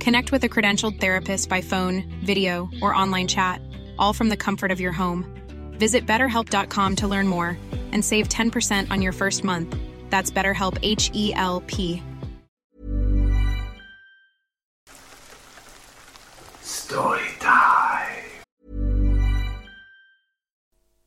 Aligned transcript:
Connect 0.00 0.32
with 0.32 0.44
a 0.44 0.48
credentialed 0.48 1.00
therapist 1.00 1.48
by 1.48 1.60
phone, 1.60 2.04
video, 2.24 2.70
or 2.82 2.94
online 2.94 3.28
chat, 3.28 3.60
all 3.98 4.12
from 4.12 4.28
the 4.28 4.36
comfort 4.36 4.70
of 4.70 4.80
your 4.80 4.92
home. 4.92 5.24
Visit 5.72 6.06
betterhelp.com 6.06 6.96
to 6.96 7.08
learn 7.08 7.28
more 7.28 7.58
and 7.92 8.04
save 8.04 8.28
10% 8.28 8.90
on 8.90 9.02
your 9.02 9.12
first 9.12 9.44
month. 9.44 9.76
That's 10.10 10.30
BetterHelp 10.30 10.78
H 10.82 11.10
E 11.14 11.32
L 11.34 11.62
P. 11.66 12.02
Story 16.62 17.20
time. 17.38 18.24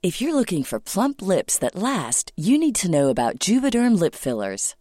If 0.04 0.20
you're 0.20 0.34
looking 0.34 0.64
for 0.64 0.80
plump 0.80 1.22
lips 1.22 1.60
that 1.60 1.76
last, 1.76 2.32
you 2.36 2.58
need 2.58 2.76
to 2.76 2.90
know 2.90 3.10
about 3.10 3.38
Juvederm 3.38 4.00
lip 4.00 4.16
fillers. 4.16 4.76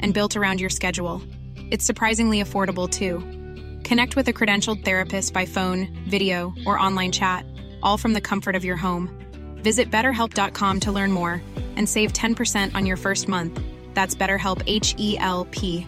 and 0.00 0.12
built 0.12 0.36
around 0.36 0.60
your 0.60 0.70
schedule. 0.70 1.22
It's 1.70 1.84
surprisingly 1.84 2.42
affordable 2.42 2.90
too. 2.90 3.18
Connect 3.84 4.16
with 4.16 4.28
a 4.28 4.32
credentialed 4.32 4.84
therapist 4.84 5.32
by 5.32 5.46
phone, 5.46 5.88
video, 6.08 6.52
or 6.66 6.78
online 6.78 7.12
chat, 7.12 7.44
all 7.82 7.96
from 7.96 8.12
the 8.12 8.20
comfort 8.20 8.56
of 8.56 8.64
your 8.64 8.76
home. 8.76 9.08
Visit 9.62 9.90
betterhelp.com 9.90 10.80
to 10.80 10.92
learn 10.92 11.12
more 11.12 11.42
and 11.76 11.88
save 11.88 12.12
10% 12.12 12.74
on 12.74 12.86
your 12.86 12.96
first 12.96 13.28
month. 13.28 13.60
That's 13.94 14.14
BetterHelp 14.14 14.62
H 14.66 14.94
E 14.98 15.16
L 15.18 15.46
P. 15.50 15.86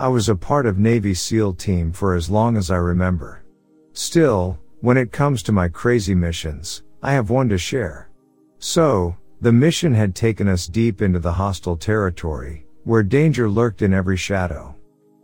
I 0.00 0.06
was 0.06 0.28
a 0.28 0.36
part 0.36 0.64
of 0.64 0.78
Navy 0.78 1.12
SEAL 1.12 1.54
team 1.54 1.90
for 1.90 2.14
as 2.14 2.30
long 2.30 2.56
as 2.56 2.70
I 2.70 2.76
remember. 2.76 3.42
Still, 3.94 4.60
when 4.80 4.96
it 4.96 5.10
comes 5.10 5.42
to 5.42 5.50
my 5.50 5.68
crazy 5.68 6.14
missions, 6.14 6.84
I 7.02 7.12
have 7.12 7.30
one 7.30 7.48
to 7.50 7.58
share. 7.58 8.08
So, 8.58 9.16
the 9.40 9.52
mission 9.52 9.94
had 9.94 10.14
taken 10.14 10.48
us 10.48 10.66
deep 10.66 11.00
into 11.00 11.20
the 11.20 11.32
hostile 11.32 11.76
territory, 11.76 12.66
where 12.84 13.02
danger 13.04 13.48
lurked 13.48 13.82
in 13.82 13.94
every 13.94 14.16
shadow. 14.16 14.74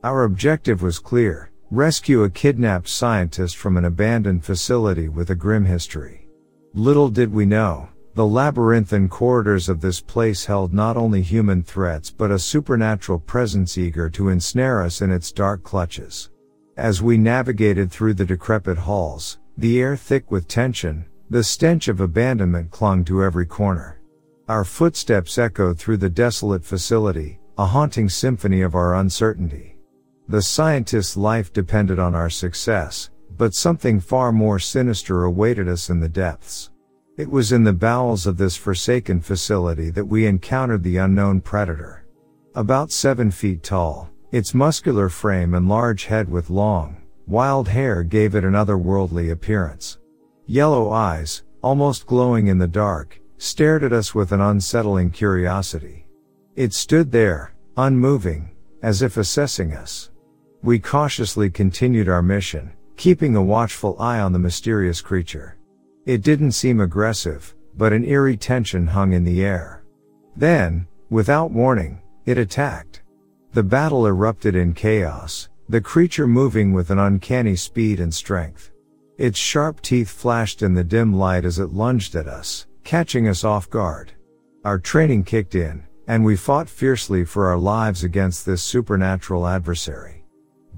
Our 0.04 0.24
objective 0.24 0.82
was 0.82 0.98
clear, 1.00 1.50
rescue 1.70 2.22
a 2.22 2.30
kidnapped 2.30 2.88
scientist 2.88 3.56
from 3.56 3.76
an 3.76 3.84
abandoned 3.84 4.44
facility 4.44 5.08
with 5.08 5.30
a 5.30 5.34
grim 5.34 5.64
history. 5.64 6.28
Little 6.74 7.08
did 7.08 7.32
we 7.32 7.46
know, 7.46 7.88
the 8.14 8.26
labyrinthine 8.26 9.08
corridors 9.08 9.68
of 9.68 9.80
this 9.80 10.00
place 10.00 10.44
held 10.44 10.72
not 10.72 10.96
only 10.96 11.22
human 11.22 11.64
threats 11.64 12.10
but 12.10 12.30
a 12.30 12.38
supernatural 12.38 13.18
presence 13.18 13.76
eager 13.76 14.08
to 14.10 14.28
ensnare 14.28 14.82
us 14.82 15.02
in 15.02 15.10
its 15.10 15.32
dark 15.32 15.64
clutches. 15.64 16.30
As 16.76 17.02
we 17.02 17.18
navigated 17.18 17.90
through 17.90 18.14
the 18.14 18.24
decrepit 18.24 18.78
halls, 18.78 19.38
the 19.56 19.80
air 19.80 19.96
thick 19.96 20.30
with 20.30 20.46
tension, 20.46 21.06
the 21.30 21.42
stench 21.42 21.88
of 21.88 22.00
abandonment 22.00 22.70
clung 22.70 23.04
to 23.04 23.22
every 23.24 23.46
corner. 23.46 24.00
Our 24.48 24.64
footsteps 24.64 25.38
echoed 25.38 25.78
through 25.78 25.96
the 25.96 26.10
desolate 26.10 26.64
facility, 26.64 27.40
a 27.56 27.64
haunting 27.64 28.08
symphony 28.08 28.60
of 28.60 28.74
our 28.74 28.96
uncertainty. 28.96 29.78
The 30.28 30.42
scientist's 30.42 31.16
life 31.16 31.52
depended 31.52 31.98
on 31.98 32.14
our 32.14 32.30
success, 32.30 33.10
but 33.36 33.54
something 33.54 34.00
far 34.00 34.32
more 34.32 34.58
sinister 34.58 35.24
awaited 35.24 35.68
us 35.68 35.90
in 35.90 36.00
the 36.00 36.08
depths. 36.08 36.70
It 37.16 37.30
was 37.30 37.52
in 37.52 37.64
the 37.64 37.72
bowels 37.72 38.26
of 38.26 38.36
this 38.36 38.56
forsaken 38.56 39.20
facility 39.20 39.90
that 39.90 40.04
we 40.04 40.26
encountered 40.26 40.82
the 40.82 40.98
unknown 40.98 41.40
predator. 41.40 42.06
About 42.54 42.90
seven 42.90 43.30
feet 43.30 43.62
tall, 43.62 44.10
its 44.30 44.52
muscular 44.52 45.08
frame 45.08 45.54
and 45.54 45.68
large 45.68 46.04
head 46.04 46.28
with 46.28 46.50
long, 46.50 47.02
wild 47.26 47.68
hair 47.68 48.02
gave 48.02 48.34
it 48.34 48.44
an 48.44 48.52
otherworldly 48.52 49.30
appearance. 49.30 49.98
Yellow 50.46 50.90
eyes, 50.90 51.42
almost 51.62 52.06
glowing 52.06 52.48
in 52.48 52.58
the 52.58 52.68
dark, 52.68 53.18
stared 53.38 53.82
at 53.82 53.94
us 53.94 54.14
with 54.14 54.32
an 54.32 54.42
unsettling 54.42 55.10
curiosity. 55.10 56.06
It 56.54 56.74
stood 56.74 57.10
there, 57.10 57.54
unmoving, 57.78 58.50
as 58.82 59.00
if 59.00 59.16
assessing 59.16 59.72
us. 59.72 60.10
We 60.62 60.78
cautiously 60.78 61.48
continued 61.48 62.08
our 62.08 62.22
mission, 62.22 62.72
keeping 62.96 63.36
a 63.36 63.42
watchful 63.42 63.96
eye 63.98 64.20
on 64.20 64.32
the 64.32 64.38
mysterious 64.38 65.00
creature. 65.00 65.56
It 66.04 66.22
didn't 66.22 66.52
seem 66.52 66.80
aggressive, 66.80 67.54
but 67.76 67.94
an 67.94 68.04
eerie 68.04 68.36
tension 68.36 68.86
hung 68.86 69.14
in 69.14 69.24
the 69.24 69.42
air. 69.42 69.82
Then, 70.36 70.86
without 71.08 71.52
warning, 71.52 72.02
it 72.26 72.36
attacked. 72.36 73.02
The 73.52 73.62
battle 73.62 74.06
erupted 74.06 74.54
in 74.54 74.74
chaos, 74.74 75.48
the 75.70 75.80
creature 75.80 76.26
moving 76.26 76.74
with 76.74 76.90
an 76.90 76.98
uncanny 76.98 77.56
speed 77.56 77.98
and 77.98 78.12
strength. 78.12 78.70
Its 79.16 79.38
sharp 79.38 79.80
teeth 79.80 80.08
flashed 80.08 80.60
in 80.60 80.74
the 80.74 80.82
dim 80.82 81.12
light 81.12 81.44
as 81.44 81.60
it 81.60 81.72
lunged 81.72 82.16
at 82.16 82.26
us, 82.26 82.66
catching 82.82 83.28
us 83.28 83.44
off 83.44 83.70
guard. 83.70 84.12
Our 84.64 84.78
training 84.78 85.24
kicked 85.24 85.54
in, 85.54 85.84
and 86.08 86.24
we 86.24 86.36
fought 86.36 86.68
fiercely 86.68 87.24
for 87.24 87.46
our 87.46 87.56
lives 87.56 88.02
against 88.02 88.44
this 88.44 88.62
supernatural 88.62 89.46
adversary. 89.46 90.24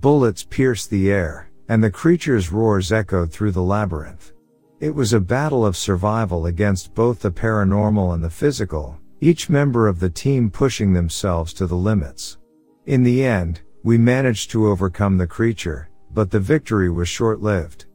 Bullets 0.01 0.45
pierced 0.45 0.91
the 0.91 1.11
air, 1.11 1.51
and 1.69 1.83
the 1.83 1.91
creature's 1.91 2.53
roars 2.53 2.93
echoed 2.93 3.33
through 3.33 3.53
the 3.53 3.63
labyrinth. 3.63 4.33
It 4.81 4.95
was 4.95 5.15
a 5.15 5.21
battle 5.21 5.65
of 5.65 5.75
survival 5.75 6.45
against 6.45 6.95
both 6.95 7.21
the 7.21 7.31
paranormal 7.31 8.13
and 8.13 8.23
the 8.23 8.29
physical, 8.29 9.01
each 9.23 9.49
member 9.49 9.89
of 9.89 9.99
the 9.99 10.11
team 10.11 10.51
pushing 10.51 10.93
themselves 10.93 11.55
to 11.55 11.67
the 11.67 11.75
limits. 11.75 12.37
In 12.85 13.03
the 13.03 13.25
end, 13.25 13.63
we 13.83 13.97
managed 13.97 14.51
to 14.51 14.69
overcome 14.69 15.17
the 15.17 15.27
creature, 15.27 15.89
but 16.13 16.31
the 16.31 16.41
victory 16.41 16.91
was 16.91 17.09
short-lived. 17.09 17.86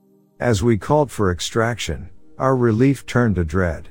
As 0.41 0.63
we 0.63 0.75
called 0.75 1.11
for 1.11 1.31
extraction, 1.31 2.09
our 2.39 2.55
relief 2.55 3.05
turned 3.05 3.35
to 3.35 3.45
dread. 3.45 3.89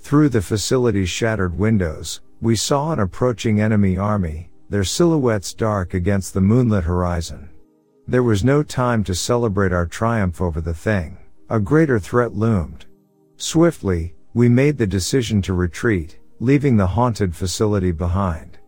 Through 0.00 0.30
the 0.30 0.42
facility's 0.42 1.08
shattered 1.08 1.56
windows, 1.56 2.20
we 2.40 2.56
saw 2.56 2.92
an 2.92 2.98
approaching 2.98 3.60
enemy 3.60 3.96
army, 3.96 4.50
their 4.68 4.82
silhouettes 4.82 5.54
dark 5.54 5.94
against 5.94 6.34
the 6.34 6.40
moonlit 6.40 6.82
horizon. 6.82 7.48
There 8.08 8.24
was 8.24 8.42
no 8.42 8.64
time 8.64 9.04
to 9.04 9.14
celebrate 9.14 9.72
our 9.72 9.86
triumph 9.86 10.40
over 10.40 10.60
the 10.60 10.74
thing. 10.74 11.16
A 11.48 11.60
greater 11.60 12.00
threat 12.00 12.34
loomed. 12.34 12.86
Swiftly, 13.36 14.16
we 14.34 14.48
made 14.48 14.76
the 14.76 14.88
decision 14.88 15.40
to 15.42 15.54
retreat, 15.54 16.18
leaving 16.40 16.76
the 16.76 16.88
haunted 16.88 17.36
facility 17.36 17.92
behind. 17.92 18.58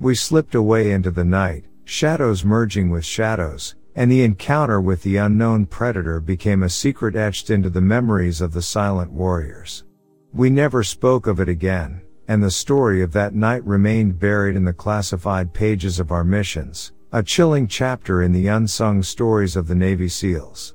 We 0.00 0.14
slipped 0.14 0.54
away 0.54 0.90
into 0.90 1.10
the 1.10 1.24
night, 1.24 1.64
shadows 1.86 2.44
merging 2.44 2.90
with 2.90 3.06
shadows, 3.06 3.74
and 3.94 4.10
the 4.10 4.22
encounter 4.22 4.80
with 4.80 5.02
the 5.02 5.16
unknown 5.16 5.66
predator 5.66 6.20
became 6.20 6.62
a 6.62 6.68
secret 6.68 7.14
etched 7.14 7.50
into 7.50 7.70
the 7.70 7.80
memories 7.80 8.40
of 8.40 8.52
the 8.52 8.62
silent 8.62 9.12
warriors. 9.12 9.84
We 10.32 10.50
never 10.50 10.82
spoke 10.82 11.26
of 11.26 11.38
it 11.38 11.48
again, 11.48 12.02
and 12.26 12.42
the 12.42 12.50
story 12.50 13.02
of 13.02 13.12
that 13.12 13.34
night 13.34 13.64
remained 13.64 14.18
buried 14.18 14.56
in 14.56 14.64
the 14.64 14.72
classified 14.72 15.52
pages 15.52 16.00
of 16.00 16.10
our 16.10 16.24
missions, 16.24 16.92
a 17.12 17.22
chilling 17.22 17.68
chapter 17.68 18.22
in 18.22 18.32
the 18.32 18.48
unsung 18.48 19.02
stories 19.02 19.54
of 19.54 19.68
the 19.68 19.74
Navy 19.76 20.08
SEALs. 20.08 20.74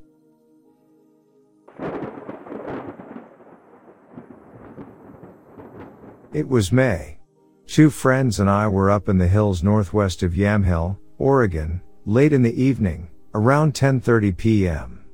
It 6.32 6.48
was 6.48 6.72
May. 6.72 7.20
Two 7.66 7.90
friends 7.90 8.40
and 8.40 8.50
I 8.50 8.68
were 8.68 8.90
up 8.90 9.10
in 9.10 9.18
the 9.18 9.28
hills 9.28 9.64
northwest 9.64 10.24
of 10.24 10.34
Yamhill, 10.34 10.98
Oregon, 11.18 11.82
late 12.10 12.34
in 12.34 12.42
the 12.42 12.60
evening, 12.60 13.08
around 13.36 13.76
10:30 13.76 14.36
p.m. 14.36 15.06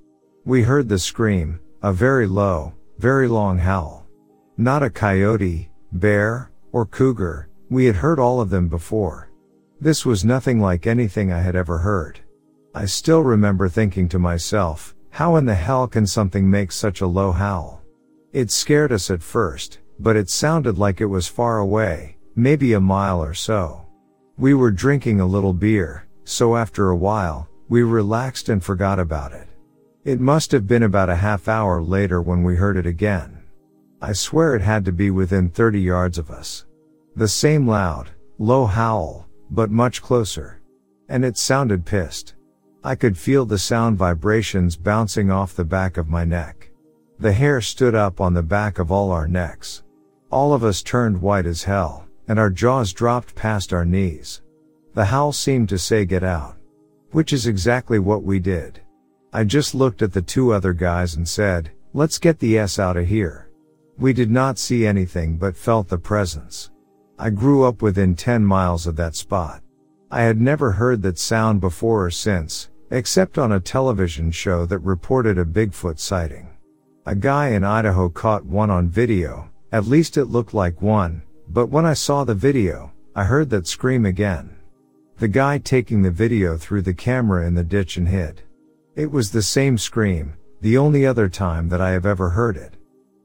We 0.45 0.63
heard 0.63 0.87
the 0.87 0.97
scream, 0.97 1.59
a 1.83 1.91
very 1.91 2.25
low, 2.25 2.71
very 2.99 3.27
long 3.27 3.57
howl. 3.57 4.07
Not 4.55 4.81
a 4.81 4.89
coyote, 4.89 5.69
bear, 5.91 6.51
or 6.71 6.85
cougar, 6.85 7.49
we 7.69 7.83
had 7.83 7.97
heard 7.97 8.17
all 8.17 8.39
of 8.39 8.49
them 8.49 8.69
before. 8.69 9.29
This 9.81 10.05
was 10.05 10.23
nothing 10.23 10.61
like 10.61 10.87
anything 10.87 11.33
I 11.33 11.41
had 11.41 11.57
ever 11.57 11.79
heard. 11.79 12.21
I 12.73 12.85
still 12.85 13.23
remember 13.23 13.67
thinking 13.67 14.07
to 14.09 14.17
myself, 14.17 14.95
how 15.09 15.35
in 15.35 15.45
the 15.45 15.53
hell 15.53 15.89
can 15.89 16.07
something 16.07 16.49
make 16.49 16.71
such 16.71 17.01
a 17.01 17.07
low 17.07 17.33
howl? 17.33 17.81
It 18.31 18.51
scared 18.51 18.93
us 18.93 19.11
at 19.11 19.21
first, 19.21 19.79
but 19.99 20.15
it 20.15 20.29
sounded 20.29 20.77
like 20.77 21.01
it 21.01 21.07
was 21.07 21.27
far 21.27 21.57
away, 21.57 22.15
maybe 22.37 22.71
a 22.71 22.79
mile 22.79 23.21
or 23.21 23.33
so. 23.33 23.85
We 24.37 24.53
were 24.53 24.71
drinking 24.71 25.19
a 25.19 25.25
little 25.25 25.53
beer, 25.53 26.04
so 26.25 26.57
after 26.57 26.89
a 26.89 26.97
while, 26.97 27.47
we 27.69 27.83
relaxed 27.83 28.49
and 28.49 28.63
forgot 28.63 28.99
about 28.99 29.31
it. 29.31 29.47
It 30.03 30.19
must 30.19 30.51
have 30.51 30.67
been 30.67 30.83
about 30.83 31.09
a 31.09 31.15
half 31.15 31.47
hour 31.47 31.81
later 31.81 32.21
when 32.21 32.43
we 32.43 32.55
heard 32.55 32.77
it 32.77 32.85
again. 32.85 33.43
I 34.01 34.13
swear 34.13 34.55
it 34.55 34.61
had 34.61 34.85
to 34.85 34.91
be 34.91 35.09
within 35.09 35.49
30 35.49 35.79
yards 35.79 36.17
of 36.17 36.29
us. 36.29 36.65
The 37.15 37.27
same 37.27 37.67
loud, 37.67 38.09
low 38.37 38.65
howl, 38.65 39.27
but 39.49 39.71
much 39.71 40.01
closer. 40.01 40.61
And 41.07 41.23
it 41.23 41.37
sounded 41.37 41.85
pissed. 41.85 42.35
I 42.83 42.95
could 42.95 43.17
feel 43.17 43.45
the 43.45 43.57
sound 43.57 43.97
vibrations 43.97 44.75
bouncing 44.75 45.31
off 45.31 45.55
the 45.55 45.65
back 45.65 45.97
of 45.97 46.09
my 46.09 46.23
neck. 46.25 46.69
The 47.17 47.31
hair 47.31 47.61
stood 47.61 47.95
up 47.95 48.19
on 48.19 48.33
the 48.33 48.43
back 48.43 48.77
of 48.77 48.91
all 48.91 49.11
our 49.11 49.27
necks. 49.27 49.83
All 50.29 50.53
of 50.53 50.63
us 50.63 50.83
turned 50.83 51.21
white 51.21 51.45
as 51.45 51.63
hell, 51.63 52.05
and 52.27 52.37
our 52.37 52.49
jaws 52.49 52.93
dropped 52.93 53.33
past 53.33 53.71
our 53.71 53.85
knees. 53.85 54.41
The 54.95 55.03
howl 55.03 55.33
seemed 55.33 55.67
to 55.69 55.77
say 55.77 56.05
get 56.05 56.23
out. 56.23 56.55
Which 57.11 57.33
is 57.33 57.47
exactly 57.47 57.99
what 57.99 58.23
we 58.23 58.39
did. 58.39 58.79
I 59.33 59.43
just 59.43 59.75
looked 59.75 60.01
at 60.01 60.13
the 60.13 60.21
two 60.21 60.53
other 60.53 60.71
guys 60.71 61.15
and 61.15 61.27
said, 61.27 61.71
let's 61.93 62.17
get 62.17 62.39
the 62.39 62.57
S 62.57 62.79
out 62.79 62.95
of 62.95 63.05
here. 63.05 63.51
We 63.97 64.13
did 64.13 64.31
not 64.31 64.57
see 64.57 64.87
anything 64.87 65.37
but 65.37 65.57
felt 65.57 65.89
the 65.89 65.97
presence. 65.97 66.71
I 67.19 67.29
grew 67.29 67.65
up 67.65 67.81
within 67.81 68.15
10 68.15 68.45
miles 68.45 68.87
of 68.87 68.95
that 68.95 69.15
spot. 69.15 69.61
I 70.11 70.21
had 70.21 70.39
never 70.39 70.71
heard 70.71 71.01
that 71.01 71.19
sound 71.19 71.59
before 71.59 72.05
or 72.05 72.11
since, 72.11 72.69
except 72.89 73.37
on 73.37 73.51
a 73.51 73.59
television 73.59 74.31
show 74.31 74.65
that 74.65 74.79
reported 74.79 75.37
a 75.37 75.43
Bigfoot 75.43 75.99
sighting. 75.99 76.47
A 77.05 77.15
guy 77.15 77.49
in 77.49 77.65
Idaho 77.65 78.07
caught 78.07 78.45
one 78.45 78.69
on 78.69 78.87
video, 78.87 79.49
at 79.73 79.87
least 79.87 80.15
it 80.15 80.25
looked 80.25 80.53
like 80.53 80.81
one, 80.81 81.21
but 81.49 81.67
when 81.67 81.85
I 81.85 81.93
saw 81.93 82.23
the 82.23 82.33
video, 82.33 82.93
I 83.13 83.25
heard 83.25 83.49
that 83.49 83.67
scream 83.67 84.05
again. 84.05 84.54
The 85.17 85.27
guy 85.29 85.59
taking 85.59 86.01
the 86.01 86.11
video 86.11 86.57
threw 86.57 86.81
the 86.81 86.93
camera 86.93 87.47
in 87.47 87.55
the 87.55 87.63
ditch 87.63 87.95
and 87.95 88.07
hid. 88.07 88.41
It 88.95 89.09
was 89.09 89.31
the 89.31 89.41
same 89.41 89.77
scream, 89.77 90.33
the 90.59 90.77
only 90.77 91.05
other 91.05 91.29
time 91.29 91.69
that 91.69 91.79
I 91.79 91.91
have 91.91 92.05
ever 92.05 92.29
heard 92.29 92.57
it. 92.57 92.75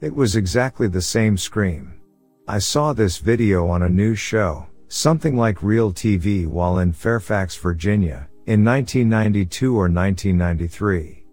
It 0.01 0.15
was 0.15 0.37
exactly 0.37 0.87
the 0.87 1.03
same 1.03 1.37
scream. 1.37 2.01
I 2.47 2.61
saw 2.61 2.93
this 2.93 3.19
video 3.19 3.67
on 3.67 3.83
a 3.83 3.89
news 3.89 4.21
show, 4.21 4.69
something 4.87 5.37
like 5.37 5.65
Real 5.65 5.93
TV 5.93 6.47
while 6.47 6.79
in 6.79 6.93
Fairfax, 6.93 7.57
Virginia, 7.57 8.29
in 8.47 8.65
1992 8.65 9.75
or 9.75 9.89
1993. 9.89 11.25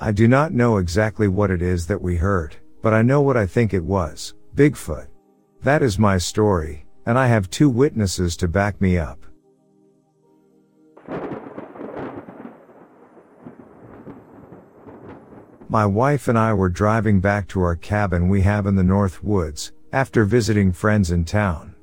I 0.00 0.12
do 0.12 0.28
not 0.28 0.52
know 0.52 0.78
exactly 0.78 1.28
what 1.28 1.50
it 1.50 1.60
is 1.60 1.86
that 1.88 2.00
we 2.00 2.16
heard, 2.16 2.56
but 2.80 2.94
I 2.94 3.02
know 3.02 3.20
what 3.20 3.36
I 3.36 3.46
think 3.46 3.74
it 3.74 3.84
was. 3.84 4.32
Bigfoot. 4.54 5.08
That 5.62 5.82
is 5.82 5.98
my 5.98 6.16
story, 6.16 6.86
and 7.04 7.18
I 7.18 7.26
have 7.26 7.50
two 7.50 7.68
witnesses 7.68 8.34
to 8.38 8.48
back 8.48 8.80
me 8.80 8.96
up. 8.96 9.26
My 15.68 15.84
wife 15.84 16.28
and 16.28 16.38
I 16.38 16.54
were 16.54 16.68
driving 16.68 17.18
back 17.18 17.48
to 17.48 17.60
our 17.60 17.74
cabin 17.74 18.28
we 18.28 18.40
have 18.42 18.66
in 18.66 18.76
the 18.76 18.84
North 18.84 19.24
Woods, 19.24 19.72
after 19.92 20.24
visiting 20.24 20.72
friends 20.72 21.10
in 21.10 21.24
town. 21.24 21.74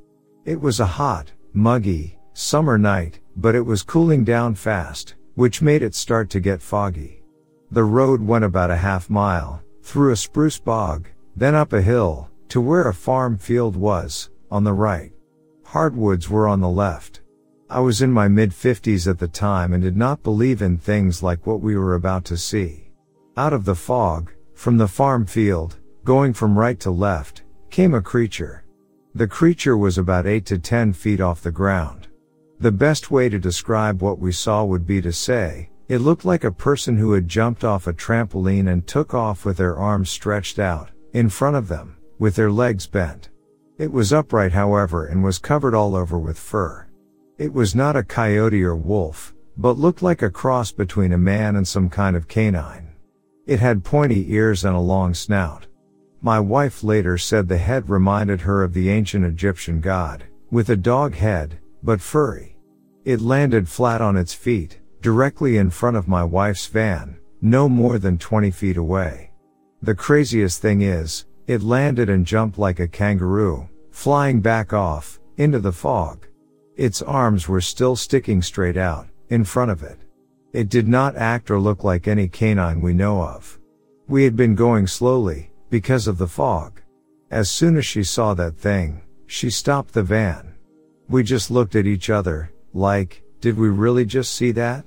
It 0.45 0.59
was 0.59 0.79
a 0.79 0.85
hot, 0.85 1.31
muggy, 1.51 2.17
summer 2.31 2.77
night, 2.77 3.19
but 3.35 3.55
it 3.55 3.65
was 3.65 3.83
cooling 3.83 4.23
down 4.23 4.55
fast, 4.55 5.15
which 5.35 5.61
made 5.61 5.81
it 5.81 5.95
start 5.95 6.29
to 6.29 6.39
get 6.39 6.61
foggy. 6.61 7.23
The 7.71 7.83
road 7.83 8.21
went 8.21 8.45
about 8.45 8.71
a 8.71 8.77
half 8.77 9.09
mile, 9.09 9.61
through 9.81 10.13
a 10.13 10.15
spruce 10.15 10.59
bog, 10.59 11.09
then 11.35 11.53
up 11.53 11.73
a 11.73 11.81
hill, 11.81 12.29
to 12.49 12.61
where 12.61 12.87
a 12.87 12.93
farm 12.93 13.37
field 13.37 13.75
was, 13.75 14.29
on 14.49 14.63
the 14.63 14.71
right. 14.71 15.11
Hardwoods 15.65 16.29
were 16.29 16.47
on 16.47 16.61
the 16.61 16.69
left. 16.69 17.19
I 17.69 17.81
was 17.81 18.01
in 18.01 18.11
my 18.11 18.29
mid 18.29 18.53
fifties 18.53 19.09
at 19.09 19.19
the 19.19 19.27
time 19.27 19.73
and 19.73 19.83
did 19.83 19.97
not 19.97 20.23
believe 20.23 20.61
in 20.61 20.77
things 20.77 21.21
like 21.21 21.45
what 21.45 21.59
we 21.59 21.75
were 21.75 21.95
about 21.95 22.23
to 22.25 22.37
see. 22.37 22.82
Out 23.35 23.51
of 23.51 23.65
the 23.65 23.73
fog, 23.73 24.31
from 24.53 24.77
the 24.77 24.87
farm 24.87 25.25
field, 25.25 25.77
going 26.03 26.33
from 26.33 26.55
right 26.55 26.79
to 26.81 26.91
left, 26.91 27.41
came 27.71 27.95
a 27.95 28.01
creature. 28.01 28.63
The 29.15 29.27
creature 29.27 29.75
was 29.75 29.97
about 29.97 30.27
8 30.27 30.45
to 30.45 30.59
10 30.59 30.93
feet 30.93 31.19
off 31.19 31.41
the 31.41 31.51
ground. 31.51 32.09
The 32.59 32.71
best 32.71 33.09
way 33.09 33.29
to 33.29 33.39
describe 33.39 34.03
what 34.03 34.19
we 34.19 34.31
saw 34.31 34.63
would 34.63 34.85
be 34.85 35.01
to 35.01 35.11
say, 35.11 35.71
it 35.87 35.97
looked 35.97 36.25
like 36.25 36.43
a 36.43 36.51
person 36.51 36.95
who 36.95 37.13
had 37.13 37.27
jumped 37.27 37.63
off 37.63 37.87
a 37.87 37.93
trampoline 37.93 38.71
and 38.71 38.85
took 38.85 39.15
off 39.15 39.45
with 39.45 39.57
their 39.57 39.77
arms 39.77 40.11
stretched 40.11 40.59
out, 40.59 40.91
in 41.13 41.27
front 41.27 41.55
of 41.55 41.67
them 41.67 41.97
with 42.19 42.35
their 42.35 42.51
legs 42.51 42.85
bent. 42.85 43.29
It 43.79 43.91
was 43.91 44.13
upright 44.13 44.51
however 44.51 45.07
and 45.07 45.23
was 45.23 45.39
covered 45.39 45.73
all 45.73 45.95
over 45.95 46.19
with 46.19 46.37
fur. 46.37 46.85
It 47.39 47.51
was 47.51 47.73
not 47.73 47.95
a 47.95 48.03
coyote 48.03 48.63
or 48.63 48.75
wolf, 48.75 49.33
but 49.57 49.79
looked 49.79 50.03
like 50.03 50.21
a 50.21 50.29
cross 50.29 50.71
between 50.71 51.13
a 51.13 51.17
man 51.17 51.55
and 51.55 51.67
some 51.67 51.89
kind 51.89 52.15
of 52.15 52.27
canine. 52.27 52.92
It 53.45 53.59
had 53.59 53.83
pointy 53.83 54.33
ears 54.33 54.63
and 54.63 54.75
a 54.75 54.79
long 54.79 55.13
snout. 55.13 55.67
My 56.21 56.39
wife 56.39 56.83
later 56.83 57.17
said 57.17 57.49
the 57.49 57.57
head 57.57 57.89
reminded 57.89 58.41
her 58.41 58.63
of 58.63 58.73
the 58.73 58.89
ancient 58.89 59.25
Egyptian 59.25 59.81
god, 59.81 60.23
with 60.49 60.69
a 60.69 60.77
dog 60.77 61.15
head, 61.15 61.59
but 61.83 61.99
furry. 61.99 62.55
It 63.03 63.19
landed 63.19 63.67
flat 63.67 63.99
on 63.99 64.15
its 64.15 64.33
feet, 64.33 64.79
directly 65.01 65.57
in 65.57 65.69
front 65.69 65.97
of 65.97 66.07
my 66.07 66.23
wife's 66.23 66.67
van, 66.67 67.17
no 67.41 67.67
more 67.67 67.99
than 67.99 68.17
20 68.17 68.49
feet 68.51 68.77
away. 68.77 69.31
The 69.81 69.95
craziest 69.95 70.61
thing 70.61 70.81
is, 70.81 71.25
it 71.45 71.61
landed 71.61 72.09
and 72.09 72.25
jumped 72.25 72.57
like 72.57 72.79
a 72.79 72.87
kangaroo, 72.87 73.67
flying 73.91 74.39
back 74.39 74.71
off, 74.71 75.19
into 75.35 75.59
the 75.59 75.73
fog. 75.73 76.25
Its 76.77 77.01
arms 77.01 77.49
were 77.49 77.59
still 77.59 77.97
sticking 77.97 78.41
straight 78.41 78.77
out, 78.77 79.07
in 79.27 79.43
front 79.43 79.71
of 79.71 79.83
it. 79.83 79.99
It 80.53 80.69
did 80.69 80.87
not 80.87 81.15
act 81.15 81.49
or 81.49 81.59
look 81.59 81.83
like 81.83 82.07
any 82.07 82.27
canine 82.27 82.79
we 82.79 82.93
know 82.93 83.21
of. 83.21 83.59
We 84.07 84.23
had 84.23 84.35
been 84.35 84.53
going 84.53 84.85
slowly, 84.85 85.51
because 85.71 86.07
of 86.07 86.19
the 86.19 86.27
fog. 86.27 86.79
As 87.31 87.49
soon 87.49 87.75
as 87.75 87.85
she 87.87 88.03
saw 88.03 88.35
that 88.35 88.55
thing, 88.55 89.01
she 89.25 89.49
stopped 89.49 89.93
the 89.93 90.03
van. 90.03 90.53
We 91.09 91.23
just 91.23 91.49
looked 91.49 91.75
at 91.75 91.87
each 91.87 92.11
other, 92.11 92.51
like, 92.73 93.23
did 93.41 93.57
we 93.57 93.69
really 93.69 94.05
just 94.05 94.35
see 94.35 94.51
that? 94.51 94.85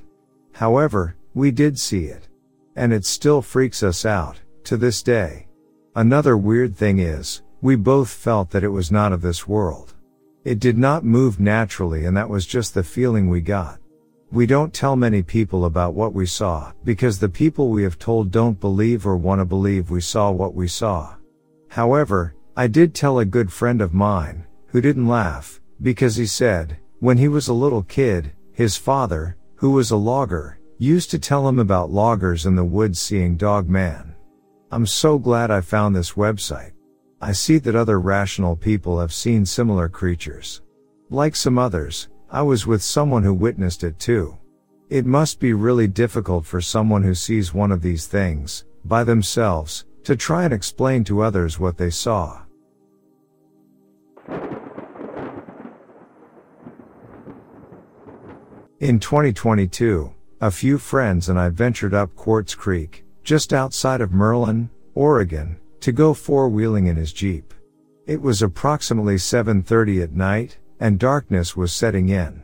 However, 0.52 1.16
we 1.35 1.50
did 1.50 1.78
see 1.78 2.04
it. 2.04 2.28
And 2.76 2.92
it 2.92 3.04
still 3.04 3.42
freaks 3.42 3.82
us 3.82 4.06
out, 4.06 4.40
to 4.64 4.76
this 4.76 5.02
day. 5.02 5.49
Another 5.96 6.37
weird 6.37 6.76
thing 6.76 7.00
is, 7.00 7.42
we 7.61 7.75
both 7.75 8.08
felt 8.08 8.50
that 8.50 8.62
it 8.62 8.68
was 8.68 8.92
not 8.92 9.12
of 9.12 9.23
this 9.23 9.49
world. 9.49 9.94
It 10.44 10.61
did 10.61 10.78
not 10.78 11.04
move 11.04 11.40
naturally 11.40 12.04
and 12.04 12.16
that 12.16 12.28
was 12.28 12.46
just 12.46 12.75
the 12.75 12.85
feeling 12.85 13.28
we 13.28 13.40
got. 13.40 13.80
We 14.33 14.45
don't 14.47 14.75
tell 14.75 14.97
many 14.97 15.23
people 15.23 15.64
about 15.64 15.95
what 15.95 16.12
we 16.12 16.26
saw, 16.26 16.73
because 16.85 17.18
the 17.18 17.28
people 17.28 17.68
we 17.68 17.85
have 17.85 17.99
told 17.99 18.33
don't 18.33 18.59
believe 18.59 19.06
or 19.06 19.16
want 19.16 19.40
to 19.40 19.45
believe 19.45 19.90
we 19.90 20.00
saw 20.00 20.30
what 20.30 20.54
we 20.54 20.66
saw. 20.66 21.14
However, 21.68 22.35
I 22.56 22.66
did 22.66 22.95
tell 22.95 23.18
a 23.18 23.25
good 23.25 23.52
friend 23.52 23.80
of 23.80 23.95
mine, 23.95 24.45
who 24.68 24.80
didn't 24.80 25.06
laugh, 25.06 25.61
because 25.80 26.16
he 26.16 26.26
said, 26.26 26.78
when 26.99 27.18
he 27.18 27.28
was 27.28 27.49
a 27.49 27.54
little 27.54 27.83
kid, 27.83 28.33
his 28.52 28.76
father, 28.76 29.37
who 29.54 29.71
was 29.71 29.90
a 29.90 29.97
logger, 29.97 30.59
used 30.78 31.11
to 31.11 31.18
tell 31.18 31.47
him 31.47 31.59
about 31.59 31.90
loggers 31.90 32.47
in 32.47 32.56
the 32.56 32.64
woods 32.64 32.99
seeing 32.99 33.37
dog 33.37 33.68
man. 33.68 34.14
I'm 34.73 34.87
so 34.87 35.18
glad 35.18 35.50
I 35.50 35.61
found 35.61 35.95
this 35.95 36.12
website. 36.12 36.73
I 37.21 37.33
see 37.33 37.59
that 37.59 37.76
other 37.76 38.00
rational 38.00 38.56
people 38.56 38.99
have 38.99 39.12
seen 39.12 39.47
similar 39.47 39.88
creatures. 39.88 40.62
Like 41.11 41.37
some 41.37 41.59
others, 41.59 42.09
I 42.37 42.43
was 42.43 42.66
with 42.66 42.83
someone 42.83 43.23
who 43.23 43.33
witnessed 43.33 43.83
it 43.83 43.99
too. 43.99 44.37
It 44.90 45.07
must 45.07 45.40
be 45.40 45.55
really 45.55 45.87
difficult 45.87 46.45
for 46.45 46.61
someone 46.61 47.02
who 47.02 47.14
sees 47.14 47.55
one 47.55 47.73
of 47.73 47.81
these 47.81 48.07
things, 48.07 48.66
by 48.85 49.05
themselves, 49.05 49.87
to 50.05 50.16
try 50.16 50.45
and 50.45 50.52
explain 50.52 51.02
to 51.05 51.23
others 51.23 51.59
what 51.59 51.78
they 51.78 51.88
saw. 51.88 52.43
In 58.81 59.00
2022, 59.00 60.12
a 60.43 60.50
few 60.50 60.76
friends 60.76 61.31
and 61.31 61.38
I 61.38 61.49
ventured 61.49 61.95
up 61.95 62.14
Quartz 62.16 62.55
Creek, 62.55 63.07
just 63.25 63.55
outside 63.55 64.02
of 64.02 64.12
Merlin, 64.12 64.69
Oregon, 64.95 65.59
to 65.81 65.90
go 65.90 66.12
four-wheeling 66.12 66.87
in 66.87 66.97
his 66.97 67.14
Jeep. 67.14 67.55
It 68.05 68.21
was 68.21 68.43
approximately 68.43 69.16
7.30 69.16 70.02
at 70.02 70.12
night, 70.12 70.59
and 70.80 70.99
darkness 70.99 71.56
was 71.56 71.73
setting 71.73 72.09
in. 72.09 72.42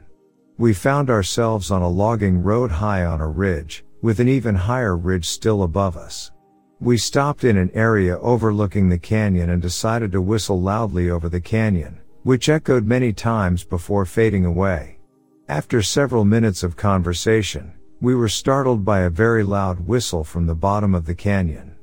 We 0.59 0.75
found 0.75 1.11
ourselves 1.11 1.71
on 1.71 1.83
a 1.83 1.89
logging 1.89 2.43
road 2.43 2.71
high 2.71 3.05
on 3.05 3.21
a 3.21 3.29
ridge, 3.29 3.85
with 4.01 4.21
an 4.21 4.29
even 4.29 4.55
higher 4.55 4.97
ridge 4.97 5.29
still 5.29 5.63
above 5.63 5.97
us. 5.97 6.31
We 6.81 6.97
stopped 6.97 7.45
in 7.45 7.57
an 7.57 7.71
area 7.75 8.19
overlooking 8.19 8.89
the 8.89 8.99
canyon 8.99 9.51
and 9.51 9.63
decided 9.63 10.13
to 10.13 10.21
whistle 10.21 10.61
loudly 10.61 11.11
over 11.11 11.29
the 11.29 11.41
canyon, 11.41 12.01
which 12.25 12.49
echoed 12.49 12.87
many 12.87 13.13
times 13.13 13.65
before 13.65 14.05
fading 14.05 14.45
away. 14.45 14.99
After 15.49 15.83
several 15.83 16.25
minutes 16.25 16.63
of 16.63 16.77
conversation, 16.77 17.73
we 18.01 18.15
were 18.15 18.29
startled 18.29 18.85
by 18.85 19.01
a 19.01 19.11
very 19.11 19.45
loud 19.45 19.79
whistle 19.87 20.25
from 20.25 20.47
the 20.47 20.55
bottom 20.55 20.95
of 20.95 21.07
the 21.07 21.15
canyon. 21.15 21.77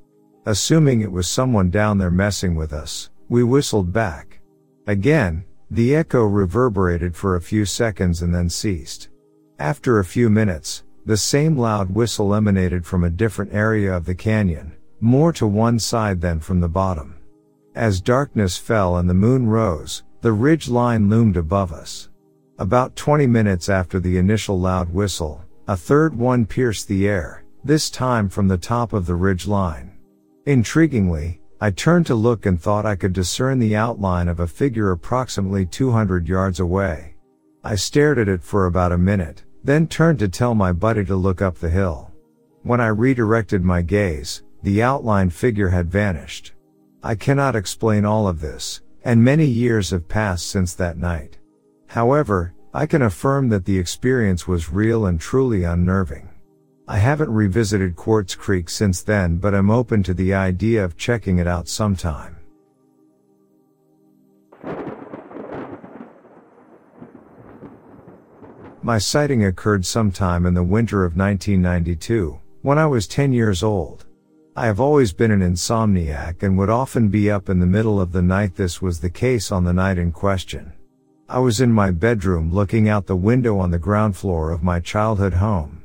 Assuming 0.45 1.01
it 1.01 1.11
was 1.11 1.27
someone 1.27 1.69
down 1.69 1.97
there 1.97 2.11
messing 2.11 2.55
with 2.55 2.73
us, 2.73 3.09
we 3.29 3.43
whistled 3.43 3.93
back. 3.93 4.41
Again, 4.87 5.45
the 5.71 5.95
echo 5.95 6.23
reverberated 6.23 7.15
for 7.15 7.35
a 7.35 7.41
few 7.41 7.65
seconds 7.65 8.21
and 8.21 8.33
then 8.33 8.49
ceased. 8.49 9.09
After 9.59 9.99
a 9.99 10.05
few 10.05 10.29
minutes, 10.29 10.83
the 11.05 11.17
same 11.17 11.57
loud 11.57 11.93
whistle 11.93 12.33
emanated 12.33 12.85
from 12.85 13.03
a 13.03 13.09
different 13.09 13.53
area 13.53 13.95
of 13.95 14.05
the 14.05 14.15
canyon, 14.15 14.73
more 14.99 15.31
to 15.33 15.45
one 15.47 15.79
side 15.79 16.21
than 16.21 16.39
from 16.39 16.59
the 16.59 16.67
bottom. 16.67 17.15
As 17.75 18.01
darkness 18.01 18.57
fell 18.57 18.97
and 18.97 19.09
the 19.09 19.13
moon 19.13 19.47
rose, 19.47 20.03
the 20.21 20.31
ridge 20.31 20.69
line 20.69 21.09
loomed 21.09 21.37
above 21.37 21.71
us. 21.71 22.09
About 22.57 22.95
20 22.95 23.27
minutes 23.27 23.69
after 23.69 23.99
the 23.99 24.17
initial 24.17 24.59
loud 24.59 24.93
whistle, 24.93 25.43
a 25.67 25.77
third 25.77 26.15
one 26.15 26.45
pierced 26.45 26.87
the 26.87 27.07
air, 27.07 27.43
this 27.63 27.89
time 27.89 28.27
from 28.27 28.47
the 28.47 28.57
top 28.57 28.91
of 28.91 29.05
the 29.05 29.15
ridge 29.15 29.47
line. 29.47 29.97
Intriguingly, 30.45 31.38
I 31.61 31.71
turned 31.71 32.05
to 32.05 32.15
look 32.15 32.45
and 32.45 32.59
thought 32.59 32.85
I 32.85 32.95
could 32.95 33.11
discern 33.11 33.59
the 33.59 33.75
outline 33.75 34.29
of 34.29 34.39
a 34.39 34.47
figure 34.47 34.91
approximately 34.91 35.65
200 35.65 36.27
yards 36.27 36.61
away. 36.61 37.15
I 37.65 37.75
stared 37.75 38.17
at 38.17 38.29
it 38.29 38.41
for 38.41 38.65
about 38.65 38.93
a 38.93 38.97
minute, 38.97 39.43
then 39.61 39.85
turned 39.87 40.19
to 40.19 40.29
tell 40.29 40.55
my 40.55 40.71
buddy 40.71 41.03
to 41.03 41.17
look 41.17 41.41
up 41.41 41.57
the 41.57 41.69
hill. 41.69 42.11
When 42.63 42.79
I 42.79 42.87
redirected 42.87 43.61
my 43.61 43.81
gaze, 43.81 44.43
the 44.63 44.81
outline 44.81 45.29
figure 45.29 45.67
had 45.67 45.91
vanished. 45.91 46.53
I 47.03 47.15
cannot 47.15 47.57
explain 47.57 48.05
all 48.05 48.27
of 48.27 48.39
this, 48.39 48.81
and 49.03 49.21
many 49.21 49.45
years 49.45 49.89
have 49.89 50.07
passed 50.07 50.47
since 50.47 50.73
that 50.75 50.97
night. 50.97 51.39
However, 51.87 52.53
I 52.73 52.85
can 52.85 53.01
affirm 53.01 53.49
that 53.49 53.65
the 53.65 53.77
experience 53.77 54.47
was 54.47 54.71
real 54.71 55.05
and 55.05 55.19
truly 55.19 55.65
unnerving. 55.65 56.29
I 56.91 56.97
haven't 56.97 57.29
revisited 57.29 57.95
Quartz 57.95 58.33
Creek 58.33 58.67
since 58.67 59.03
then, 59.03 59.37
but 59.37 59.53
I'm 59.53 59.69
open 59.69 60.01
to 60.01 60.13
the 60.15 60.33
idea 60.33 60.83
of 60.83 60.97
checking 60.97 61.37
it 61.37 61.45
out 61.45 61.67
sometime. 61.67 62.35
My 68.81 68.97
sighting 68.97 69.45
occurred 69.45 69.85
sometime 69.85 70.47
in 70.47 70.55
the 70.55 70.63
winter 70.63 71.05
of 71.05 71.15
1992, 71.15 72.39
when 72.63 72.79
I 72.79 72.87
was 72.87 73.05
10 73.05 73.33
years 73.33 73.61
old. 73.61 74.07
I 74.55 74.65
have 74.65 74.79
always 74.79 75.13
been 75.13 75.29
an 75.29 75.41
insomniac 75.41 76.41
and 76.41 76.57
would 76.57 76.71
often 76.71 77.09
be 77.09 77.29
up 77.29 77.49
in 77.49 77.59
the 77.59 77.67
middle 77.67 78.01
of 78.01 78.11
the 78.11 78.23
night. 78.23 78.55
This 78.55 78.81
was 78.81 78.99
the 78.99 79.11
case 79.11 79.51
on 79.51 79.63
the 79.63 79.73
night 79.73 79.99
in 79.99 80.11
question. 80.11 80.73
I 81.29 81.37
was 81.37 81.61
in 81.61 81.71
my 81.71 81.91
bedroom 81.91 82.51
looking 82.51 82.89
out 82.89 83.05
the 83.05 83.15
window 83.15 83.59
on 83.59 83.69
the 83.69 83.77
ground 83.77 84.17
floor 84.17 84.49
of 84.49 84.63
my 84.63 84.79
childhood 84.79 85.33
home. 85.35 85.78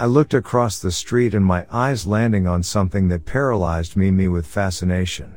I 0.00 0.06
looked 0.06 0.32
across 0.32 0.78
the 0.78 0.90
street 0.90 1.34
and 1.34 1.44
my 1.44 1.66
eyes 1.70 2.06
landing 2.06 2.46
on 2.46 2.62
something 2.62 3.08
that 3.08 3.26
paralyzed 3.26 3.98
me, 3.98 4.10
me 4.10 4.28
with 4.28 4.46
fascination. 4.46 5.36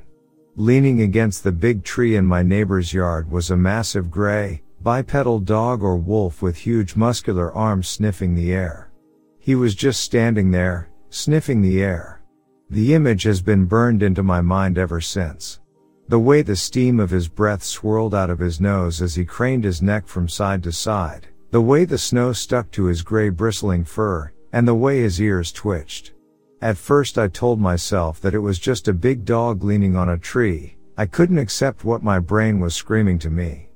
Leaning 0.55 1.01
against 1.01 1.43
the 1.43 1.51
big 1.51 1.84
tree 1.84 2.15
in 2.15 2.25
my 2.25 2.43
neighbor's 2.43 2.93
yard 2.93 3.29
was 3.29 3.51
a 3.51 3.58
massive 3.58 4.10
gray, 4.10 4.63
bipedal 4.82 5.39
dog 5.39 5.84
or 5.84 5.98
wolf 5.98 6.41
with 6.41 6.55
huge 6.55 6.96
muscular 6.96 7.51
arms 7.51 7.89
sniffing 7.89 8.36
the 8.36 8.53
air. 8.53 8.89
He 9.38 9.53
was 9.53 9.75
just 9.75 10.00
standing 10.00 10.50
there, 10.50 10.89
sniffing 11.10 11.62
the 11.62 11.84
air. 11.84 12.22
The 12.70 12.93
image 12.93 13.24
has 13.24 13.41
been 13.41 13.65
burned 13.65 14.01
into 14.01 14.24
my 14.24 14.39
mind 14.39 14.77
ever 14.77 15.01
since. 15.01 15.60
The 16.08 16.20
way 16.20 16.41
the 16.41 16.55
steam 16.55 17.01
of 17.01 17.10
his 17.10 17.27
breath 17.27 17.63
swirled 17.63 18.15
out 18.15 18.29
of 18.29 18.39
his 18.39 18.62
nose 18.62 19.01
as 19.01 19.13
he 19.13 19.25
craned 19.25 19.65
his 19.65 19.82
neck 19.82 20.08
from 20.08 20.29
side 20.29 20.63
to 20.63 20.72
side, 20.72 21.27
the 21.51 21.62
way 21.62 21.84
the 21.84 21.98
snow 21.98 22.32
stuck 22.32 22.72
to 22.72 22.86
his 22.86 23.01
gray 23.01 23.27
bristling 23.27 23.84
fur, 23.84 24.33
and 24.54 24.68
the 24.68 24.74
way 24.74 25.02
his 25.02 25.20
ears 25.20 25.52
twitched. 25.52 26.14
At 26.62 26.78
first 26.78 27.18
I 27.18 27.28
told 27.28 27.60
myself 27.60 28.22
that 28.22 28.34
it 28.34 28.40
was 28.40 28.58
just 28.58 28.88
a 28.88 28.94
big 28.94 29.26
dog 29.26 29.64
leaning 29.64 29.98
on 29.98 30.08
a 30.10 30.18
tree, 30.18 30.78
I 30.96 31.08
couldn't 31.08 31.40
accept 31.40 31.84
what 31.84 32.04
my 32.04 32.20
brain 32.20 32.60
was 32.60 32.76
screaming 32.76 33.20
to 33.20 33.30
me. 33.30 33.68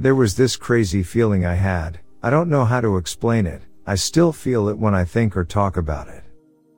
There 0.00 0.16
was 0.16 0.34
this 0.34 0.56
crazy 0.56 1.02
feeling 1.02 1.44
I 1.44 1.54
had, 1.54 2.00
I 2.22 2.30
don't 2.30 2.48
know 2.48 2.64
how 2.64 2.80
to 2.80 2.96
explain 2.96 3.46
it, 3.46 3.62
I 3.86 3.94
still 3.94 4.32
feel 4.32 4.68
it 4.68 4.78
when 4.78 4.94
I 4.94 5.04
think 5.04 5.36
or 5.36 5.44
talk 5.44 5.76
about 5.76 6.08
it. 6.08 6.24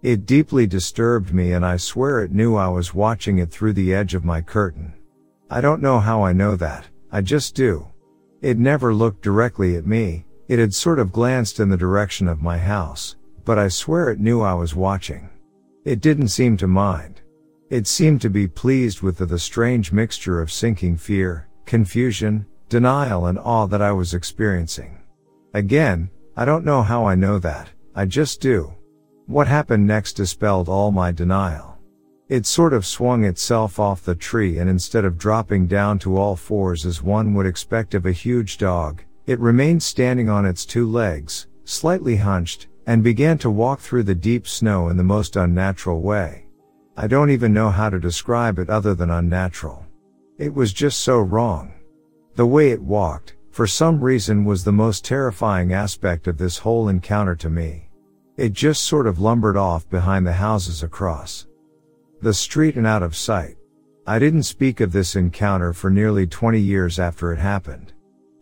It 0.03 0.27
deeply 0.27 0.67
disturbed 0.67 1.33
me 1.33 1.53
and 1.53 1.65
I 1.65 1.79
swear 1.79 2.21
it 2.21 2.33
knew 2.33 2.57
I 2.57 2.69
was 2.69 2.93
watching 2.93 3.39
it 3.39 3.51
through 3.51 3.73
the 3.75 3.95
edge 3.95 4.15
of 4.15 4.25
my 4.25 4.43
curtain. 4.43 4.93
I 5.49 5.61
don't 5.61 5.81
know 5.81 6.01
how 6.01 6.23
I 6.23 6.33
know 6.33 6.57
that, 6.57 6.87
I 7.13 7.21
just 7.21 7.55
do. 7.55 7.87
It 8.43 8.59
never 8.59 8.93
looked 8.93 9.23
directly 9.23 9.77
at 9.77 9.87
me, 9.87 10.27
it 10.49 10.59
had 10.59 10.75
sort 10.75 10.99
of 10.99 11.13
glanced 11.13 11.61
in 11.61 11.71
the 11.71 11.77
direction 11.77 12.29
of 12.29 12.43
my 12.43 12.59
house, 12.59 13.17
but 13.45 13.59
I 13.59 13.69
swear 13.69 14.11
it 14.11 14.21
knew 14.21 14.41
I 14.41 14.55
was 14.55 14.75
watching. 14.75 15.29
It 15.85 16.01
didn't 16.01 16.29
seem 16.29 16.57
to 16.59 16.67
mind. 16.67 17.21
It 17.71 17.87
seemed 17.87 18.21
to 18.23 18.31
be 18.31 18.47
pleased 18.47 19.03
with 19.03 19.19
the, 19.19 19.27
the 19.27 19.39
strange 19.39 19.93
mixture 19.93 20.41
of 20.41 20.53
sinking 20.53 20.97
fear, 20.97 21.49
confusion, 21.67 22.47
denial 22.69 23.27
and 23.27 23.39
awe 23.39 23.67
that 23.67 23.83
I 23.83 23.93
was 23.93 24.15
experiencing. 24.15 24.99
Again, 25.55 26.11
I 26.37 26.45
don't 26.45 26.65
know 26.65 26.83
how 26.83 27.05
I 27.05 27.15
know 27.15 27.39
that, 27.39 27.71
I 27.95 28.07
just 28.07 28.41
do. 28.41 28.75
What 29.27 29.47
happened 29.47 29.87
next 29.87 30.15
dispelled 30.15 30.69
all 30.69 30.91
my 30.91 31.13
denial. 31.13 31.79
It 32.29 32.47
sort 32.47 32.73
of 32.73 32.87
swung 32.87 33.25
itself 33.25 33.79
off 33.79 34.05
the 34.05 34.15
tree 34.15 34.59
and 34.59 34.69
instead 34.69 35.05
of 35.05 35.19
dropping 35.19 35.67
down 35.67 35.99
to 36.01 36.17
all 36.17 36.37
fours 36.37 36.87
as 36.87 37.03
one 37.03 37.35
would 37.35 37.47
expect 37.47 37.95
of 37.95 38.07
a 38.07 38.13
huge 38.13 38.59
dog, 38.59 39.03
it 39.27 39.39
remained 39.39 39.83
standing 39.83 40.29
on 40.29 40.45
its 40.47 40.67
two 40.67 40.91
legs, 40.91 41.47
slightly 41.65 42.17
hunched, 42.17 42.69
and 42.87 43.03
began 43.03 43.39
to 43.39 43.51
walk 43.51 43.81
through 43.81 44.03
the 44.03 44.15
deep 44.15 44.47
snow 44.47 44.89
in 44.89 44.97
the 44.97 45.05
most 45.05 45.37
unnatural 45.37 46.01
way. 46.01 46.47
I 46.97 47.07
don't 47.07 47.31
even 47.31 47.53
know 47.53 47.71
how 47.71 47.91
to 47.91 47.99
describe 47.99 48.59
it 48.59 48.71
other 48.71 48.95
than 48.95 49.11
unnatural. 49.11 49.85
It 50.39 50.55
was 50.55 50.73
just 50.73 51.01
so 51.01 51.19
wrong. 51.19 51.73
The 52.37 52.47
way 52.47 52.71
it 52.71 52.83
walked, 52.83 53.35
for 53.51 53.67
some 53.67 54.01
reason 54.01 54.45
was 54.45 54.65
the 54.65 54.73
most 54.73 55.05
terrifying 55.05 55.73
aspect 55.73 56.27
of 56.27 56.39
this 56.39 56.59
whole 56.59 56.89
encounter 56.89 57.37
to 57.37 57.51
me. 57.51 57.89
It 58.37 58.53
just 58.53 58.83
sort 58.83 59.07
of 59.07 59.21
lumbered 59.21 59.57
off 59.57 59.89
behind 59.89 60.27
the 60.27 60.33
houses 60.33 60.83
across 60.83 61.47
the 62.21 62.35
street 62.35 62.77
and 62.77 62.87
out 62.87 63.03
of 63.03 63.15
sight. 63.15 63.57
I 64.07 64.19
didn't 64.19 64.43
speak 64.43 64.81
of 64.81 64.93
this 64.93 65.15
encounter 65.15 65.73
for 65.73 65.91
nearly 65.91 66.27
20 66.27 66.59
years 66.59 66.99
after 66.99 67.33
it 67.33 67.39
happened. 67.39 67.93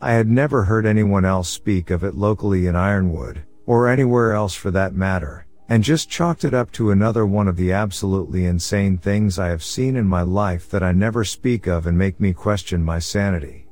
I 0.01 0.13
had 0.13 0.29
never 0.29 0.65
heard 0.65 0.87
anyone 0.87 1.25
else 1.25 1.49
speak 1.49 1.91
of 1.91 2.05
it 2.05 2.15
locally 2.15 2.67
in 2.67 2.75
Ironwood, 2.75 3.45
or 3.67 3.89
anywhere 3.89 4.33
else 4.33 4.55
for 4.55 4.71
that 4.71 4.95
matter, 4.95 5.47
and 5.69 5.85
just 5.85 6.11
chalked 6.11 6.45
it 6.45 6.55
up 6.55 6.71
to 6.73 6.91
another 6.91 7.25
one 7.25 7.49
of 7.49 7.57
the 7.57 7.73
absolutely 7.73 8.47
insane 8.47 8.99
things 8.99 9.39
I 9.39 9.49
have 9.49 9.63
seen 9.63 9.97
in 9.97 10.07
my 10.07 10.23
life 10.23 10.69
that 10.71 10.83
I 10.83 10.93
never 10.93 11.25
speak 11.25 11.67
of 11.67 11.87
and 11.87 11.97
make 11.97 12.21
me 12.21 12.33
question 12.33 12.83
my 12.83 12.99
sanity. 12.99 13.67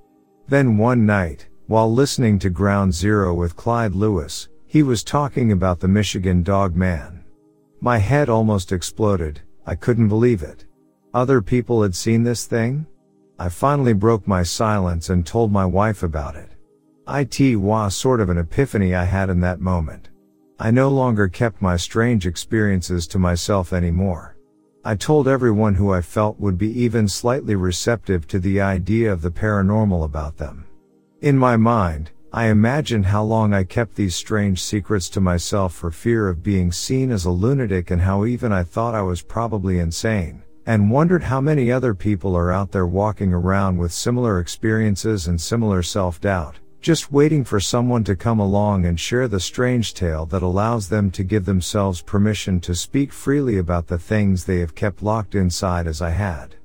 Then 0.48 0.78
one 0.78 1.06
night, 1.06 1.48
while 1.66 1.92
listening 1.92 2.38
to 2.40 2.50
Ground 2.50 2.92
Zero 2.94 3.34
with 3.34 3.56
Clyde 3.56 3.94
Lewis, 3.94 4.48
he 4.66 4.82
was 4.82 5.04
talking 5.04 5.52
about 5.52 5.80
the 5.80 5.88
Michigan 5.88 6.42
dog 6.42 6.74
man. 6.74 7.24
My 7.80 7.98
head 7.98 8.28
almost 8.28 8.72
exploded, 8.72 9.40
I 9.66 9.74
couldn't 9.74 10.08
believe 10.08 10.42
it. 10.42 10.66
Other 11.12 11.42
people 11.42 11.82
had 11.82 11.94
seen 11.94 12.22
this 12.22 12.46
thing? 12.46 12.86
I 13.38 13.48
finally 13.48 13.94
broke 13.94 14.28
my 14.28 14.42
silence 14.42 15.10
and 15.10 15.26
told 15.26 15.50
my 15.50 15.64
wife 15.64 16.02
about 16.02 16.36
it. 16.36 16.49
It 17.12 17.56
was 17.56 17.96
sort 17.96 18.20
of 18.20 18.30
an 18.30 18.38
epiphany 18.38 18.94
I 18.94 19.04
had 19.04 19.30
in 19.30 19.40
that 19.40 19.60
moment. 19.60 20.10
I 20.60 20.70
no 20.70 20.88
longer 20.88 21.26
kept 21.26 21.60
my 21.60 21.76
strange 21.76 22.24
experiences 22.24 23.08
to 23.08 23.18
myself 23.18 23.72
anymore. 23.72 24.36
I 24.84 24.94
told 24.94 25.26
everyone 25.26 25.74
who 25.74 25.92
I 25.92 26.02
felt 26.02 26.38
would 26.38 26.56
be 26.56 26.70
even 26.80 27.08
slightly 27.08 27.56
receptive 27.56 28.28
to 28.28 28.38
the 28.38 28.60
idea 28.60 29.12
of 29.12 29.22
the 29.22 29.30
paranormal 29.30 30.04
about 30.04 30.36
them. 30.36 30.66
In 31.20 31.36
my 31.36 31.56
mind, 31.56 32.12
I 32.32 32.46
imagined 32.46 33.06
how 33.06 33.24
long 33.24 33.52
I 33.52 33.64
kept 33.64 33.96
these 33.96 34.14
strange 34.14 34.62
secrets 34.62 35.08
to 35.10 35.20
myself 35.20 35.74
for 35.74 35.90
fear 35.90 36.28
of 36.28 36.44
being 36.44 36.70
seen 36.70 37.10
as 37.10 37.24
a 37.24 37.30
lunatic 37.30 37.90
and 37.90 38.00
how 38.00 38.24
even 38.24 38.52
I 38.52 38.62
thought 38.62 38.94
I 38.94 39.02
was 39.02 39.20
probably 39.20 39.80
insane, 39.80 40.44
and 40.64 40.92
wondered 40.92 41.24
how 41.24 41.40
many 41.40 41.72
other 41.72 41.92
people 41.92 42.36
are 42.36 42.52
out 42.52 42.70
there 42.70 42.86
walking 42.86 43.32
around 43.32 43.78
with 43.78 43.92
similar 43.92 44.38
experiences 44.38 45.26
and 45.26 45.40
similar 45.40 45.82
self-doubt, 45.82 46.60
just 46.80 47.12
waiting 47.12 47.44
for 47.44 47.60
someone 47.60 48.02
to 48.04 48.16
come 48.16 48.40
along 48.40 48.86
and 48.86 48.98
share 48.98 49.28
the 49.28 49.38
strange 49.38 49.92
tale 49.92 50.24
that 50.26 50.42
allows 50.42 50.88
them 50.88 51.10
to 51.10 51.22
give 51.22 51.44
themselves 51.44 52.00
permission 52.00 52.58
to 52.60 52.74
speak 52.74 53.12
freely 53.12 53.58
about 53.58 53.86
the 53.86 53.98
things 53.98 54.44
they 54.44 54.60
have 54.60 54.74
kept 54.74 55.02
locked 55.02 55.34
inside 55.34 55.86
as 55.86 56.00
I 56.00 56.10
had. 56.10 56.56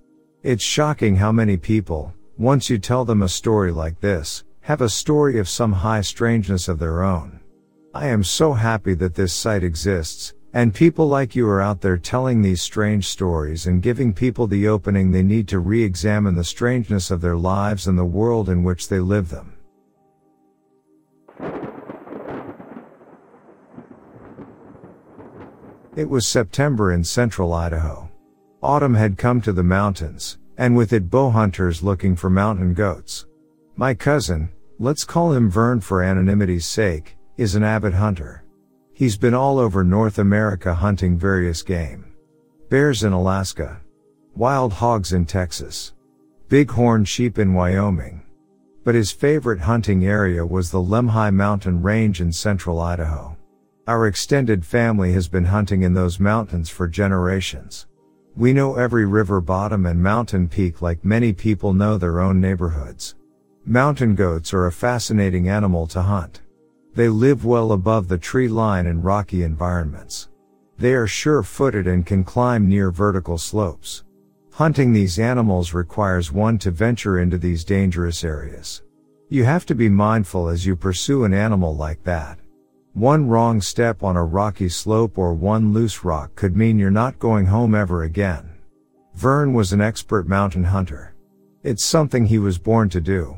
It's 0.42 0.64
shocking 0.64 1.18
how 1.18 1.32
many 1.32 1.58
people, 1.58 2.14
once 2.38 2.70
you 2.70 2.78
tell 2.78 3.04
them 3.04 3.24
a 3.24 3.30
story 3.30 3.72
like 3.72 4.00
this, 4.00 4.44
have 4.62 4.82
a 4.82 4.90
story 4.90 5.38
of 5.38 5.50
some 5.50 5.74
high 5.74 6.02
strangeness 6.02 6.68
of 6.68 6.80
their 6.80 7.04
own. 7.04 7.40
I 7.94 8.08
am 8.08 8.24
so 8.24 8.54
happy 8.54 8.94
that 8.96 9.16
this 9.16 9.34
site 9.34 9.64
exists, 9.64 10.34
and 10.54 10.74
people 10.74 11.08
like 11.08 11.36
you 11.36 11.50
are 11.50 11.62
out 11.62 11.82
there 11.82 11.98
telling 11.98 12.42
these 12.42 12.62
strange 12.62 13.08
stories 13.08 13.68
and 13.68 13.82
giving 13.82 14.14
people 14.14 14.48
the 14.48 14.68
opening 14.70 15.12
they 15.12 15.24
need 15.24 15.50
to 15.50 15.60
re-examine 15.60 16.36
the 16.36 16.44
strangeness 16.44 17.12
of 17.12 17.20
their 17.20 17.36
lives 17.36 17.88
and 17.88 17.98
the 17.98 18.06
world 18.06 18.48
in 18.48 18.64
which 18.64 18.88
they 18.88 19.00
live 19.00 19.30
them. 19.30 19.55
It 25.96 26.10
was 26.10 26.28
September 26.28 26.92
in 26.92 27.06
central 27.06 27.54
Idaho. 27.54 28.10
Autumn 28.62 28.96
had 28.96 29.18
come 29.18 29.40
to 29.40 29.54
the 29.54 29.64
mountains, 29.64 30.38
and 30.58 30.76
with 30.76 30.92
it 30.92 31.10
bow 31.10 31.30
hunters 31.30 31.82
looking 31.82 32.18
for 32.18 32.30
mountain 32.30 32.74
goats. 32.74 33.28
My 33.78 33.94
cousin, 33.94 34.50
let's 34.78 35.06
call 35.06 35.32
him 35.32 35.50
Vern 35.50 35.80
for 35.80 36.04
anonymity's 36.04 36.66
sake, 36.66 37.16
is 37.38 37.56
an 37.56 37.64
avid 37.64 37.94
hunter. 37.94 38.44
He's 38.92 39.16
been 39.16 39.34
all 39.34 39.58
over 39.58 39.86
North 39.86 40.20
America 40.20 40.74
hunting 40.74 41.18
various 41.18 41.62
game. 41.64 42.14
Bears 42.70 43.06
in 43.06 43.14
Alaska. 43.14 43.80
Wild 44.36 44.74
hogs 44.74 45.14
in 45.14 45.26
Texas. 45.26 45.94
Bighorn 46.50 47.06
sheep 47.06 47.40
in 47.40 47.54
Wyoming. 47.54 48.22
But 48.84 48.96
his 48.96 49.14
favorite 49.14 49.62
hunting 49.62 50.06
area 50.06 50.46
was 50.46 50.72
the 50.72 50.82
Lemhi 50.82 51.34
mountain 51.34 51.82
range 51.82 52.20
in 52.20 52.34
central 52.34 52.82
Idaho. 52.82 53.35
Our 53.88 54.08
extended 54.08 54.66
family 54.66 55.14
has 55.14 55.28
been 55.28 55.46
hunting 55.46 55.84
in 55.84 55.94
those 55.94 56.20
mountains 56.20 56.72
for 56.72 56.88
generations. 56.88 57.86
We 58.36 58.52
know 58.52 58.78
every 58.78 59.06
river 59.06 59.42
bottom 59.42 59.86
and 59.86 60.02
mountain 60.02 60.50
peak 60.50 60.82
like 60.82 61.06
many 61.06 61.34
people 61.34 61.72
know 61.72 62.00
their 62.00 62.20
own 62.20 62.42
neighborhoods. 62.42 63.14
Mountain 63.64 64.16
goats 64.16 64.56
are 64.56 64.66
a 64.66 64.72
fascinating 64.72 65.50
animal 65.50 65.86
to 65.88 66.02
hunt. 66.02 66.42
They 66.96 67.10
live 67.10 67.46
well 67.46 67.74
above 67.74 68.08
the 68.08 68.18
tree 68.18 68.48
line 68.48 68.88
in 68.88 69.04
rocky 69.04 69.44
environments. 69.44 70.30
They 70.80 70.96
are 70.96 71.06
sure-footed 71.06 71.86
and 71.86 72.08
can 72.08 72.24
climb 72.24 72.68
near 72.68 72.90
vertical 72.90 73.38
slopes. 73.38 74.04
Hunting 74.54 74.94
these 74.94 75.20
animals 75.20 75.76
requires 75.76 76.32
one 76.32 76.58
to 76.58 76.72
venture 76.72 77.20
into 77.20 77.38
these 77.38 77.64
dangerous 77.64 78.24
areas. 78.24 78.82
You 79.30 79.44
have 79.44 79.68
to 79.68 79.76
be 79.76 79.90
mindful 79.90 80.50
as 80.50 80.66
you 80.66 80.76
pursue 80.76 81.24
an 81.24 81.36
animal 81.36 81.76
like 81.76 82.04
that. 82.06 82.40
One 82.96 83.28
wrong 83.28 83.60
step 83.60 84.04
on 84.04 84.16
a 84.16 84.24
rocky 84.24 84.70
slope 84.70 85.18
or 85.18 85.34
one 85.34 85.74
loose 85.74 86.06
rock 86.06 86.34
could 86.36 86.56
mean 86.56 86.80
you're 86.80 86.90
not 86.90 87.20
going 87.20 87.46
home 87.46 87.76
ever 87.76 88.04
again. 88.04 88.50
Vern 89.16 89.52
was 89.52 89.74
an 89.74 89.82
expert 89.82 90.30
mountain 90.30 90.64
hunter. 90.64 91.14
It's 91.62 91.84
something 91.84 92.26
he 92.26 92.40
was 92.40 92.58
born 92.58 92.88
to 92.92 93.02
do. 93.02 93.38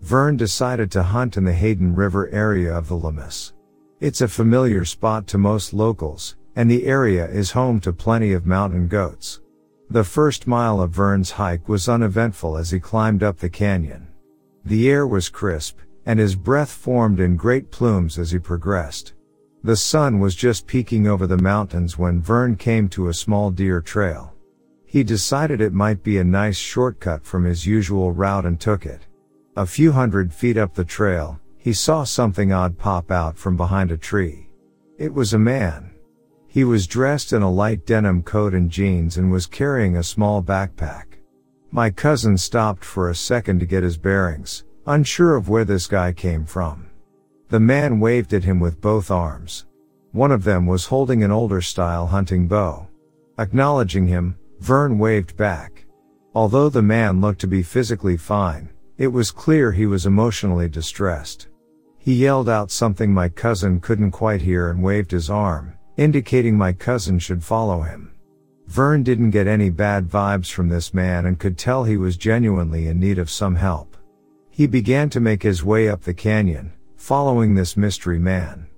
Vern 0.00 0.38
decided 0.38 0.90
to 0.92 1.02
hunt 1.02 1.36
in 1.36 1.44
the 1.44 1.52
Hayden 1.52 1.94
River 1.94 2.30
area 2.30 2.74
of 2.74 2.88
the 2.88 2.94
Lemhis. 2.94 3.52
It's 4.00 4.22
a 4.22 4.26
familiar 4.26 4.86
spot 4.86 5.26
to 5.26 5.36
most 5.36 5.74
locals, 5.74 6.36
and 6.56 6.70
the 6.70 6.86
area 6.86 7.28
is 7.28 7.50
home 7.50 7.80
to 7.80 7.92
plenty 7.92 8.32
of 8.32 8.46
mountain 8.46 8.88
goats. 8.88 9.42
The 9.90 10.04
first 10.04 10.46
mile 10.46 10.80
of 10.80 10.92
Vern's 10.92 11.32
hike 11.32 11.68
was 11.68 11.90
uneventful 11.90 12.56
as 12.56 12.70
he 12.70 12.80
climbed 12.80 13.22
up 13.22 13.36
the 13.36 13.50
canyon. 13.50 14.08
The 14.64 14.88
air 14.88 15.06
was 15.06 15.28
crisp, 15.28 15.78
and 16.06 16.18
his 16.18 16.34
breath 16.36 16.70
formed 16.70 17.20
in 17.20 17.36
great 17.36 17.70
plumes 17.70 18.18
as 18.18 18.30
he 18.30 18.38
progressed. 18.38 19.14
The 19.62 19.76
sun 19.76 20.20
was 20.20 20.34
just 20.34 20.66
peeking 20.66 21.06
over 21.06 21.26
the 21.26 21.38
mountains 21.38 21.96
when 21.96 22.20
Vern 22.20 22.56
came 22.56 22.88
to 22.90 23.08
a 23.08 23.14
small 23.14 23.50
deer 23.50 23.80
trail. 23.80 24.34
He 24.84 25.02
decided 25.02 25.60
it 25.60 25.72
might 25.72 26.02
be 26.02 26.18
a 26.18 26.24
nice 26.24 26.56
shortcut 26.56 27.24
from 27.24 27.44
his 27.44 27.66
usual 27.66 28.12
route 28.12 28.44
and 28.44 28.60
took 28.60 28.84
it. 28.84 29.06
A 29.56 29.66
few 29.66 29.92
hundred 29.92 30.32
feet 30.32 30.56
up 30.56 30.74
the 30.74 30.84
trail, 30.84 31.40
he 31.56 31.72
saw 31.72 32.04
something 32.04 32.52
odd 32.52 32.76
pop 32.76 33.10
out 33.10 33.38
from 33.38 33.56
behind 33.56 33.90
a 33.90 33.96
tree. 33.96 34.50
It 34.98 35.14
was 35.14 35.32
a 35.32 35.38
man. 35.38 35.92
He 36.46 36.62
was 36.62 36.86
dressed 36.86 37.32
in 37.32 37.42
a 37.42 37.50
light 37.50 37.86
denim 37.86 38.22
coat 38.22 38.52
and 38.52 38.70
jeans 38.70 39.16
and 39.16 39.32
was 39.32 39.46
carrying 39.46 39.96
a 39.96 40.02
small 40.02 40.42
backpack. 40.42 41.06
My 41.70 41.90
cousin 41.90 42.36
stopped 42.36 42.84
for 42.84 43.08
a 43.08 43.14
second 43.14 43.60
to 43.60 43.66
get 43.66 43.82
his 43.82 43.96
bearings, 43.96 44.64
unsure 44.86 45.36
of 45.36 45.48
where 45.48 45.64
this 45.64 45.86
guy 45.86 46.12
came 46.12 46.44
from. 46.44 46.86
The 47.48 47.60
man 47.60 48.00
waved 48.00 48.34
at 48.34 48.44
him 48.44 48.60
with 48.60 48.80
both 48.80 49.10
arms. 49.10 49.66
One 50.12 50.32
of 50.32 50.44
them 50.44 50.66
was 50.66 50.86
holding 50.86 51.22
an 51.22 51.30
older 51.30 51.60
style 51.60 52.06
hunting 52.06 52.46
bow. 52.46 52.88
Acknowledging 53.38 54.06
him, 54.06 54.38
Vern 54.60 54.98
waved 54.98 55.36
back. 55.36 55.84
Although 56.34 56.68
the 56.68 56.82
man 56.82 57.20
looked 57.20 57.40
to 57.40 57.46
be 57.46 57.62
physically 57.62 58.16
fine, 58.16 58.70
it 58.96 59.08
was 59.08 59.30
clear 59.30 59.72
he 59.72 59.86
was 59.86 60.06
emotionally 60.06 60.68
distressed. 60.68 61.48
He 61.98 62.14
yelled 62.14 62.48
out 62.48 62.70
something 62.70 63.12
my 63.12 63.28
cousin 63.28 63.80
couldn't 63.80 64.10
quite 64.10 64.42
hear 64.42 64.70
and 64.70 64.82
waved 64.82 65.10
his 65.10 65.30
arm, 65.30 65.74
indicating 65.96 66.56
my 66.56 66.72
cousin 66.72 67.18
should 67.18 67.42
follow 67.42 67.82
him. 67.82 68.12
Vern 68.66 69.02
didn't 69.02 69.30
get 69.30 69.46
any 69.46 69.70
bad 69.70 70.08
vibes 70.08 70.50
from 70.50 70.68
this 70.68 70.94
man 70.94 71.26
and 71.26 71.38
could 71.38 71.58
tell 71.58 71.84
he 71.84 71.96
was 71.96 72.16
genuinely 72.16 72.88
in 72.88 72.98
need 72.98 73.18
of 73.18 73.30
some 73.30 73.56
help. 73.56 73.96
He 74.54 74.68
began 74.68 75.10
to 75.10 75.18
make 75.18 75.42
his 75.42 75.64
way 75.64 75.88
up 75.88 76.02
the 76.02 76.14
canyon, 76.14 76.74
following 76.94 77.56
this 77.56 77.76
mystery 77.76 78.20
man. 78.20 78.68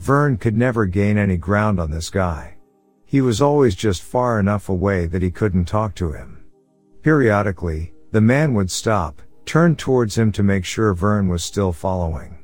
Vern 0.00 0.36
could 0.36 0.56
never 0.56 0.86
gain 0.86 1.16
any 1.16 1.36
ground 1.36 1.78
on 1.78 1.92
this 1.92 2.10
guy. 2.10 2.56
He 3.04 3.20
was 3.20 3.40
always 3.40 3.76
just 3.76 4.02
far 4.02 4.40
enough 4.40 4.68
away 4.68 5.06
that 5.06 5.22
he 5.22 5.30
couldn't 5.30 5.66
talk 5.66 5.94
to 5.94 6.10
him. 6.10 6.42
Periodically, 7.02 7.92
the 8.10 8.20
man 8.20 8.54
would 8.54 8.72
stop, 8.72 9.22
turn 9.46 9.76
towards 9.76 10.18
him 10.18 10.32
to 10.32 10.42
make 10.42 10.64
sure 10.64 10.92
Vern 10.94 11.28
was 11.28 11.44
still 11.44 11.72
following. 11.72 12.36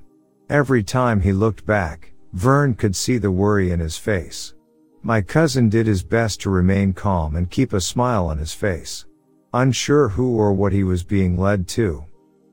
Every 0.48 0.84
time 0.84 1.20
he 1.20 1.32
looked 1.32 1.66
back, 1.66 2.12
Vern 2.34 2.72
could 2.72 2.94
see 2.94 3.18
the 3.18 3.32
worry 3.32 3.72
in 3.72 3.80
his 3.80 3.96
face. 3.96 4.54
My 5.02 5.22
cousin 5.22 5.68
did 5.68 5.88
his 5.88 6.04
best 6.04 6.40
to 6.42 6.50
remain 6.50 6.92
calm 6.92 7.34
and 7.34 7.50
keep 7.50 7.72
a 7.72 7.80
smile 7.80 8.26
on 8.26 8.38
his 8.38 8.54
face. 8.54 9.06
Unsure 9.52 10.10
who 10.10 10.36
or 10.36 10.52
what 10.52 10.72
he 10.72 10.84
was 10.84 11.02
being 11.02 11.36
led 11.36 11.66
to. 11.66 12.04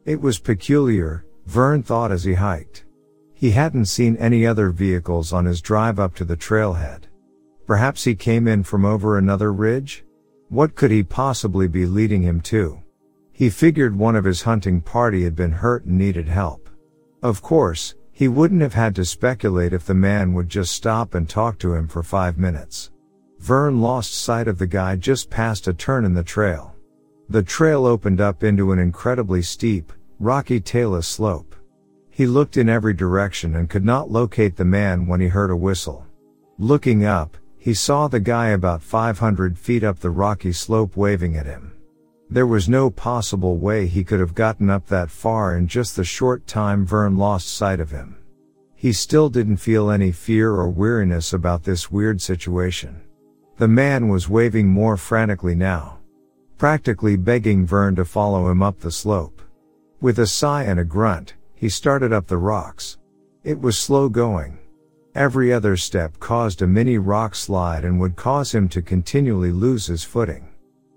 It 0.05 0.19
was 0.19 0.37
peculiar, 0.37 1.25
Vern 1.45 1.81
thought 1.81 2.11
as 2.11 2.25
he 2.25 2.33
hiked. 2.33 2.83
He 3.33 3.51
hadn't 3.51 3.85
seen 3.85 4.17
any 4.17 4.45
other 4.45 4.69
vehicles 4.69 5.31
on 5.31 5.45
his 5.45 5.61
drive 5.61 5.97
up 5.99 6.13
to 6.15 6.25
the 6.25 6.35
trailhead. 6.35 7.03
Perhaps 7.65 8.03
he 8.03 8.13
came 8.13 8.47
in 8.47 8.63
from 8.63 8.83
over 8.83 9.17
another 9.17 9.53
ridge? 9.53 10.03
What 10.49 10.75
could 10.75 10.91
he 10.91 11.03
possibly 11.03 11.69
be 11.69 11.85
leading 11.85 12.21
him 12.21 12.41
to? 12.41 12.79
He 13.31 13.49
figured 13.49 13.97
one 13.97 14.17
of 14.17 14.25
his 14.25 14.41
hunting 14.41 14.81
party 14.81 15.23
had 15.23 15.35
been 15.35 15.53
hurt 15.53 15.85
and 15.85 15.97
needed 15.97 16.27
help. 16.27 16.69
Of 17.21 17.41
course, 17.41 17.95
he 18.11 18.27
wouldn't 18.27 18.61
have 18.61 18.73
had 18.73 18.95
to 18.95 19.05
speculate 19.05 19.71
if 19.71 19.85
the 19.85 19.93
man 19.93 20.33
would 20.33 20.49
just 20.49 20.73
stop 20.73 21.15
and 21.15 21.27
talk 21.27 21.57
to 21.59 21.73
him 21.73 21.87
for 21.87 22.03
five 22.03 22.37
minutes. 22.37 22.91
Vern 23.39 23.81
lost 23.81 24.13
sight 24.13 24.47
of 24.47 24.57
the 24.57 24.67
guy 24.67 24.97
just 24.97 25.29
past 25.29 25.67
a 25.67 25.73
turn 25.73 26.05
in 26.05 26.13
the 26.13 26.23
trail. 26.23 26.72
The 27.33 27.41
trail 27.41 27.87
opened 27.87 28.21
up 28.21 28.43
into 28.43 28.71
an 28.73 28.77
incredibly 28.77 29.41
steep, 29.41 29.91
rocky 30.19 30.59
talus 30.59 31.07
slope. 31.07 31.55
He 32.11 32.27
looked 32.27 32.57
in 32.57 32.69
every 32.69 32.93
direction 32.93 33.55
and 33.55 33.67
could 33.67 33.83
not 33.83 34.11
locate 34.11 34.55
the 34.55 34.65
man 34.65 35.07
when 35.07 35.19
he 35.19 35.29
heard 35.29 35.49
a 35.49 35.55
whistle. 35.55 36.05
Looking 36.59 37.05
up, 37.05 37.35
he 37.57 37.73
saw 37.73 38.07
the 38.07 38.19
guy 38.19 38.49
about 38.49 38.83
500 38.83 39.57
feet 39.57 39.83
up 39.83 39.97
the 39.97 40.11
rocky 40.11 40.53
slope 40.53 40.95
waving 40.95 41.35
at 41.35 41.47
him. 41.47 41.73
There 42.29 42.45
was 42.45 42.69
no 42.69 42.91
possible 42.91 43.57
way 43.57 43.87
he 43.87 44.03
could 44.03 44.19
have 44.19 44.35
gotten 44.35 44.69
up 44.69 44.85
that 44.89 45.09
far 45.09 45.57
in 45.57 45.67
just 45.67 45.95
the 45.95 46.03
short 46.03 46.45
time 46.45 46.85
Vern 46.85 47.17
lost 47.17 47.47
sight 47.47 47.79
of 47.79 47.89
him. 47.89 48.15
He 48.75 48.93
still 48.93 49.29
didn't 49.29 49.57
feel 49.57 49.89
any 49.89 50.11
fear 50.11 50.51
or 50.51 50.69
weariness 50.69 51.33
about 51.33 51.63
this 51.63 51.89
weird 51.89 52.21
situation. 52.21 53.01
The 53.57 53.67
man 53.67 54.07
was 54.07 54.29
waving 54.29 54.67
more 54.67 54.97
frantically 54.97 55.55
now. 55.55 55.97
Practically 56.63 57.17
begging 57.17 57.65
Vern 57.65 57.93
to 57.97 58.05
follow 58.05 58.49
him 58.49 58.63
up 58.63 58.79
the 58.79 58.89
slope. 58.89 59.41
With 59.99 60.19
a 60.19 60.25
sigh 60.25 60.63
and 60.63 60.79
a 60.79 60.85
grunt, 60.85 61.33
he 61.53 61.67
started 61.67 62.13
up 62.13 62.27
the 62.27 62.37
rocks. 62.37 62.99
It 63.43 63.59
was 63.59 63.77
slow 63.77 64.07
going. 64.07 64.59
Every 65.13 65.51
other 65.51 65.75
step 65.75 66.17
caused 66.21 66.61
a 66.61 66.67
mini 66.67 66.97
rock 66.97 67.35
slide 67.35 67.83
and 67.83 67.99
would 67.99 68.15
cause 68.15 68.55
him 68.55 68.69
to 68.69 68.81
continually 68.81 69.51
lose 69.51 69.87
his 69.87 70.05
footing. 70.05 70.53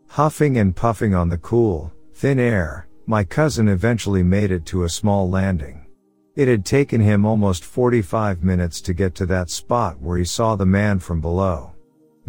Huffing 0.07 0.59
and 0.59 0.76
puffing 0.76 1.16
on 1.16 1.29
the 1.29 1.38
cool, 1.38 1.92
thin 2.14 2.38
air, 2.38 2.87
my 3.07 3.24
cousin 3.24 3.66
eventually 3.66 4.22
made 4.22 4.52
it 4.52 4.66
to 4.66 4.85
a 4.85 4.88
small 4.88 5.29
landing. 5.29 5.85
It 6.37 6.46
had 6.46 6.64
taken 6.64 7.00
him 7.00 7.26
almost 7.26 7.64
45 7.64 8.44
minutes 8.44 8.81
to 8.83 8.94
get 8.94 9.16
to 9.16 9.26
that 9.26 9.50
spot 9.50 10.00
where 10.00 10.16
he 10.16 10.24
saw 10.24 10.55
the 10.55 10.64
man 10.64 11.00
from 11.00 11.20
below. 11.20 11.72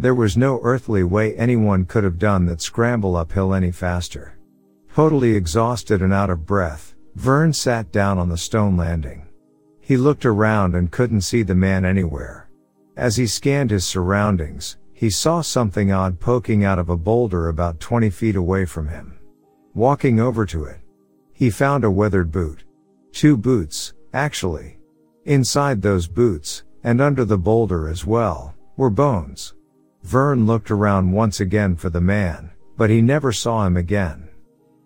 There 0.00 0.14
was 0.14 0.36
no 0.36 0.60
earthly 0.62 1.02
way 1.02 1.34
anyone 1.34 1.84
could 1.84 2.04
have 2.04 2.18
done 2.18 2.46
that 2.46 2.60
scramble 2.60 3.16
uphill 3.16 3.52
any 3.52 3.72
faster. 3.72 4.38
Totally 4.94 5.36
exhausted 5.36 6.02
and 6.02 6.12
out 6.12 6.30
of 6.30 6.44
breath, 6.44 6.94
Vern 7.14 7.52
sat 7.52 7.92
down 7.92 8.18
on 8.18 8.28
the 8.28 8.36
stone 8.36 8.76
landing. 8.76 9.26
He 9.80 9.96
looked 9.96 10.26
around 10.26 10.74
and 10.74 10.90
couldn't 10.90 11.22
see 11.22 11.42
the 11.42 11.54
man 11.54 11.84
anywhere. 11.84 12.48
As 12.96 13.16
he 13.16 13.26
scanned 13.26 13.70
his 13.70 13.86
surroundings, 13.86 14.76
he 14.92 15.10
saw 15.10 15.40
something 15.40 15.92
odd 15.92 16.18
poking 16.18 16.64
out 16.64 16.78
of 16.78 16.88
a 16.88 16.96
boulder 16.96 17.48
about 17.48 17.78
20 17.80 18.10
feet 18.10 18.34
away 18.36 18.64
from 18.64 18.88
him. 18.88 19.18
Walking 19.74 20.18
over 20.18 20.44
to 20.46 20.64
it, 20.64 20.80
he 21.32 21.50
found 21.50 21.84
a 21.84 21.90
weathered 21.90 22.32
boot. 22.32 22.64
Two 23.12 23.36
boots, 23.36 23.94
actually. 24.12 24.78
Inside 25.24 25.80
those 25.82 26.08
boots, 26.08 26.64
and 26.82 27.00
under 27.00 27.24
the 27.24 27.38
boulder 27.38 27.88
as 27.88 28.04
well, 28.04 28.54
were 28.76 28.90
bones. 28.90 29.54
Vern 30.02 30.46
looked 30.46 30.70
around 30.70 31.12
once 31.12 31.40
again 31.40 31.76
for 31.76 31.90
the 31.90 32.00
man, 32.00 32.50
but 32.76 32.90
he 32.90 33.00
never 33.00 33.32
saw 33.32 33.66
him 33.66 33.76
again. 33.76 34.28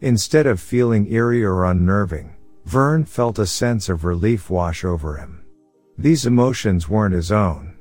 Instead 0.01 0.47
of 0.47 0.61
feeling 0.61 1.13
eerie 1.13 1.45
or 1.45 1.65
unnerving, 1.65 2.35
Vern 2.65 3.05
felt 3.05 3.39
a 3.39 3.47
sense 3.47 3.89
of 3.89 4.05
relief 4.05 4.51
wash 4.51 4.85
over 4.85 5.17
him. 5.17 5.45
These 5.99 6.27
emotions 6.27 6.89
weren't 6.89 7.15
his 7.15 7.31
own. 7.31 7.77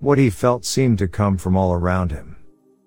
What 0.00 0.18
he 0.18 0.30
felt 0.30 0.64
seemed 0.64 0.98
to 0.98 1.08
come 1.08 1.38
from 1.38 1.56
all 1.56 1.72
around 1.72 2.10
him. 2.10 2.36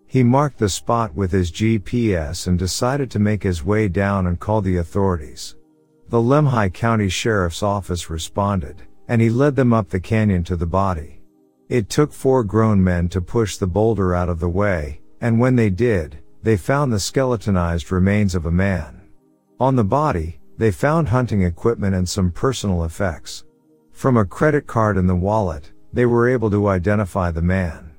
He 0.06 0.24
marked 0.24 0.60
the 0.60 0.70
spot 0.70 1.16
with 1.16 1.32
his 1.32 1.52
GPS 1.52 2.48
and 2.48 2.60
decided 2.60 3.10
to 3.12 3.20
make 3.20 3.44
his 3.44 3.64
way 3.64 3.88
down 3.88 4.28
and 4.28 4.40
call 4.40 4.62
the 4.62 4.78
authorities. 4.78 5.56
The 6.10 6.22
Lemhi 6.22 6.72
County 6.74 7.10
Sheriff's 7.10 7.64
Office 7.64 8.10
responded, 8.10 8.84
and 9.08 9.22
he 9.22 9.30
led 9.30 9.56
them 9.56 9.74
up 9.74 9.90
the 9.90 10.00
canyon 10.00 10.44
to 10.44 10.56
the 10.56 10.68
body. 10.68 11.22
It 11.68 11.90
took 11.90 12.14
four 12.14 12.44
grown 12.44 12.84
men 12.84 13.10
to 13.10 13.22
push 13.22 13.58
the 13.58 13.66
boulder 13.66 14.14
out 14.14 14.30
of 14.30 14.40
the 14.40 14.50
way, 14.50 15.02
and 15.20 15.40
when 15.40 15.56
they 15.56 15.72
did, 15.72 16.20
they 16.44 16.58
found 16.58 16.94
the 16.94 17.00
skeletonized 17.00 17.92
remains 17.92 18.36
of 18.36 18.46
a 18.46 18.52
man. 18.52 19.02
On 19.60 19.76
the 19.76 19.84
body, 19.84 20.40
they 20.58 20.70
found 20.70 21.08
hunting 21.08 21.42
equipment 21.42 21.96
and 21.96 22.08
some 22.08 22.30
personal 22.30 22.84
effects. 22.84 23.46
From 23.92 24.16
a 24.16 24.26
credit 24.26 24.68
card 24.68 24.96
in 24.96 25.08
the 25.08 25.16
wallet, 25.16 25.72
they 25.92 26.06
were 26.06 26.30
able 26.30 26.52
to 26.52 26.68
identify 26.68 27.32
the 27.32 27.42
man. 27.42 27.96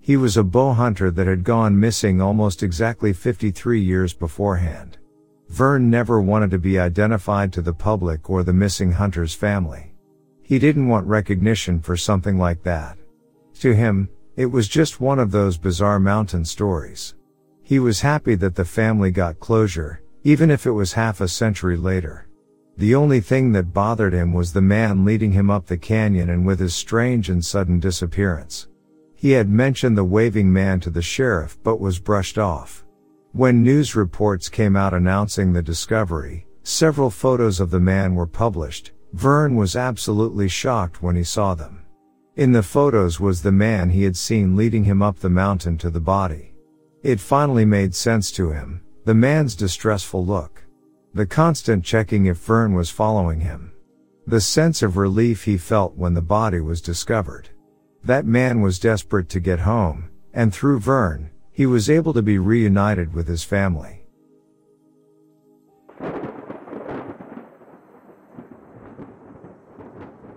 He 0.00 0.16
was 0.16 0.36
a 0.36 0.44
bow 0.44 0.74
hunter 0.74 1.10
that 1.10 1.26
had 1.26 1.42
gone 1.42 1.78
missing 1.78 2.20
almost 2.20 2.62
exactly 2.62 3.12
53 3.12 3.80
years 3.80 4.12
beforehand. 4.12 4.98
Vern 5.48 5.90
never 5.90 6.20
wanted 6.20 6.50
to 6.52 6.58
be 6.58 6.78
identified 6.78 7.52
to 7.54 7.62
the 7.62 7.72
public 7.72 8.28
or 8.28 8.42
the 8.42 8.52
missing 8.52 8.92
hunter's 8.92 9.34
family. 9.34 9.94
He 10.42 10.58
didn't 10.58 10.88
want 10.88 11.06
recognition 11.06 11.80
for 11.80 11.96
something 11.96 12.38
like 12.38 12.62
that. 12.64 12.97
To 13.60 13.74
him, 13.74 14.08
it 14.36 14.46
was 14.46 14.68
just 14.68 15.00
one 15.00 15.18
of 15.18 15.32
those 15.32 15.58
bizarre 15.58 15.98
mountain 15.98 16.44
stories. 16.44 17.14
He 17.60 17.80
was 17.80 18.00
happy 18.00 18.36
that 18.36 18.54
the 18.54 18.64
family 18.64 19.10
got 19.10 19.40
closure, 19.40 20.00
even 20.22 20.48
if 20.50 20.64
it 20.64 20.70
was 20.70 20.92
half 20.92 21.20
a 21.20 21.26
century 21.26 21.76
later. 21.76 22.28
The 22.76 22.94
only 22.94 23.20
thing 23.20 23.50
that 23.52 23.74
bothered 23.74 24.12
him 24.12 24.32
was 24.32 24.52
the 24.52 24.62
man 24.62 25.04
leading 25.04 25.32
him 25.32 25.50
up 25.50 25.66
the 25.66 25.76
canyon 25.76 26.30
and 26.30 26.46
with 26.46 26.60
his 26.60 26.76
strange 26.76 27.28
and 27.28 27.44
sudden 27.44 27.80
disappearance. 27.80 28.68
He 29.16 29.32
had 29.32 29.48
mentioned 29.48 29.98
the 29.98 30.04
waving 30.04 30.52
man 30.52 30.78
to 30.80 30.90
the 30.90 31.02
sheriff 31.02 31.58
but 31.64 31.80
was 31.80 31.98
brushed 31.98 32.38
off. 32.38 32.84
When 33.32 33.64
news 33.64 33.96
reports 33.96 34.48
came 34.48 34.76
out 34.76 34.94
announcing 34.94 35.52
the 35.52 35.62
discovery, 35.62 36.46
several 36.62 37.10
photos 37.10 37.58
of 37.58 37.70
the 37.70 37.80
man 37.80 38.14
were 38.14 38.28
published. 38.28 38.92
Vern 39.14 39.56
was 39.56 39.74
absolutely 39.74 40.46
shocked 40.46 41.02
when 41.02 41.16
he 41.16 41.24
saw 41.24 41.56
them. 41.56 41.77
In 42.38 42.52
the 42.52 42.62
photos 42.62 43.18
was 43.18 43.42
the 43.42 43.50
man 43.50 43.90
he 43.90 44.04
had 44.04 44.16
seen 44.16 44.54
leading 44.54 44.84
him 44.84 45.02
up 45.02 45.18
the 45.18 45.28
mountain 45.28 45.76
to 45.78 45.90
the 45.90 45.98
body. 45.98 46.54
It 47.02 47.18
finally 47.18 47.64
made 47.64 47.96
sense 47.96 48.30
to 48.32 48.52
him, 48.52 48.80
the 49.04 49.12
man's 49.12 49.56
distressful 49.56 50.24
look. 50.24 50.64
The 51.14 51.26
constant 51.26 51.84
checking 51.84 52.26
if 52.26 52.36
Vern 52.36 52.74
was 52.74 52.90
following 52.90 53.40
him. 53.40 53.72
The 54.28 54.40
sense 54.40 54.82
of 54.82 54.96
relief 54.96 55.42
he 55.42 55.56
felt 55.56 55.96
when 55.96 56.14
the 56.14 56.22
body 56.22 56.60
was 56.60 56.80
discovered. 56.80 57.48
That 58.04 58.24
man 58.24 58.60
was 58.60 58.78
desperate 58.78 59.28
to 59.30 59.40
get 59.40 59.58
home, 59.58 60.08
and 60.32 60.54
through 60.54 60.78
Vern, 60.78 61.30
he 61.50 61.66
was 61.66 61.90
able 61.90 62.12
to 62.12 62.22
be 62.22 62.38
reunited 62.38 63.14
with 63.14 63.26
his 63.26 63.42
family. 63.42 64.06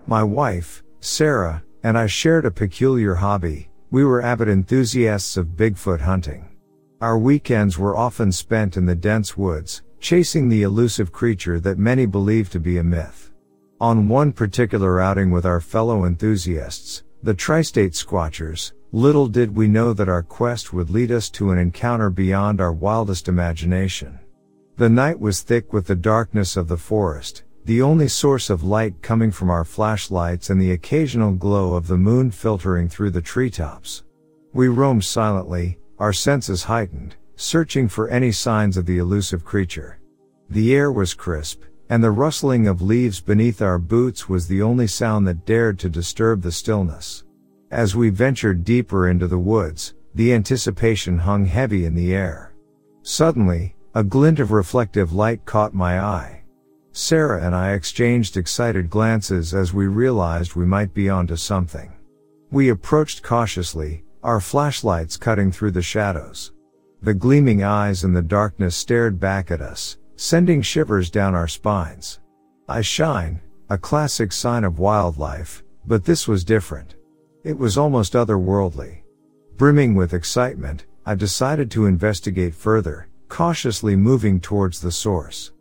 My 0.08 0.24
wife, 0.24 0.82
Sarah, 1.00 1.64
and 1.84 1.98
I 1.98 2.08
shared 2.08 2.46
a 2.46 2.52
peculiar 2.52 3.16
hobby. 3.16 3.70
We 3.90 4.06
were 4.06 4.22
avid 4.22 4.48
enthusiasts 4.48 5.38
of 5.38 5.58
Bigfoot 5.58 6.02
hunting. 6.02 6.48
Our 7.02 7.18
weekends 7.18 7.78
were 7.78 7.98
often 7.98 8.32
spent 8.32 8.78
in 8.78 8.86
the 8.86 8.96
dense 8.96 9.36
woods, 9.36 9.82
chasing 10.00 10.48
the 10.48 10.64
elusive 10.64 11.12
creature 11.12 11.60
that 11.60 11.78
many 11.78 12.06
believe 12.06 12.50
to 12.52 12.60
be 12.60 12.78
a 12.78 12.84
myth. 12.84 13.32
On 13.80 14.08
one 14.08 14.32
particular 14.32 15.02
outing 15.02 15.32
with 15.32 15.46
our 15.46 15.60
fellow 15.60 16.06
enthusiasts, 16.06 17.04
the 17.24 17.34
Tri-State 17.34 17.94
Squatchers, 17.94 18.74
little 18.92 19.28
did 19.28 19.56
we 19.56 19.68
know 19.68 19.94
that 19.94 20.10
our 20.10 20.24
quest 20.24 20.74
would 20.74 20.90
lead 20.90 21.12
us 21.12 21.30
to 21.32 21.52
an 21.52 21.58
encounter 21.58 22.10
beyond 22.10 22.62
our 22.62 22.72
wildest 22.72 23.28
imagination. 23.28 24.20
The 24.78 24.90
night 24.90 25.20
was 25.20 25.42
thick 25.42 25.74
with 25.74 25.88
the 25.88 25.96
darkness 25.96 26.58
of 26.58 26.68
the 26.68 26.78
forest, 26.78 27.44
the 27.66 27.82
only 27.82 28.08
source 28.08 28.50
of 28.50 28.64
light 28.64 29.02
coming 29.02 29.32
from 29.32 29.50
our 29.50 29.64
flashlights 29.64 30.50
and 30.50 30.60
the 30.60 30.72
occasional 30.72 31.32
glow 31.32 31.76
of 31.76 31.88
the 31.88 31.98
moon 31.98 32.32
filtering 32.32 32.90
through 32.90 33.12
the 33.12 33.22
treetops. 33.22 34.04
We 34.54 34.68
roamed 34.68 35.04
silently, 35.04 35.78
our 36.00 36.14
senses 36.14 36.64
heightened, 36.64 37.16
searching 37.36 37.88
for 37.88 38.10
any 38.10 38.32
signs 38.32 38.78
of 38.78 38.86
the 38.86 38.98
elusive 38.98 39.46
creature. 39.46 40.00
The 40.50 40.74
air 40.74 40.92
was 40.92 41.14
crisp, 41.14 41.64
and 41.90 42.04
the 42.04 42.12
rustling 42.12 42.68
of 42.68 42.82
leaves 42.82 43.22
beneath 43.22 43.62
our 43.62 43.78
boots 43.78 44.28
was 44.28 44.48
the 44.48 44.62
only 44.62 44.88
sound 44.88 45.28
that 45.28 45.46
dared 45.46 45.78
to 45.80 45.90
disturb 45.90 46.42
the 46.42 46.52
stillness. 46.52 47.24
As 47.70 47.96
we 47.96 48.10
ventured 48.10 48.64
deeper 48.64 49.08
into 49.08 49.28
the 49.28 49.38
woods, 49.38 49.94
the 50.16 50.34
anticipation 50.34 51.20
hung 51.20 51.46
heavy 51.46 51.86
in 51.86 51.96
the 51.96 52.14
air. 52.14 52.54
Suddenly, 53.04 53.76
a 53.94 54.04
glint 54.04 54.40
of 54.40 54.52
reflective 54.52 55.14
light 55.14 55.46
caught 55.46 55.74
my 55.74 56.00
eye. 56.00 56.41
Sarah 56.94 57.42
and 57.46 57.56
I 57.56 57.72
exchanged 57.72 58.36
excited 58.36 58.90
glances 58.90 59.54
as 59.54 59.74
we 59.74 59.88
realized 59.88 60.56
we 60.56 60.66
might 60.66 60.94
be 60.94 61.10
onto 61.10 61.38
something. 61.38 61.92
We 62.52 62.70
approached 62.70 63.24
cautiously, 63.24 64.04
our 64.24 64.42
flashlights 64.42 65.16
cutting 65.16 65.52
through 65.52 65.72
the 65.72 65.82
shadows. 65.82 66.52
The 67.02 67.14
gleaming 67.14 67.64
eyes 67.64 68.04
in 68.04 68.14
the 68.14 68.22
darkness 68.22 68.76
stared 68.76 69.20
back 69.20 69.52
at 69.52 69.62
us, 69.62 69.98
sending 70.18 70.62
shivers 70.62 71.10
down 71.10 71.34
our 71.34 71.48
spines. 71.48 72.20
Eyeshine, 72.68 73.40
a 73.70 73.78
classic 73.78 74.34
sign 74.34 74.66
of 74.66 74.78
wildlife, 74.78 75.64
but 75.88 76.04
this 76.04 76.28
was 76.28 76.44
different. 76.44 76.96
It 77.44 77.58
was 77.58 77.78
almost 77.78 78.14
otherworldly. 78.14 79.04
Brimming 79.56 79.96
with 79.96 80.14
excitement, 80.14 80.86
I 81.06 81.16
decided 81.16 81.72
to 81.72 81.86
investigate 81.86 82.54
further, 82.54 83.08
cautiously 83.30 83.96
moving 83.96 84.42
towards 84.42 84.82
the 84.82 84.92
source. 84.92 85.52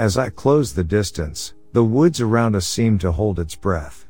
As 0.00 0.16
I 0.16 0.30
closed 0.30 0.76
the 0.76 0.82
distance, 0.82 1.52
the 1.74 1.84
woods 1.84 2.22
around 2.22 2.56
us 2.56 2.66
seemed 2.66 3.02
to 3.02 3.12
hold 3.12 3.38
its 3.38 3.54
breath. 3.54 4.06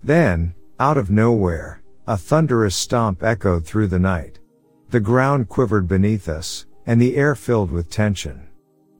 Then, 0.00 0.54
out 0.78 0.96
of 0.96 1.10
nowhere, 1.10 1.82
a 2.06 2.16
thunderous 2.16 2.76
stomp 2.76 3.24
echoed 3.24 3.66
through 3.66 3.88
the 3.88 3.98
night. 3.98 4.38
The 4.90 5.00
ground 5.00 5.48
quivered 5.48 5.88
beneath 5.88 6.28
us, 6.28 6.66
and 6.86 7.02
the 7.02 7.16
air 7.16 7.34
filled 7.34 7.72
with 7.72 7.90
tension. 7.90 8.46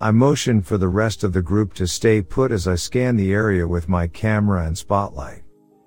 I 0.00 0.10
motioned 0.10 0.66
for 0.66 0.78
the 0.78 0.88
rest 0.88 1.22
of 1.22 1.32
the 1.32 1.42
group 1.42 1.74
to 1.74 1.86
stay 1.86 2.20
put 2.20 2.50
as 2.50 2.66
I 2.66 2.74
scanned 2.74 3.20
the 3.20 3.32
area 3.32 3.68
with 3.68 3.88
my 3.88 4.08
camera 4.08 4.66
and 4.66 4.76
spotlight. 4.76 5.44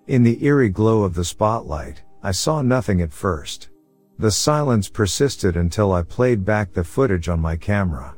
In 0.07 0.23
the 0.23 0.41
eerie 0.41 0.69
glow 0.69 1.03
of 1.03 1.15
the 1.15 1.25
spotlight, 1.25 2.01
I 2.23 2.31
saw 2.31 2.61
nothing 2.61 3.01
at 3.01 3.11
first. 3.11 3.71
The 4.19 4.31
silence 4.31 4.87
persisted 4.87 5.57
until 5.57 5.91
I 5.91 6.03
played 6.03 6.45
back 6.45 6.71
the 6.71 6.85
footage 6.85 7.27
on 7.27 7.41
my 7.41 7.57
camera. 7.57 8.15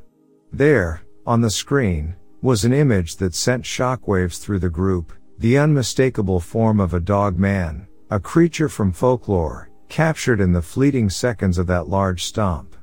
There, 0.54 1.02
on 1.26 1.42
the 1.42 1.50
screen, 1.50 2.16
was 2.42 2.64
an 2.66 2.74
image 2.74 3.16
that 3.18 3.34
sent 3.34 3.64
shockwaves 3.64 4.40
through 4.40 4.60
the 4.60 4.70
group, 4.70 5.14
the 5.40 5.58
unmistakable 5.58 6.40
form 6.40 6.80
of 6.80 6.94
a 6.94 7.00
dog 7.00 7.38
man, 7.38 7.88
a 8.10 8.20
creature 8.20 8.70
from 8.70 8.92
folklore, 8.92 9.70
captured 9.90 10.40
in 10.40 10.52
the 10.52 10.62
fleeting 10.62 11.10
seconds 11.10 11.58
of 11.58 11.68
that 11.68 11.88
large 11.88 12.24
stomp. 12.24 12.76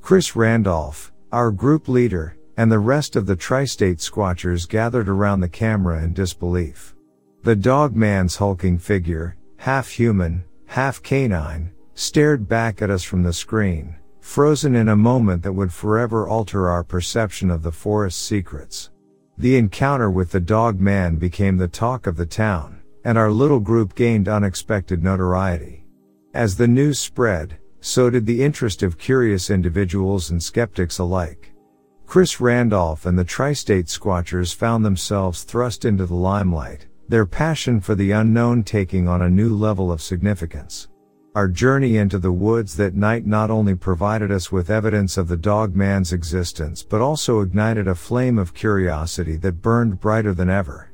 Chris 0.00 0.36
Randolph, 0.36 1.12
our 1.32 1.50
group 1.50 1.88
leader, 1.88 2.36
and 2.56 2.70
the 2.70 2.78
rest 2.78 3.16
of 3.16 3.26
the 3.26 3.36
tri-state 3.36 3.98
squatchers 3.98 4.68
gathered 4.68 5.08
around 5.08 5.40
the 5.40 5.48
camera 5.48 6.02
in 6.02 6.12
disbelief. 6.12 6.94
The 7.42 7.56
dog 7.56 7.96
man's 7.96 8.36
hulking 8.36 8.78
figure, 8.78 9.36
half 9.56 9.88
human, 9.88 10.44
half 10.66 11.02
canine, 11.02 11.72
stared 11.94 12.48
back 12.48 12.82
at 12.82 12.90
us 12.90 13.02
from 13.02 13.22
the 13.22 13.32
screen, 13.32 13.96
frozen 14.20 14.76
in 14.76 14.88
a 14.88 14.96
moment 14.96 15.42
that 15.42 15.52
would 15.52 15.72
forever 15.72 16.28
alter 16.28 16.68
our 16.68 16.84
perception 16.84 17.50
of 17.50 17.62
the 17.62 17.72
forest's 17.72 18.22
secrets. 18.22 18.90
The 19.42 19.56
encounter 19.56 20.08
with 20.08 20.30
the 20.30 20.38
dog 20.38 20.80
man 20.80 21.16
became 21.16 21.56
the 21.56 21.66
talk 21.66 22.06
of 22.06 22.16
the 22.16 22.24
town, 22.24 22.80
and 23.04 23.18
our 23.18 23.32
little 23.32 23.58
group 23.58 23.96
gained 23.96 24.28
unexpected 24.28 25.02
notoriety. 25.02 25.84
As 26.32 26.56
the 26.56 26.68
news 26.68 27.00
spread, 27.00 27.58
so 27.80 28.08
did 28.08 28.24
the 28.24 28.40
interest 28.40 28.84
of 28.84 28.98
curious 28.98 29.50
individuals 29.50 30.30
and 30.30 30.40
skeptics 30.40 31.00
alike. 31.00 31.52
Chris 32.06 32.40
Randolph 32.40 33.04
and 33.04 33.18
the 33.18 33.24
Tri-State 33.24 33.86
Squatchers 33.86 34.54
found 34.54 34.84
themselves 34.84 35.42
thrust 35.42 35.84
into 35.84 36.06
the 36.06 36.14
limelight, 36.14 36.86
their 37.08 37.26
passion 37.26 37.80
for 37.80 37.96
the 37.96 38.12
unknown 38.12 38.62
taking 38.62 39.08
on 39.08 39.22
a 39.22 39.28
new 39.28 39.52
level 39.56 39.90
of 39.90 40.00
significance. 40.00 40.86
Our 41.34 41.48
journey 41.48 41.96
into 41.96 42.18
the 42.18 42.30
woods 42.30 42.76
that 42.76 42.94
night 42.94 43.24
not 43.24 43.50
only 43.50 43.74
provided 43.74 44.30
us 44.30 44.52
with 44.52 44.68
evidence 44.68 45.16
of 45.16 45.28
the 45.28 45.36
dog 45.36 45.74
man's 45.74 46.12
existence 46.12 46.82
but 46.82 47.00
also 47.00 47.40
ignited 47.40 47.88
a 47.88 47.94
flame 47.94 48.38
of 48.38 48.52
curiosity 48.52 49.36
that 49.36 49.62
burned 49.62 49.98
brighter 49.98 50.34
than 50.34 50.50
ever. 50.50 50.92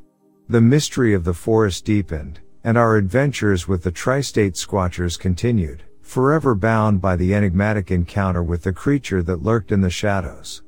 The 0.48 0.60
mystery 0.60 1.12
of 1.12 1.24
the 1.24 1.34
forest 1.34 1.84
deepened, 1.84 2.38
and 2.62 2.78
our 2.78 2.96
adventures 2.96 3.66
with 3.66 3.82
the 3.82 3.90
tri-state 3.90 4.54
squatchers 4.54 5.18
continued, 5.18 5.82
forever 6.02 6.54
bound 6.54 7.00
by 7.00 7.16
the 7.16 7.34
enigmatic 7.34 7.90
encounter 7.90 8.44
with 8.44 8.62
the 8.62 8.72
creature 8.72 9.24
that 9.24 9.42
lurked 9.42 9.72
in 9.72 9.80
the 9.80 9.90
shadows. 9.90 10.62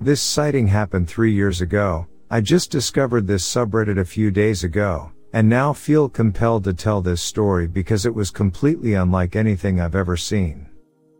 This 0.00 0.20
sighting 0.20 0.66
happened 0.66 1.08
three 1.08 1.32
years 1.32 1.60
ago. 1.60 2.08
I 2.30 2.42
just 2.42 2.70
discovered 2.70 3.26
this 3.26 3.42
subreddit 3.42 3.98
a 3.98 4.04
few 4.04 4.30
days 4.30 4.62
ago, 4.62 5.12
and 5.32 5.48
now 5.48 5.72
feel 5.72 6.10
compelled 6.10 6.64
to 6.64 6.74
tell 6.74 7.00
this 7.00 7.22
story 7.22 7.66
because 7.66 8.04
it 8.04 8.14
was 8.14 8.30
completely 8.30 8.92
unlike 8.92 9.34
anything 9.34 9.80
I've 9.80 9.94
ever 9.94 10.14
seen. 10.14 10.68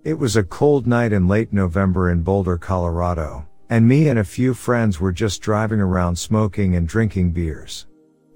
It 0.05 0.19
was 0.19 0.37
a 0.37 0.43
cold 0.43 0.87
night 0.87 1.15
in 1.15 1.27
late 1.27 1.51
November 1.51 2.11
in 2.11 2.21
Boulder, 2.21 2.59
Colorado, 2.59 3.49
and 3.71 3.89
me 3.89 4.09
and 4.11 4.19
a 4.19 4.25
few 4.25 4.53
friends 4.53 5.01
were 5.01 5.11
just 5.11 5.41
driving 5.41 5.81
around 5.81 6.17
smoking 6.17 6.77
and 6.77 6.87
drinking 6.87 7.31
beers. 7.31 7.87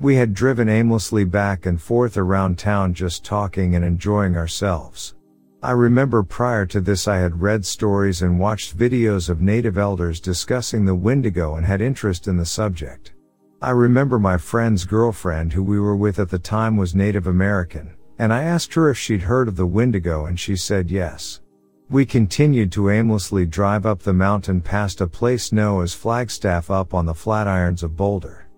We 0.01 0.17
had 0.17 0.33
driven 0.33 0.71
aimlessly 0.71 1.25
back 1.25 1.67
and 1.67 1.79
forth 1.79 2.17
around 2.17 2.59
town 2.59 2.95
just 2.95 3.23
talking 3.23 3.75
and 3.75 3.85
enjoying 3.85 4.35
ourselves. 4.35 5.15
I 5.65 5.71
remember 5.71 6.25
prior 6.25 6.67
to 6.67 6.81
this 6.81 7.07
I 7.07 7.19
had 7.19 7.41
read 7.41 7.65
stories 7.65 8.21
and 8.21 8.41
watched 8.41 8.77
videos 8.77 9.29
of 9.29 9.41
native 9.41 9.79
elders 9.79 10.19
discussing 10.19 10.85
the 10.85 10.95
Wendigo 10.97 11.55
and 11.55 11.65
had 11.65 11.81
interest 11.81 12.27
in 12.27 12.37
the 12.37 12.45
subject. 12.45 13.13
I 13.61 13.71
remember 13.71 14.19
my 14.19 14.39
friend's 14.39 14.85
girlfriend 14.85 15.53
who 15.53 15.63
we 15.63 15.79
were 15.79 15.95
with 15.95 16.19
at 16.19 16.31
the 16.31 16.39
time 16.41 16.77
was 16.77 16.97
Native 16.97 17.29
American, 17.29 17.95
and 18.19 18.33
I 18.33 18.43
asked 18.43 18.75
her 18.75 18.91
if 18.91 18.99
she'd 18.99 19.23
heard 19.23 19.47
of 19.47 19.55
the 19.55 19.65
Wendigo 19.65 20.27
and 20.27 20.39
she 20.39 20.57
said 20.57 20.91
yes. 20.91 21.41
We 21.89 22.07
continued 22.07 22.73
to 22.73 22.91
aimlessly 22.91 23.47
drive 23.47 23.87
up 23.87 24.01
the 24.01 24.13
mountain 24.13 24.63
past 24.63 25.01
a 25.01 25.07
place 25.07 25.53
known 25.53 25.85
as 25.85 25.95
Flagstaff 25.95 26.73
up 26.73 26.93
on 26.93 27.07
the 27.07 27.15
Flatirons 27.15 27.85
of 27.85 27.97
Boulder. 27.97 28.49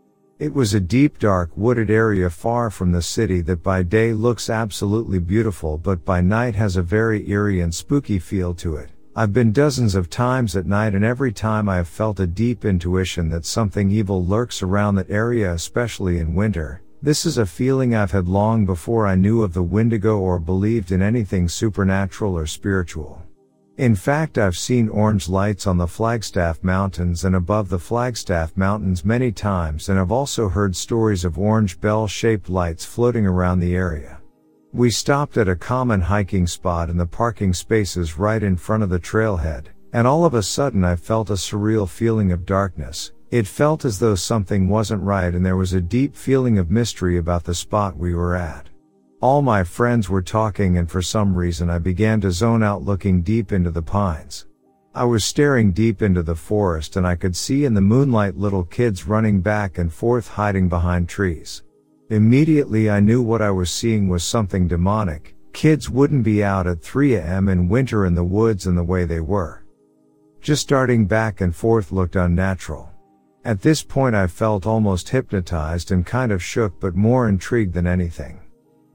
It 0.41 0.53
was 0.53 0.75
a 0.75 0.81
deep 0.81 1.21
dark 1.21 1.53
wooded 1.55 1.91
area 1.91 2.29
far 2.29 2.69
from 2.69 2.91
the 2.91 3.03
city 3.03 3.41
that 3.43 3.63
by 3.63 3.85
day 3.85 4.13
looks 4.13 4.51
absolutely 4.51 5.21
beautiful 5.21 5.79
but 5.79 6.05
by 6.05 6.23
night 6.23 6.57
has 6.57 6.77
a 6.77 6.83
very 6.83 7.31
eerie 7.31 7.61
and 7.61 7.73
spooky 7.73 8.19
feel 8.19 8.53
to 8.55 8.75
it. 8.75 8.91
I've 9.15 9.33
been 9.33 9.53
dozens 9.53 9.95
of 9.95 10.11
times 10.11 10.57
at 10.57 10.67
night 10.67 10.93
and 10.93 11.05
every 11.05 11.33
time 11.33 11.69
I 11.69 11.77
have 11.77 11.87
felt 11.87 12.19
a 12.19 12.27
deep 12.27 12.65
intuition 12.65 13.29
that 13.29 13.47
something 13.47 13.93
evil 13.93 14.27
lurks 14.27 14.61
around 14.61 14.97
that 14.97 15.09
area 15.09 15.53
especially 15.53 16.19
in 16.19 16.35
winter. 16.35 16.83
This 17.01 17.25
is 17.25 17.39
a 17.39 17.47
feeling 17.47 17.95
I've 17.95 18.11
had 18.11 18.27
long 18.27 18.67
before 18.67 19.07
I 19.07 19.15
knew 19.15 19.45
of 19.45 19.55
the 19.55 19.63
Wendigo 19.63 20.19
or 20.19 20.41
believed 20.41 20.91
in 20.91 21.01
anything 21.01 21.49
supernatural 21.49 22.37
or 22.37 22.47
spiritual. 22.47 23.24
In 23.77 23.97
fact, 23.97 24.39
I've 24.39 24.57
seen 24.57 24.89
orange 24.89 25.29
lights 25.29 25.67
on 25.67 25.79
the 25.79 25.89
Flagstaff 25.89 26.63
Mountains 26.63 27.25
and 27.25 27.35
above 27.35 27.69
the 27.69 27.79
Flagstaff 27.79 28.57
Mountains 28.57 29.05
many 29.05 29.33
times 29.33 29.89
and 29.89 29.99
I've 29.99 30.13
also 30.13 30.49
heard 30.49 30.77
stories 30.77 31.25
of 31.25 31.41
orange 31.41 31.81
bell 31.81 32.07
shaped 32.07 32.49
lights 32.49 32.85
floating 32.85 33.27
around 33.27 33.59
the 33.59 33.75
area. 33.75 34.21
We 34.73 34.91
stopped 34.91 35.37
at 35.39 35.49
a 35.49 35.57
common 35.57 36.03
hiking 36.03 36.47
spot 36.47 36.89
in 36.89 36.97
the 36.97 37.07
parking 37.07 37.53
spaces 37.53 38.17
right 38.17 38.45
in 38.45 38.57
front 38.57 38.85
of 38.85 38.91
the 38.91 39.01
trailhead, 39.01 39.67
and 39.93 40.07
all 40.07 40.25
of 40.25 40.35
a 40.35 40.43
sudden 40.43 40.85
I 40.85 40.95
felt 40.95 41.31
a 41.31 41.35
surreal 41.35 41.89
feeling 41.89 42.31
of 42.31 42.47
darkness. 42.47 43.11
It 43.33 43.49
felt 43.49 43.85
as 43.85 43.99
though 43.99 44.15
something 44.15 44.69
wasn't 44.69 45.03
right 45.03 45.35
and 45.35 45.45
there 45.45 45.57
was 45.57 45.73
a 45.73 45.81
deep 45.81 46.15
feeling 46.15 46.59
of 46.59 46.71
mystery 46.71 47.17
about 47.17 47.43
the 47.43 47.55
spot 47.55 47.97
we 47.97 48.15
were 48.15 48.37
at. 48.37 48.69
All 49.25 49.41
my 49.41 49.65
friends 49.65 50.11
were 50.11 50.21
talking 50.21 50.77
and 50.77 50.91
for 50.91 51.01
some 51.01 51.35
reason 51.35 51.71
I 51.71 51.79
began 51.79 52.21
to 52.21 52.31
zone 52.31 52.63
out 52.63 52.83
looking 52.83 53.23
deep 53.23 53.53
into 53.53 53.71
the 53.71 53.81
pines. 53.81 54.45
I 54.95 55.05
was 55.05 55.25
staring 55.25 55.73
deep 55.73 56.03
into 56.03 56.23
the 56.23 56.35
forest 56.35 56.97
and 56.97 57.07
I 57.07 57.17
could 57.17 57.35
see 57.35 57.65
in 57.65 57.73
the 57.73 57.81
moonlight 57.81 58.37
little 58.37 58.65
kids 58.65 59.07
running 59.07 59.41
back 59.41 59.79
and 59.79 59.91
forth 59.91 60.29
hiding 60.29 60.69
behind 60.69 61.09
trees. 61.09 61.63
Immediately 62.11 62.91
I 62.91 63.01
knew 63.01 63.23
what 63.23 63.41
I 63.41 63.51
was 63.51 63.71
seeing 63.71 64.11
was 64.11 64.23
something 64.23 64.69
demonic. 64.69 65.35
Kids 65.55 65.89
wouldn't 65.89 66.23
be 66.23 66.45
out 66.45 66.67
at 66.67 66.83
3 66.83 67.15
a.m. 67.15 67.49
in 67.49 67.67
winter 67.67 68.05
in 68.05 68.15
the 68.15 68.23
woods 68.23 68.67
in 68.67 68.75
the 68.75 68.85
way 68.85 69.07
they 69.07 69.21
were. 69.21 69.65
Just 70.43 70.69
darting 70.69 71.07
back 71.07 71.41
and 71.41 71.57
forth 71.57 71.93
looked 71.93 72.17
unnatural. 72.17 72.91
At 73.43 73.63
this 73.63 73.83
point 73.83 74.15
I 74.15 74.27
felt 74.27 74.67
almost 74.67 75.09
hypnotized 75.09 75.93
and 75.93 76.05
kind 76.05 76.31
of 76.31 76.43
shook 76.43 76.79
but 76.79 76.95
more 76.95 77.27
intrigued 77.27 77.73
than 77.73 77.87
anything. 77.87 78.44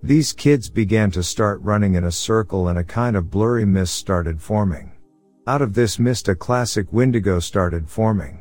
These 0.02 0.32
kids 0.32 0.70
began 0.70 1.12
to 1.12 1.22
start 1.22 1.62
running 1.62 1.96
in 1.96 2.06
a 2.06 2.12
circle 2.12 2.70
and 2.70 2.80
a 2.80 2.86
kind 2.86 3.18
of 3.18 3.30
blurry 3.30 3.66
mist 3.66 3.96
started 3.96 4.42
forming. 4.42 4.94
Out 5.46 5.62
of 5.62 5.74
this 5.74 6.00
mist 6.00 6.30
a 6.30 6.36
classic 6.36 6.88
Wendigo 6.94 7.40
started 7.40 7.90
forming. 7.90 8.40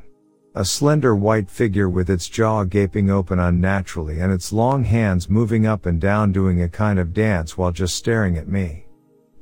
A 0.54 0.64
slender 0.64 1.16
white 1.16 1.50
figure 1.50 1.88
with 1.88 2.10
its 2.10 2.28
jaw 2.28 2.62
gaping 2.62 3.10
open 3.10 3.40
unnaturally 3.40 4.20
and 4.20 4.32
its 4.32 4.52
long 4.52 4.84
hands 4.84 5.28
moving 5.28 5.66
up 5.66 5.84
and 5.84 6.00
down 6.00 6.30
doing 6.30 6.62
a 6.62 6.68
kind 6.68 7.00
of 7.00 7.12
dance 7.12 7.58
while 7.58 7.72
just 7.72 7.96
staring 7.96 8.38
at 8.38 8.46
me. 8.46 8.86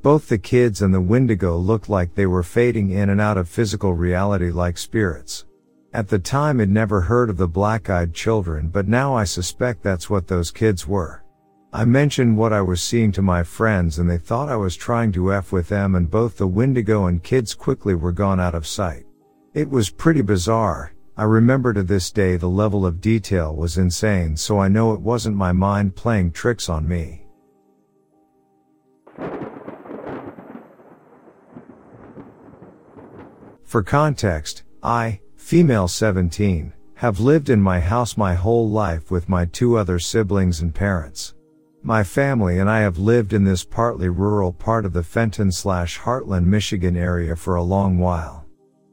Both 0.01 0.31
the 0.31 0.39
kids 0.39 0.81
and 0.81 0.95
the 0.95 1.03
Wendigo 1.03 1.59
looked 1.59 1.91
like 1.91 2.15
they 2.15 2.27
were 2.27 2.43
fading 2.43 2.93
in 2.93 3.11
and 3.11 3.21
out 3.21 3.37
of 3.37 3.47
physical 3.47 3.93
reality 3.93 4.51
like 4.51 4.79
spirits. 4.79 5.45
At 5.93 6.09
the 6.09 6.19
time 6.19 6.63
I'd 6.63 6.71
never 6.71 7.03
heard 7.03 7.29
of 7.29 7.37
the 7.37 7.47
black-eyed 7.47 8.15
children 8.15 8.69
but 8.69 8.89
now 8.89 9.15
I 9.15 9.25
suspect 9.25 9.83
that's 9.83 10.09
what 10.09 10.29
those 10.29 10.51
kids 10.51 10.87
were. 10.87 11.23
I 11.77 11.85
mentioned 11.85 12.39
what 12.39 12.55
I 12.55 12.63
was 12.63 12.83
seeing 12.83 13.13
to 13.13 13.21
my 13.21 13.43
friends 13.43 13.99
and 13.99 14.09
they 14.09 14.17
thought 14.17 14.49
I 14.49 14.57
was 14.57 14.77
trying 14.77 15.13
to 15.13 15.35
F 15.35 15.53
with 15.53 15.69
them 15.69 15.95
and 15.95 16.11
both 16.11 16.39
the 16.39 16.47
Wendigo 16.47 17.05
and 17.05 17.23
kids 17.23 17.55
quickly 17.55 17.95
were 17.95 18.13
gone 18.13 18.41
out 18.41 18.55
of 18.55 18.67
sight. 18.67 19.05
It 19.53 19.69
was 19.69 19.91
pretty 19.91 20.23
bizarre. 20.23 20.95
I 21.19 21.25
remember 21.25 21.75
to 21.75 21.83
this 21.83 22.11
day 22.11 22.39
the 22.39 22.49
level 22.49 22.87
of 22.87 23.03
detail 23.03 23.55
was 23.55 23.77
insane 23.77 24.39
so 24.39 24.59
I 24.59 24.69
know 24.69 24.95
it 24.95 25.03
wasn't 25.03 25.37
my 25.37 25.53
mind 25.53 25.95
playing 25.95 26.33
tricks 26.33 26.71
on 26.71 26.89
me. 26.89 27.27
For 33.65 33.83
context, 33.83 34.63
I, 34.83 35.21
female 35.37 35.89
17, 35.89 36.73
have 36.95 37.21
lived 37.21 37.51
in 37.51 37.61
my 37.61 37.81
house 37.81 38.17
my 38.17 38.33
whole 38.33 38.71
life 38.71 39.11
with 39.11 39.29
my 39.29 39.45
two 39.45 39.77
other 39.77 39.99
siblings 39.99 40.63
and 40.63 40.75
parents. 40.75 41.35
My 41.87 42.03
family 42.03 42.59
and 42.59 42.69
I 42.69 42.81
have 42.81 42.99
lived 42.99 43.33
in 43.33 43.45
this 43.45 43.63
partly 43.63 44.09
rural 44.09 44.53
part 44.53 44.85
of 44.85 44.93
the 44.93 45.05
Fenton 45.05 45.53
slash 45.53 46.01
Hartland, 46.01 46.45
Michigan 46.45 46.97
area 46.97 47.37
for 47.37 47.55
a 47.55 47.63
long 47.63 47.97
while. 47.97 48.45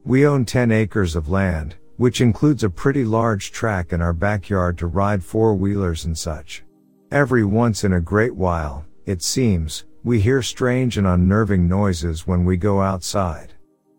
We 0.05 0.27
own 0.27 0.45
10 0.45 0.71
acres 0.71 1.15
of 1.15 1.27
land, 1.27 1.75
which 1.97 2.21
includes 2.21 2.63
a 2.63 2.69
pretty 2.69 3.03
large 3.03 3.51
track 3.51 3.93
in 3.93 4.01
our 4.03 4.13
backyard 4.13 4.77
to 4.77 4.85
ride 4.85 5.23
four 5.23 5.55
wheelers 5.55 6.05
and 6.05 6.15
such. 6.15 6.63
Every 7.09 7.43
once 7.43 7.83
in 7.83 7.93
a 7.93 7.99
great 7.99 8.35
while, 8.35 8.85
it 9.07 9.23
seems, 9.23 9.85
we 10.03 10.19
hear 10.19 10.43
strange 10.43 10.99
and 10.99 11.07
unnerving 11.07 11.67
noises 11.67 12.27
when 12.27 12.45
we 12.45 12.57
go 12.57 12.79
outside. 12.79 13.55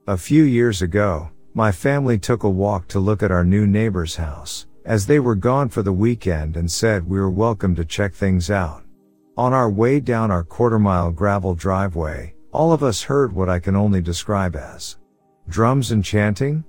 A 0.06 0.16
few 0.16 0.44
years 0.44 0.82
ago, 0.82 1.30
my 1.52 1.72
family 1.72 2.16
took 2.16 2.44
a 2.44 2.48
walk 2.48 2.86
to 2.88 3.00
look 3.00 3.24
at 3.24 3.32
our 3.32 3.44
new 3.44 3.66
neighbor's 3.66 4.14
house, 4.14 4.66
as 4.84 5.08
they 5.08 5.18
were 5.18 5.34
gone 5.34 5.68
for 5.68 5.82
the 5.82 5.92
weekend 5.92 6.56
and 6.56 6.70
said 6.70 7.08
we 7.08 7.18
were 7.18 7.28
welcome 7.28 7.74
to 7.74 7.84
check 7.84 8.14
things 8.14 8.52
out. 8.52 8.83
On 9.36 9.52
our 9.52 9.68
way 9.68 9.98
down 9.98 10.30
our 10.30 10.44
quarter 10.44 10.78
mile 10.78 11.10
gravel 11.10 11.56
driveway, 11.56 12.34
all 12.52 12.72
of 12.72 12.84
us 12.84 13.02
heard 13.02 13.32
what 13.32 13.48
I 13.48 13.58
can 13.58 13.74
only 13.74 14.00
describe 14.00 14.54
as 14.54 14.96
drums 15.48 15.90
and 15.90 16.04
chanting. 16.04 16.62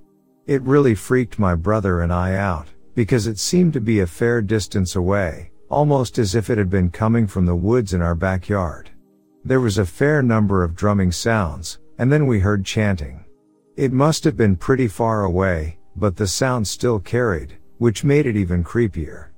It 0.46 0.62
really 0.62 0.96
freaked 0.96 1.38
my 1.38 1.54
brother 1.54 2.00
and 2.00 2.12
I 2.12 2.34
out, 2.34 2.66
because 2.96 3.28
it 3.28 3.38
seemed 3.38 3.72
to 3.74 3.80
be 3.80 4.00
a 4.00 4.06
fair 4.06 4.42
distance 4.42 4.96
away, 4.96 5.52
almost 5.68 6.18
as 6.18 6.34
if 6.34 6.50
it 6.50 6.58
had 6.58 6.68
been 6.68 6.90
coming 6.90 7.28
from 7.28 7.46
the 7.46 7.54
woods 7.54 7.94
in 7.94 8.02
our 8.02 8.16
backyard. 8.16 8.90
There 9.44 9.60
was 9.60 9.78
a 9.78 9.86
fair 9.86 10.20
number 10.20 10.64
of 10.64 10.74
drumming 10.74 11.12
sounds, 11.12 11.78
and 11.98 12.12
then 12.12 12.26
we 12.26 12.40
heard 12.40 12.64
chanting. 12.64 13.24
It 13.76 13.92
must 13.92 14.24
have 14.24 14.36
been 14.36 14.56
pretty 14.56 14.88
far 14.88 15.22
away, 15.22 15.78
but 15.94 16.16
the 16.16 16.26
sound 16.26 16.66
still 16.66 16.98
carried, 16.98 17.58
which 17.78 18.02
made 18.02 18.26
it 18.26 18.36
even 18.36 18.64
creepier. 18.64 19.28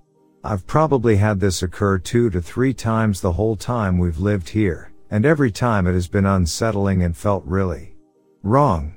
I've 0.51 0.67
probably 0.67 1.17
had 1.17 1.41
this 1.41 1.63
occur 1.63 1.99
two 1.99 2.31
to 2.31 2.41
three 2.41 2.73
times 2.73 3.21
the 3.21 3.33
whole 3.33 3.55
time 3.55 3.99
we've 3.99 4.19
lived 4.19 4.49
here, 4.49 4.91
and 5.11 5.27
every 5.27 5.51
time 5.51 5.87
it 5.87 5.93
has 5.93 6.09
been 6.09 6.25
unsettling 6.25 7.03
and 7.03 7.15
felt 7.15 7.45
really 7.45 7.95
wrong. 8.43 8.95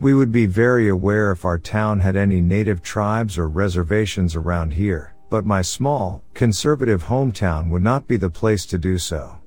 We 0.00 0.12
would 0.12 0.32
be 0.32 0.46
very 0.46 0.88
aware 0.88 1.30
if 1.30 1.44
our 1.44 1.56
town 1.56 2.00
had 2.00 2.16
any 2.16 2.40
native 2.40 2.82
tribes 2.82 3.38
or 3.38 3.48
reservations 3.48 4.34
around 4.34 4.72
here, 4.72 5.14
but 5.30 5.46
my 5.46 5.62
small, 5.62 6.24
conservative 6.34 7.04
hometown 7.04 7.70
would 7.70 7.84
not 7.84 8.08
be 8.08 8.16
the 8.16 8.28
place 8.28 8.66
to 8.66 8.76
do 8.76 8.98
so. 8.98 9.38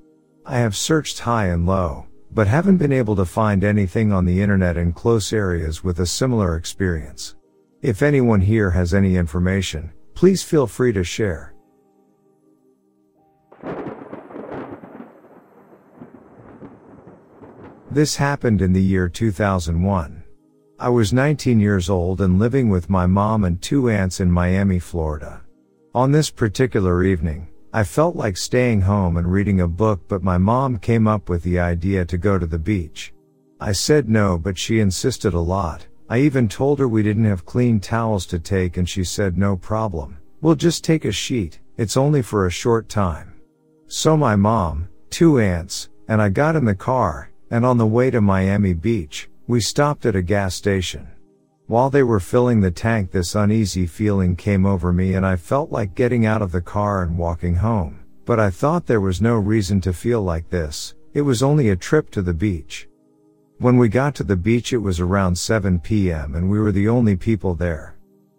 I 0.45 0.59
have 0.59 0.77
searched 0.77 1.19
high 1.19 1.47
and 1.47 1.65
low, 1.65 2.05
but 2.31 2.47
haven't 2.47 2.77
been 2.77 2.93
able 2.93 3.17
to 3.17 3.25
find 3.25 3.65
anything 3.65 4.13
on 4.13 4.23
the 4.23 4.41
internet 4.41 4.77
in 4.77 4.93
close 4.93 5.33
areas 5.33 5.83
with 5.83 5.99
a 5.99 6.05
similar 6.05 6.55
experience. 6.55 7.35
If 7.81 8.01
anyone 8.01 8.39
here 8.39 8.69
has 8.69 8.93
any 8.93 9.17
information, 9.17 9.91
Please 10.21 10.43
feel 10.43 10.67
free 10.67 10.93
to 10.93 11.03
share. 11.03 11.55
This 17.89 18.15
happened 18.17 18.61
in 18.61 18.71
the 18.71 18.83
year 18.83 19.09
2001. 19.09 20.23
I 20.77 20.89
was 20.89 21.11
19 21.11 21.59
years 21.59 21.89
old 21.89 22.21
and 22.21 22.37
living 22.37 22.69
with 22.69 22.87
my 22.87 23.07
mom 23.07 23.45
and 23.45 23.59
two 23.63 23.89
aunts 23.89 24.19
in 24.19 24.31
Miami, 24.31 24.77
Florida. 24.77 25.41
On 25.95 26.11
this 26.11 26.29
particular 26.29 27.03
evening, 27.03 27.47
I 27.73 27.83
felt 27.83 28.15
like 28.15 28.37
staying 28.37 28.81
home 28.81 29.17
and 29.17 29.25
reading 29.25 29.61
a 29.61 29.67
book, 29.67 30.01
but 30.07 30.21
my 30.21 30.37
mom 30.37 30.77
came 30.77 31.07
up 31.07 31.29
with 31.29 31.41
the 31.41 31.57
idea 31.57 32.05
to 32.05 32.19
go 32.19 32.37
to 32.37 32.45
the 32.45 32.59
beach. 32.59 33.11
I 33.59 33.71
said 33.71 34.07
no, 34.07 34.37
but 34.37 34.55
she 34.55 34.81
insisted 34.81 35.33
a 35.33 35.39
lot, 35.39 35.87
I 36.11 36.17
even 36.17 36.49
told 36.49 36.77
her 36.79 36.89
we 36.89 37.03
didn't 37.03 37.23
have 37.23 37.45
clean 37.45 37.79
towels 37.79 38.25
to 38.25 38.37
take 38.37 38.75
and 38.75 38.89
she 38.89 39.05
said 39.05 39.37
no 39.37 39.55
problem. 39.55 40.17
We'll 40.41 40.55
just 40.55 40.83
take 40.83 41.05
a 41.05 41.11
sheet. 41.13 41.61
It's 41.77 41.95
only 41.95 42.21
for 42.21 42.45
a 42.45 42.51
short 42.51 42.89
time. 42.89 43.39
So 43.87 44.17
my 44.17 44.35
mom, 44.35 44.89
two 45.09 45.39
aunts, 45.39 45.87
and 46.09 46.21
I 46.21 46.27
got 46.27 46.57
in 46.57 46.65
the 46.65 46.75
car, 46.75 47.31
and 47.49 47.65
on 47.65 47.77
the 47.77 47.85
way 47.85 48.11
to 48.11 48.19
Miami 48.19 48.73
Beach, 48.73 49.29
we 49.47 49.61
stopped 49.61 50.05
at 50.05 50.17
a 50.17 50.21
gas 50.21 50.53
station. 50.53 51.07
While 51.67 51.89
they 51.89 52.03
were 52.03 52.19
filling 52.19 52.59
the 52.59 52.71
tank, 52.71 53.11
this 53.11 53.33
uneasy 53.33 53.87
feeling 53.87 54.35
came 54.35 54.65
over 54.65 54.91
me 54.91 55.13
and 55.13 55.25
I 55.25 55.37
felt 55.37 55.71
like 55.71 55.95
getting 55.95 56.25
out 56.25 56.41
of 56.41 56.51
the 56.51 56.59
car 56.59 57.03
and 57.03 57.17
walking 57.17 57.55
home. 57.55 58.01
But 58.25 58.37
I 58.37 58.49
thought 58.49 58.85
there 58.85 58.99
was 58.99 59.21
no 59.21 59.35
reason 59.35 59.79
to 59.79 59.93
feel 59.93 60.21
like 60.21 60.49
this. 60.49 60.93
It 61.13 61.21
was 61.21 61.41
only 61.41 61.69
a 61.69 61.77
trip 61.77 62.11
to 62.11 62.21
the 62.21 62.33
beach. 62.33 62.89
When 63.61 63.77
we 63.77 63.89
got 63.89 64.15
to 64.15 64.23
the 64.23 64.35
beach 64.35 64.73
it 64.73 64.79
was 64.79 64.99
around 64.99 65.37
7 65.37 65.81
p.m. 65.81 66.33
and 66.33 66.49
we 66.49 66.59
were 66.59 66.71
the 66.71 66.89
only 66.89 67.15
people 67.15 67.53
there. 67.53 67.95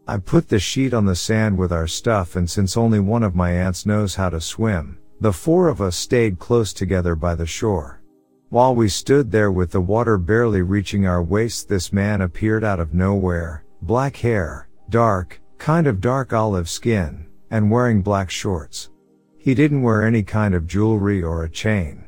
I 0.09 0.17
put 0.17 0.49
the 0.49 0.59
sheet 0.59 0.93
on 0.93 1.07
the 1.07 1.15
sand 1.15 1.57
with 1.57 1.71
our 1.71 1.87
stuff 1.87 2.35
and 2.35 2.51
since 2.51 2.77
only 2.77 2.99
one 2.99 3.23
of 3.23 3.37
my 3.37 3.53
aunts 3.53 3.87
knows 3.87 4.17
how 4.17 4.31
to 4.31 4.41
swim, 4.41 4.99
the 5.21 5.33
four 5.33 5.69
of 5.69 5.81
us 5.81 5.95
stayed 5.95 6.41
close 6.41 6.73
together 6.73 7.15
by 7.15 7.37
the 7.37 7.47
shore. 7.47 8.03
While 8.49 8.75
we 8.75 8.89
stood 8.89 9.31
there 9.31 9.53
with 9.53 9.71
the 9.71 9.81
water 9.81 10.19
barely 10.19 10.63
reaching 10.63 11.07
our 11.07 11.23
waists 11.23 11.63
this 11.63 11.93
man 11.93 12.23
appeared 12.23 12.65
out 12.65 12.81
of 12.81 12.93
nowhere, 12.93 13.65
black 13.83 14.17
hair, 14.17 14.69
dark, 14.91 15.41
kind 15.57 15.87
of 15.87 16.01
dark 16.01 16.33
olive 16.33 16.69
skin, 16.69 17.29
and 17.53 17.71
wearing 17.71 18.03
black 18.03 18.29
shorts. 18.29 18.91
He 19.39 19.55
didn't 19.55 19.83
wear 19.83 20.05
any 20.05 20.25
kind 20.25 20.53
of 20.53 20.67
jewelry 20.67 21.23
or 21.23 21.45
a 21.45 21.49
chain. 21.49 22.07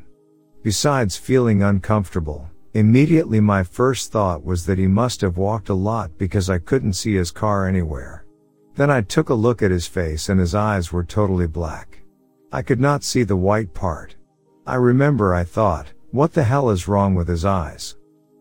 Besides 0.65 1.17
feeling 1.17 1.63
uncomfortable, 1.63 2.51
Immediately 2.75 3.39
my 3.39 3.63
first 3.63 4.11
thought 4.11 4.45
was 4.45 4.67
that 4.67 4.79
he 4.79 4.89
must 4.89 5.21
have 5.21 5.37
walked 5.37 5.69
a 5.69 5.75
lot 5.75 6.11
because 6.19 6.51
I 6.51 6.59
couldn't 6.59 6.95
see 6.95 7.15
his 7.15 7.31
car 7.31 7.69
anywhere. 7.69 8.25
Then 8.75 8.91
I 8.91 9.01
took 9.01 9.29
a 9.29 9.35
look 9.35 9.63
at 9.63 9.71
his 9.71 9.87
face 9.87 10.29
and 10.29 10.41
his 10.41 10.57
eyes 10.57 10.93
were 10.93 11.05
totally 11.05 11.47
black. 11.47 12.01
I 12.51 12.63
could 12.63 12.81
not 12.81 13.05
see 13.05 13.23
the 13.23 13.37
white 13.37 13.73
part. 13.75 14.17
I 14.67 14.75
remember 14.75 15.33
I 15.33 15.45
thought, 15.45 15.93
what 16.11 16.33
the 16.33 16.43
hell 16.43 16.69
is 16.69 16.89
wrong 16.89 17.15
with 17.15 17.29
his 17.29 17.45
eyes? 17.45 17.95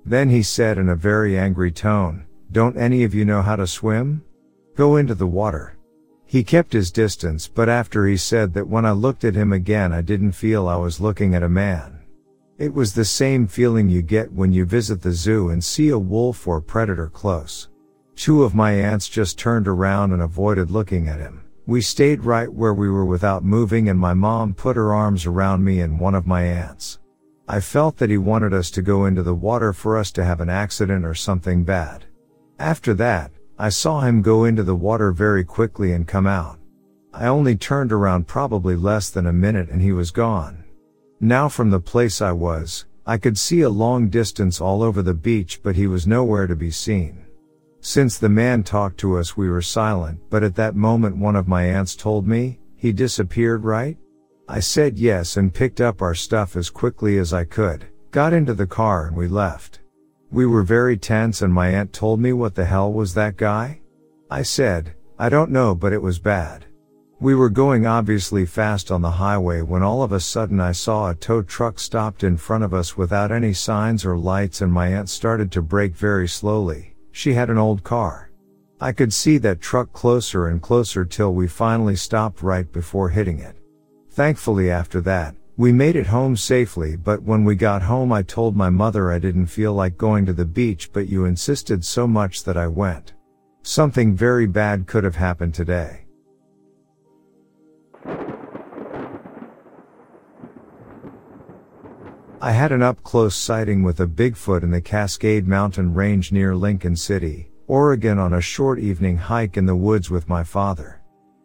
Then 0.03 0.31
he 0.31 0.41
said 0.41 0.79
in 0.79 0.89
a 0.89 0.95
very 0.95 1.37
angry 1.37 1.71
tone, 1.71 2.25
don't 2.51 2.75
any 2.75 3.03
of 3.03 3.13
you 3.13 3.25
know 3.25 3.43
how 3.43 3.55
to 3.55 3.67
swim? 3.67 4.23
Go 4.75 4.95
into 4.97 5.13
the 5.13 5.27
water. 5.27 5.77
He 6.25 6.43
kept 6.43 6.73
his 6.73 6.91
distance 6.91 7.47
but 7.47 7.69
after 7.69 8.07
he 8.07 8.17
said 8.17 8.55
that 8.55 8.67
when 8.67 8.83
I 8.83 8.91
looked 8.93 9.25
at 9.25 9.35
him 9.35 9.53
again 9.53 9.93
I 9.93 10.01
didn't 10.01 10.31
feel 10.31 10.67
I 10.67 10.77
was 10.77 10.99
looking 10.99 11.35
at 11.35 11.43
a 11.43 11.49
man. 11.49 11.92
It 12.63 12.73
was 12.73 12.93
the 12.93 13.03
same 13.03 13.45
feeling 13.45 13.89
you 13.89 14.01
get 14.01 14.31
when 14.31 14.53
you 14.53 14.63
visit 14.63 15.01
the 15.01 15.11
zoo 15.11 15.49
and 15.49 15.61
see 15.61 15.89
a 15.89 15.99
wolf 15.99 16.47
or 16.47 16.61
predator 16.61 17.09
close. 17.09 17.67
Two 18.15 18.43
of 18.43 18.55
my 18.55 18.71
aunts 18.71 19.09
just 19.09 19.37
turned 19.37 19.67
around 19.67 20.13
and 20.13 20.21
avoided 20.21 20.71
looking 20.71 21.09
at 21.09 21.19
him. 21.19 21.43
We 21.65 21.81
stayed 21.81 22.23
right 22.23 22.47
where 22.47 22.73
we 22.73 22.89
were 22.89 23.03
without 23.03 23.43
moving 23.43 23.89
and 23.89 23.99
my 23.99 24.13
mom 24.13 24.53
put 24.53 24.77
her 24.77 24.93
arms 24.93 25.25
around 25.25 25.61
me 25.61 25.81
and 25.81 25.99
one 25.99 26.15
of 26.15 26.25
my 26.25 26.43
aunts. 26.43 26.99
I 27.49 27.59
felt 27.59 27.97
that 27.97 28.09
he 28.09 28.17
wanted 28.17 28.53
us 28.53 28.71
to 28.71 28.81
go 28.81 29.07
into 29.07 29.23
the 29.23 29.35
water 29.35 29.73
for 29.73 29.97
us 29.97 30.09
to 30.13 30.23
have 30.23 30.39
an 30.39 30.49
accident 30.49 31.03
or 31.03 31.13
something 31.13 31.65
bad. 31.65 32.05
After 32.59 32.93
that, 32.93 33.33
I 33.59 33.67
saw 33.67 33.99
him 33.99 34.21
go 34.21 34.45
into 34.45 34.63
the 34.63 34.73
water 34.73 35.11
very 35.11 35.43
quickly 35.43 35.91
and 35.91 36.07
come 36.07 36.27
out. 36.27 36.59
I 37.13 37.27
only 37.27 37.57
turned 37.57 37.91
around 37.91 38.27
probably 38.27 38.77
less 38.77 39.09
than 39.09 39.27
a 39.27 39.33
minute 39.33 39.67
and 39.67 39.81
he 39.81 39.91
was 39.91 40.11
gone. 40.11 40.62
Now 41.23 41.47
from 41.47 41.69
the 41.69 41.79
place 41.79 42.21
I 42.21 42.33
was, 42.33 42.85
I 43.05 43.17
could 43.17 43.37
see 43.37 43.61
a 43.61 43.69
long 43.69 44.09
distance 44.09 44.59
all 44.59 44.83
over 44.83 45.01
the 45.01 45.13
beach 45.13 45.61
but 45.63 45.73
he 45.73 45.87
was 45.87 46.05
nowhere 46.05 46.47
to 46.47 46.55
be 46.57 46.69
seen. 46.69 47.25
Since 47.79 48.17
the 48.17 48.27
man 48.27 48.61
talked 48.61 48.97
to 48.97 49.17
us 49.17 49.37
we 49.37 49.49
were 49.49 49.61
silent 49.61 50.19
but 50.29 50.43
at 50.43 50.55
that 50.55 50.75
moment 50.75 51.15
one 51.15 51.37
of 51.37 51.47
my 51.47 51.63
aunts 51.63 51.95
told 51.95 52.27
me, 52.27 52.59
he 52.75 52.91
disappeared 52.91 53.63
right? 53.63 53.97
I 54.49 54.59
said 54.59 54.99
yes 54.99 55.37
and 55.37 55.53
picked 55.53 55.79
up 55.79 56.01
our 56.01 56.13
stuff 56.13 56.57
as 56.57 56.69
quickly 56.69 57.17
as 57.17 57.31
I 57.31 57.45
could, 57.45 57.85
got 58.11 58.33
into 58.33 58.53
the 58.53 58.67
car 58.67 59.07
and 59.07 59.15
we 59.15 59.29
left. 59.29 59.79
We 60.29 60.45
were 60.45 60.63
very 60.63 60.97
tense 60.97 61.41
and 61.41 61.53
my 61.53 61.69
aunt 61.69 61.93
told 61.93 62.19
me 62.19 62.33
what 62.33 62.53
the 62.53 62.65
hell 62.65 62.91
was 62.91 63.13
that 63.13 63.37
guy? 63.37 63.79
I 64.29 64.41
said, 64.41 64.93
I 65.17 65.29
don't 65.29 65.51
know 65.51 65.73
but 65.73 65.93
it 65.93 66.01
was 66.01 66.19
bad. 66.19 66.65
We 67.23 67.35
were 67.35 67.49
going 67.49 67.85
obviously 67.85 68.45
fast 68.45 68.91
on 68.91 69.01
the 69.01 69.11
highway 69.11 69.61
when 69.61 69.81
all 69.81 70.03
of 70.03 70.11
a 70.11 70.19
sudden 70.19 70.59
I 70.59 70.73
saw 70.73 71.09
a 71.09 71.15
tow 71.15 71.41
truck 71.41 71.79
stopped 71.79 72.21
in 72.21 72.35
front 72.35 72.65
of 72.65 72.73
us 72.73 72.97
without 72.97 73.31
any 73.31 73.53
signs 73.53 74.03
or 74.03 74.17
lights 74.17 74.59
and 74.59 74.69
my 74.69 74.89
aunt 74.89 75.07
started 75.07 75.49
to 75.53 75.61
brake 75.61 75.95
very 75.95 76.27
slowly. 76.27 76.97
She 77.13 77.33
had 77.33 77.49
an 77.49 77.57
old 77.57 77.81
car. 77.81 78.29
I 78.81 78.91
could 78.91 79.13
see 79.13 79.37
that 79.37 79.61
truck 79.61 79.93
closer 79.93 80.47
and 80.47 80.61
closer 80.61 81.05
till 81.05 81.33
we 81.33 81.47
finally 81.47 81.95
stopped 81.95 82.43
right 82.43 82.69
before 82.69 83.07
hitting 83.07 83.39
it. 83.39 83.55
Thankfully 84.11 84.69
after 84.69 84.99
that, 84.99 85.33
we 85.55 85.71
made 85.71 85.95
it 85.95 86.07
home 86.07 86.35
safely 86.35 86.97
but 86.97 87.23
when 87.23 87.45
we 87.45 87.55
got 87.55 87.83
home 87.83 88.11
I 88.11 88.23
told 88.23 88.57
my 88.57 88.69
mother 88.69 89.13
I 89.13 89.19
didn't 89.19 89.47
feel 89.47 89.73
like 89.73 89.97
going 89.97 90.25
to 90.25 90.33
the 90.33 90.43
beach 90.43 90.91
but 90.91 91.07
you 91.07 91.23
insisted 91.23 91.85
so 91.85 92.05
much 92.05 92.43
that 92.43 92.57
I 92.57 92.67
went. 92.67 93.13
Something 93.61 94.13
very 94.13 94.45
bad 94.45 94.87
could 94.87 95.05
have 95.05 95.15
happened 95.15 95.53
today. 95.53 96.02
I 102.43 102.51
had 102.51 102.73
an 102.73 102.81
up 102.81 103.01
close 103.03 103.37
sighting 103.37 103.83
with 103.83 104.01
a 104.01 104.05
Bigfoot 104.05 104.63
in 104.63 104.71
the 104.71 104.81
Cascade 104.81 105.47
Mountain 105.47 105.93
Range 105.93 106.29
near 106.33 106.53
Lincoln 106.53 106.93
City, 106.93 107.49
Oregon 107.67 108.19
on 108.19 108.33
a 108.33 108.41
short 108.41 108.79
evening 108.79 109.15
hike 109.15 109.55
in 109.55 109.65
the 109.65 109.77
woods 109.77 110.09
with 110.09 110.27
my 110.27 110.43
father. 110.43 111.01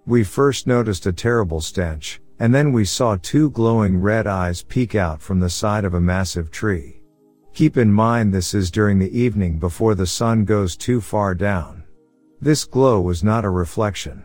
We 0.06 0.24
first 0.24 0.66
noticed 0.66 1.06
a 1.06 1.12
terrible 1.12 1.60
stench, 1.60 2.20
and 2.40 2.52
then 2.52 2.72
we 2.72 2.84
saw 2.84 3.16
two 3.22 3.50
glowing 3.50 4.00
red 4.00 4.26
eyes 4.26 4.64
peek 4.64 4.96
out 4.96 5.22
from 5.22 5.38
the 5.38 5.48
side 5.48 5.84
of 5.84 5.94
a 5.94 6.00
massive 6.00 6.50
tree. 6.50 7.00
Keep 7.54 7.76
in 7.76 7.92
mind 7.92 8.34
this 8.34 8.52
is 8.52 8.68
during 8.68 8.98
the 8.98 9.16
evening 9.16 9.60
before 9.60 9.94
the 9.94 10.04
sun 10.04 10.44
goes 10.44 10.76
too 10.76 11.00
far 11.00 11.32
down. 11.32 11.84
This 12.40 12.64
glow 12.64 13.00
was 13.00 13.22
not 13.22 13.44
a 13.44 13.50
reflection. 13.50 14.24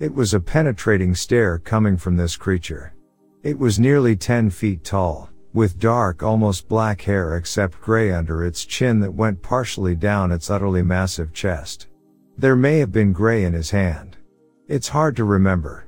It 0.00 0.14
was 0.14 0.32
a 0.32 0.40
penetrating 0.40 1.14
stare 1.14 1.58
coming 1.58 1.98
from 1.98 2.16
this 2.16 2.38
creature. 2.38 2.94
It 3.42 3.58
was 3.58 3.78
nearly 3.78 4.16
10 4.16 4.48
feet 4.48 4.82
tall, 4.82 5.28
with 5.56 5.78
dark 5.78 6.22
almost 6.22 6.68
black 6.68 7.00
hair 7.00 7.34
except 7.34 7.80
gray 7.80 8.12
under 8.12 8.44
its 8.44 8.66
chin 8.66 9.00
that 9.00 9.14
went 9.14 9.40
partially 9.40 9.94
down 9.94 10.30
its 10.30 10.50
utterly 10.50 10.82
massive 10.82 11.32
chest. 11.32 11.86
There 12.36 12.54
may 12.54 12.78
have 12.78 12.92
been 12.92 13.14
gray 13.14 13.42
in 13.42 13.54
his 13.54 13.70
hand. 13.70 14.18
It's 14.68 14.88
hard 14.88 15.16
to 15.16 15.24
remember. 15.24 15.86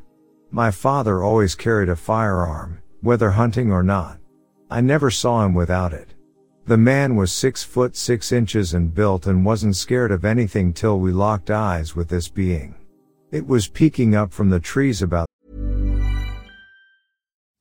My 0.50 0.70
father 0.70 1.22
always 1.22 1.54
carried 1.54 1.90
a 1.90 1.96
firearm, 1.96 2.80
whether 3.02 3.32
hunting 3.32 3.70
or 3.70 3.82
not. 3.82 4.18
I 4.70 4.80
never 4.80 5.10
saw 5.10 5.44
him 5.44 5.52
without 5.52 5.92
it. 5.92 6.14
The 6.64 6.78
man 6.78 7.14
was 7.14 7.30
six 7.30 7.62
foot 7.62 7.94
six 7.94 8.32
inches 8.32 8.72
and 8.72 8.94
built 8.94 9.26
and 9.26 9.44
wasn't 9.44 9.76
scared 9.76 10.12
of 10.12 10.24
anything 10.24 10.72
till 10.72 10.98
we 10.98 11.12
locked 11.12 11.50
eyes 11.50 11.94
with 11.94 12.08
this 12.08 12.28
being. 12.28 12.74
It 13.30 13.46
was 13.46 13.68
peeking 13.68 14.14
up 14.14 14.32
from 14.32 14.48
the 14.48 14.60
trees 14.60 15.02
about 15.02 15.27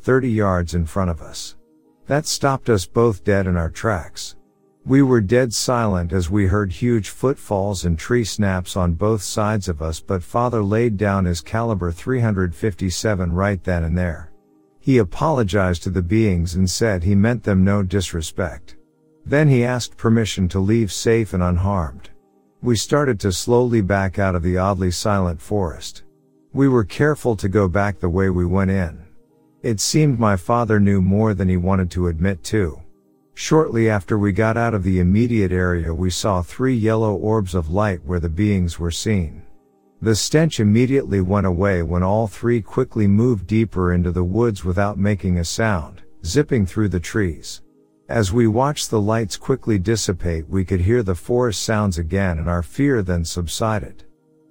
30 0.00 0.30
yards 0.30 0.74
in 0.74 0.86
front 0.86 1.10
of 1.10 1.20
us. 1.20 1.56
That 2.06 2.26
stopped 2.26 2.68
us 2.68 2.86
both 2.86 3.22
dead 3.22 3.46
in 3.46 3.56
our 3.56 3.70
tracks. 3.70 4.36
We 4.86 5.02
were 5.02 5.20
dead 5.20 5.52
silent 5.52 6.12
as 6.12 6.30
we 6.30 6.46
heard 6.46 6.72
huge 6.72 7.10
footfalls 7.10 7.84
and 7.84 7.98
tree 7.98 8.24
snaps 8.24 8.76
on 8.76 8.94
both 8.94 9.22
sides 9.22 9.68
of 9.68 9.82
us 9.82 10.00
but 10.00 10.22
father 10.22 10.62
laid 10.62 10.96
down 10.96 11.26
his 11.26 11.42
caliber 11.42 11.92
357 11.92 13.32
right 13.32 13.62
then 13.62 13.84
and 13.84 13.96
there. 13.96 14.32
He 14.80 14.96
apologized 14.96 15.82
to 15.82 15.90
the 15.90 16.02
beings 16.02 16.54
and 16.54 16.68
said 16.68 17.02
he 17.02 17.14
meant 17.14 17.44
them 17.44 17.62
no 17.62 17.82
disrespect. 17.82 18.76
Then 19.26 19.48
he 19.48 19.64
asked 19.64 19.98
permission 19.98 20.48
to 20.48 20.58
leave 20.58 20.90
safe 20.90 21.34
and 21.34 21.42
unharmed. 21.42 22.08
We 22.62 22.74
started 22.76 23.20
to 23.20 23.32
slowly 23.32 23.82
back 23.82 24.18
out 24.18 24.34
of 24.34 24.42
the 24.42 24.56
oddly 24.56 24.90
silent 24.90 25.40
forest. 25.42 26.04
We 26.52 26.68
were 26.68 26.84
careful 26.84 27.36
to 27.36 27.48
go 27.48 27.68
back 27.68 28.00
the 28.00 28.08
way 28.08 28.30
we 28.30 28.46
went 28.46 28.70
in. 28.70 29.06
It 29.62 29.78
seemed 29.78 30.18
my 30.18 30.36
father 30.36 30.80
knew 30.80 31.02
more 31.02 31.34
than 31.34 31.48
he 31.48 31.58
wanted 31.58 31.90
to 31.90 32.06
admit 32.06 32.42
to. 32.44 32.80
Shortly 33.34 33.90
after 33.90 34.18
we 34.18 34.32
got 34.32 34.56
out 34.56 34.72
of 34.72 34.82
the 34.82 35.00
immediate 35.00 35.52
area 35.52 35.92
we 35.92 36.08
saw 36.08 36.40
three 36.40 36.74
yellow 36.74 37.14
orbs 37.14 37.54
of 37.54 37.70
light 37.70 38.00
where 38.04 38.20
the 38.20 38.30
beings 38.30 38.78
were 38.78 38.90
seen. 38.90 39.42
The 40.00 40.14
stench 40.14 40.60
immediately 40.60 41.20
went 41.20 41.46
away 41.46 41.82
when 41.82 42.02
all 42.02 42.26
three 42.26 42.62
quickly 42.62 43.06
moved 43.06 43.46
deeper 43.46 43.92
into 43.92 44.10
the 44.10 44.24
woods 44.24 44.64
without 44.64 44.98
making 44.98 45.38
a 45.38 45.44
sound, 45.44 46.00
zipping 46.24 46.64
through 46.64 46.88
the 46.88 47.00
trees. 47.00 47.60
As 48.08 48.32
we 48.32 48.46
watched 48.46 48.88
the 48.88 49.00
lights 49.00 49.36
quickly 49.36 49.78
dissipate, 49.78 50.48
we 50.48 50.64
could 50.64 50.80
hear 50.80 51.02
the 51.02 51.14
forest 51.14 51.62
sounds 51.62 51.98
again 51.98 52.38
and 52.38 52.48
our 52.48 52.62
fear 52.62 53.02
then 53.02 53.26
subsided. 53.26 54.04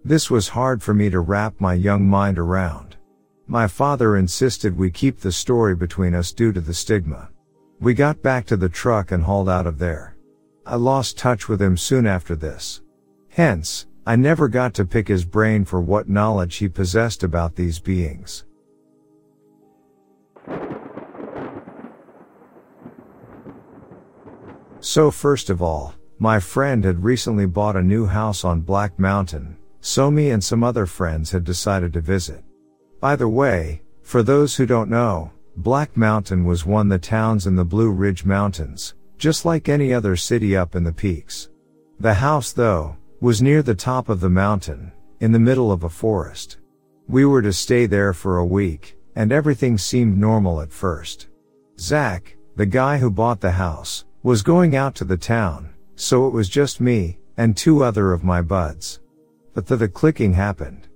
This 0.05 0.29
was 0.29 0.49
hard 0.49 0.83
for 0.83 0.93
me 0.93 1.09
to 1.09 1.19
wrap 1.19 1.59
my 1.59 1.73
young 1.73 2.07
mind 2.07 2.37
around. 2.37 2.95
My 3.51 3.65
father 3.65 4.15
insisted 4.15 4.77
we 4.77 4.91
keep 4.91 5.19
the 5.19 5.31
story 5.31 5.75
between 5.75 6.13
us 6.13 6.31
due 6.31 6.53
to 6.53 6.61
the 6.61 6.71
stigma. 6.71 7.29
We 7.79 7.95
got 7.95 8.21
back 8.21 8.45
to 8.45 8.55
the 8.55 8.69
truck 8.69 9.11
and 9.11 9.23
hauled 9.23 9.49
out 9.49 9.65
of 9.65 9.79
there. 9.79 10.15
I 10.67 10.75
lost 10.75 11.17
touch 11.17 11.49
with 11.49 11.59
him 11.59 11.75
soon 11.75 12.05
after 12.05 12.35
this. 12.35 12.83
Hence, 13.29 13.87
I 14.05 14.17
never 14.17 14.49
got 14.49 14.75
to 14.75 14.85
pick 14.85 15.07
his 15.07 15.25
brain 15.25 15.65
for 15.65 15.81
what 15.81 16.07
knowledge 16.07 16.57
he 16.57 16.69
possessed 16.69 17.23
about 17.23 17.55
these 17.55 17.79
beings. 17.79 18.45
So 24.79 25.09
first 25.09 25.49
of 25.49 25.59
all, 25.59 25.95
my 26.19 26.39
friend 26.39 26.83
had 26.83 27.03
recently 27.03 27.47
bought 27.47 27.75
a 27.75 27.81
new 27.81 28.05
house 28.05 28.43
on 28.43 28.61
Black 28.61 28.99
Mountain, 28.99 29.57
so 29.81 30.11
me 30.11 30.29
and 30.29 30.43
some 30.43 30.63
other 30.63 30.85
friends 30.85 31.31
had 31.31 31.43
decided 31.43 31.93
to 31.93 32.01
visit. 32.01 32.43
By 32.99 33.15
the 33.15 33.29
way, 33.29 33.81
for 34.01 34.23
those 34.23 34.55
who 34.55 34.65
don't 34.65 34.89
know, 34.89 35.31
Black 35.55 35.95
Mountain 35.95 36.43
was 36.43 36.65
one 36.65 36.87
of 36.87 36.89
the 36.89 37.07
towns 37.07 37.47
in 37.47 37.55
the 37.55 37.63
Blue 37.63 37.91
Ridge 37.91 38.25
Mountains, 38.25 38.93
just 39.17 39.45
like 39.45 39.69
any 39.69 39.93
other 39.93 40.17
city 40.17 40.57
up 40.57 40.75
in 40.75 40.83
the 40.83 40.91
peaks. 40.91 41.49
The 41.99 42.13
house 42.13 42.51
though, 42.51 42.97
was 43.21 43.41
near 43.41 43.61
the 43.61 43.75
top 43.75 44.09
of 44.09 44.19
the 44.19 44.29
mountain, 44.29 44.91
in 45.21 45.31
the 45.31 45.39
middle 45.39 45.71
of 45.71 45.83
a 45.83 45.89
forest. 45.89 46.57
We 47.07 47.25
were 47.25 47.41
to 47.41 47.53
stay 47.53 47.85
there 47.85 48.13
for 48.13 48.37
a 48.37 48.45
week, 48.45 48.97
and 49.15 49.31
everything 49.31 49.77
seemed 49.77 50.17
normal 50.17 50.61
at 50.61 50.71
first. 50.71 51.27
Zach, 51.79 52.35
the 52.57 52.65
guy 52.65 52.97
who 52.97 53.09
bought 53.09 53.39
the 53.39 53.51
house, 53.51 54.03
was 54.23 54.41
going 54.41 54.75
out 54.75 54.95
to 54.95 55.05
the 55.05 55.17
town, 55.17 55.73
so 55.95 56.27
it 56.27 56.33
was 56.33 56.49
just 56.49 56.81
me, 56.81 57.19
and 57.37 57.55
two 57.55 57.81
other 57.81 58.11
of 58.11 58.25
my 58.25 58.41
buds. 58.41 58.99
But 59.53 59.67
the, 59.67 59.77
the 59.77 59.87
clicking 59.87 60.33
happened. 60.33 60.88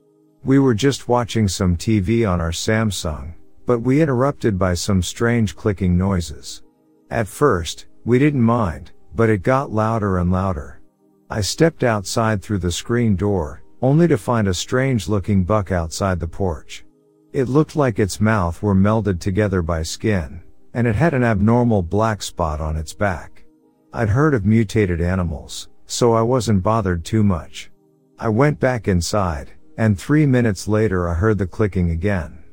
We 0.45 0.59
were 0.59 0.73
just 0.73 1.07
watching 1.07 1.47
some 1.47 1.77
TV 1.77 2.29
on 2.29 2.41
our 2.41 2.51
Samsung, 2.51 3.33
but 3.65 3.79
we 3.79 4.01
interrupted 4.01 4.59
by 4.59 4.73
some 4.73 5.01
strange 5.01 5.55
clicking 5.55 5.97
noises. 5.97 6.63
At 7.09 7.29
first, 7.29 7.85
we 8.03 8.19
didn't 8.19 8.41
mind, 8.41 8.91
but 9.15 9.29
it 9.29 9.41
got 9.41 9.71
louder 9.71 10.17
and 10.17 10.33
louder. 10.33 10.81
I 11.29 11.39
stepped 11.39 11.83
outside 11.83 12.41
through 12.41 12.57
the 12.57 12.73
screen 12.73 13.15
door, 13.15 13.63
only 13.81 14.05
to 14.09 14.17
find 14.17 14.49
a 14.49 14.53
strange 14.53 15.07
looking 15.07 15.45
buck 15.45 15.71
outside 15.71 16.19
the 16.19 16.27
porch. 16.27 16.83
It 17.31 17.47
looked 17.47 17.77
like 17.77 17.97
its 17.97 18.19
mouth 18.19 18.61
were 18.61 18.75
melded 18.75 19.21
together 19.21 19.61
by 19.61 19.83
skin, 19.83 20.41
and 20.73 20.85
it 20.85 20.95
had 20.95 21.13
an 21.13 21.23
abnormal 21.23 21.83
black 21.83 22.21
spot 22.21 22.59
on 22.59 22.75
its 22.75 22.93
back. 22.93 23.45
I'd 23.93 24.09
heard 24.09 24.33
of 24.33 24.45
mutated 24.45 24.99
animals, 24.99 25.69
so 25.85 26.11
I 26.11 26.21
wasn't 26.21 26.63
bothered 26.63 27.05
too 27.05 27.23
much. 27.23 27.71
I 28.19 28.27
went 28.27 28.59
back 28.59 28.89
inside, 28.89 29.51
and 29.77 29.97
three 29.97 30.25
minutes 30.25 30.67
later 30.67 31.07
I 31.07 31.13
heard 31.13 31.37
the 31.37 31.47
clicking 31.47 31.91
again. 31.91 32.43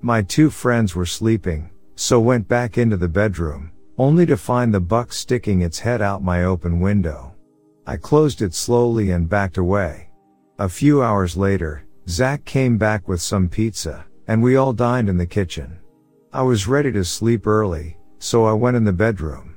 My 0.00 0.22
two 0.22 0.50
friends 0.50 0.94
were 0.94 1.06
sleeping, 1.06 1.70
so 1.94 2.18
went 2.18 2.48
back 2.48 2.78
into 2.78 2.96
the 2.96 3.08
bedroom, 3.08 3.70
only 3.98 4.26
to 4.26 4.36
find 4.36 4.72
the 4.72 4.80
buck 4.80 5.12
sticking 5.12 5.60
its 5.60 5.78
head 5.78 6.02
out 6.02 6.22
my 6.22 6.44
open 6.44 6.80
window. 6.80 7.34
I 7.86 7.96
closed 7.96 8.42
it 8.42 8.54
slowly 8.54 9.10
and 9.10 9.28
backed 9.28 9.58
away. 9.58 10.08
A 10.58 10.68
few 10.68 11.02
hours 11.02 11.36
later, 11.36 11.84
Zach 12.08 12.44
came 12.44 12.78
back 12.78 13.06
with 13.06 13.20
some 13.20 13.48
pizza, 13.48 14.04
and 14.26 14.42
we 14.42 14.56
all 14.56 14.72
dined 14.72 15.08
in 15.08 15.16
the 15.16 15.26
kitchen. 15.26 15.78
I 16.32 16.42
was 16.42 16.66
ready 16.66 16.90
to 16.92 17.04
sleep 17.04 17.46
early, 17.46 17.96
so 18.18 18.44
I 18.44 18.52
went 18.52 18.76
in 18.76 18.84
the 18.84 18.92
bedroom. 18.92 19.56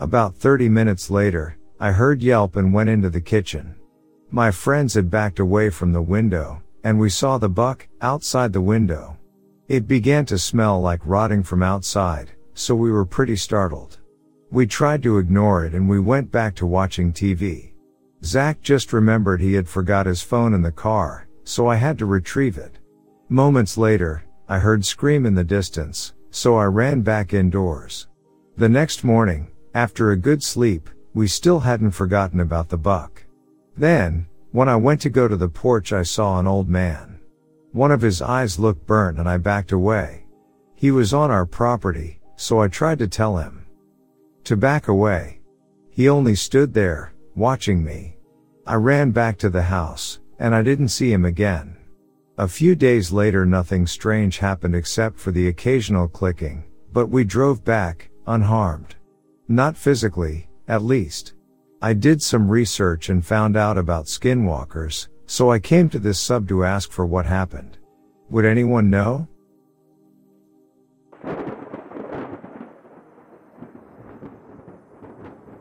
About 0.00 0.34
30 0.34 0.68
minutes 0.68 1.10
later, 1.10 1.56
I 1.78 1.92
heard 1.92 2.22
yelp 2.22 2.56
and 2.56 2.72
went 2.72 2.88
into 2.88 3.10
the 3.10 3.20
kitchen. 3.20 3.74
My 4.34 4.50
friends 4.50 4.94
had 4.94 5.12
backed 5.12 5.38
away 5.38 5.70
from 5.70 5.92
the 5.92 6.02
window, 6.02 6.60
and 6.82 6.98
we 6.98 7.08
saw 7.08 7.38
the 7.38 7.48
buck 7.48 7.86
outside 8.00 8.52
the 8.52 8.60
window. 8.60 9.16
It 9.68 9.86
began 9.86 10.26
to 10.26 10.40
smell 10.40 10.80
like 10.80 10.98
rotting 11.04 11.44
from 11.44 11.62
outside, 11.62 12.32
so 12.52 12.74
we 12.74 12.90
were 12.90 13.04
pretty 13.04 13.36
startled. 13.36 14.00
We 14.50 14.66
tried 14.66 15.04
to 15.04 15.18
ignore 15.18 15.64
it 15.64 15.72
and 15.72 15.88
we 15.88 16.00
went 16.00 16.32
back 16.32 16.56
to 16.56 16.66
watching 16.66 17.12
TV. 17.12 17.74
Zach 18.24 18.60
just 18.60 18.92
remembered 18.92 19.40
he 19.40 19.52
had 19.52 19.68
forgot 19.68 20.06
his 20.06 20.20
phone 20.20 20.52
in 20.52 20.62
the 20.62 20.72
car, 20.72 21.28
so 21.44 21.68
I 21.68 21.76
had 21.76 21.96
to 21.98 22.04
retrieve 22.04 22.58
it. 22.58 22.80
Moments 23.28 23.78
later, 23.78 24.24
I 24.48 24.58
heard 24.58 24.84
scream 24.84 25.26
in 25.26 25.36
the 25.36 25.44
distance, 25.44 26.12
so 26.32 26.56
I 26.56 26.64
ran 26.64 27.02
back 27.02 27.34
indoors. 27.34 28.08
The 28.56 28.68
next 28.68 29.04
morning, 29.04 29.52
after 29.74 30.10
a 30.10 30.16
good 30.16 30.42
sleep, 30.42 30.90
we 31.14 31.28
still 31.28 31.60
hadn't 31.60 31.92
forgotten 31.92 32.40
about 32.40 32.68
the 32.68 32.78
buck. 32.78 33.23
Then, 33.76 34.26
when 34.52 34.68
I 34.68 34.76
went 34.76 35.00
to 35.02 35.10
go 35.10 35.26
to 35.26 35.36
the 35.36 35.48
porch 35.48 35.92
I 35.92 36.02
saw 36.02 36.38
an 36.38 36.46
old 36.46 36.68
man. 36.68 37.18
One 37.72 37.90
of 37.90 38.00
his 38.00 38.22
eyes 38.22 38.58
looked 38.58 38.86
burnt 38.86 39.18
and 39.18 39.28
I 39.28 39.36
backed 39.36 39.72
away. 39.72 40.26
He 40.74 40.90
was 40.90 41.12
on 41.12 41.30
our 41.30 41.46
property, 41.46 42.20
so 42.36 42.60
I 42.60 42.68
tried 42.68 42.98
to 43.00 43.08
tell 43.08 43.36
him 43.36 43.64
to 44.44 44.56
back 44.56 44.88
away. 44.88 45.40
He 45.90 46.08
only 46.08 46.34
stood 46.34 46.74
there, 46.74 47.14
watching 47.34 47.82
me. 47.82 48.16
I 48.66 48.74
ran 48.74 49.10
back 49.10 49.38
to 49.38 49.48
the 49.48 49.62
house, 49.62 50.20
and 50.38 50.54
I 50.54 50.62
didn't 50.62 50.88
see 50.88 51.12
him 51.12 51.24
again. 51.24 51.76
A 52.38 52.48
few 52.48 52.74
days 52.74 53.12
later 53.12 53.46
nothing 53.46 53.86
strange 53.86 54.38
happened 54.38 54.74
except 54.74 55.18
for 55.18 55.30
the 55.30 55.48
occasional 55.48 56.08
clicking, 56.08 56.64
but 56.92 57.08
we 57.08 57.24
drove 57.24 57.64
back, 57.64 58.10
unharmed. 58.26 58.96
Not 59.48 59.76
physically, 59.76 60.48
at 60.68 60.82
least. 60.82 61.33
I 61.84 61.92
did 61.92 62.22
some 62.22 62.48
research 62.48 63.10
and 63.10 63.22
found 63.22 63.58
out 63.58 63.76
about 63.76 64.06
skinwalkers, 64.06 65.08
so 65.26 65.52
I 65.52 65.58
came 65.58 65.90
to 65.90 65.98
this 65.98 66.18
sub 66.18 66.48
to 66.48 66.64
ask 66.64 66.90
for 66.90 67.04
what 67.04 67.26
happened. 67.26 67.76
Would 68.30 68.46
anyone 68.46 68.88
know? 68.88 69.28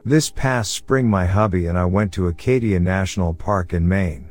This 0.05 0.29
past 0.29 0.71
spring 0.71 1.09
my 1.09 1.25
hubby 1.25 1.65
and 1.65 1.77
I 1.77 1.83
went 1.83 2.13
to 2.13 2.27
Acadia 2.27 2.79
National 2.79 3.33
Park 3.33 3.73
in 3.73 3.85
Maine. 3.85 4.29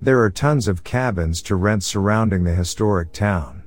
There 0.00 0.20
are 0.20 0.30
tons 0.30 0.66
of 0.66 0.82
cabins 0.82 1.40
to 1.42 1.54
rent 1.54 1.84
surrounding 1.84 2.42
the 2.42 2.52
historic 2.52 3.12
town. 3.12 3.62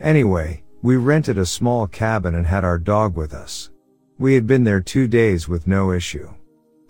Anyway, 0.00 0.62
we 0.80 0.96
rented 0.96 1.36
a 1.36 1.44
small 1.44 1.86
cabin 1.86 2.34
and 2.34 2.46
had 2.46 2.64
our 2.64 2.78
dog 2.78 3.14
with 3.14 3.34
us. 3.34 3.68
We 4.18 4.32
had 4.32 4.46
been 4.46 4.64
there 4.64 4.80
two 4.80 5.06
days 5.06 5.48
with 5.48 5.66
no 5.66 5.92
issue. 5.92 6.30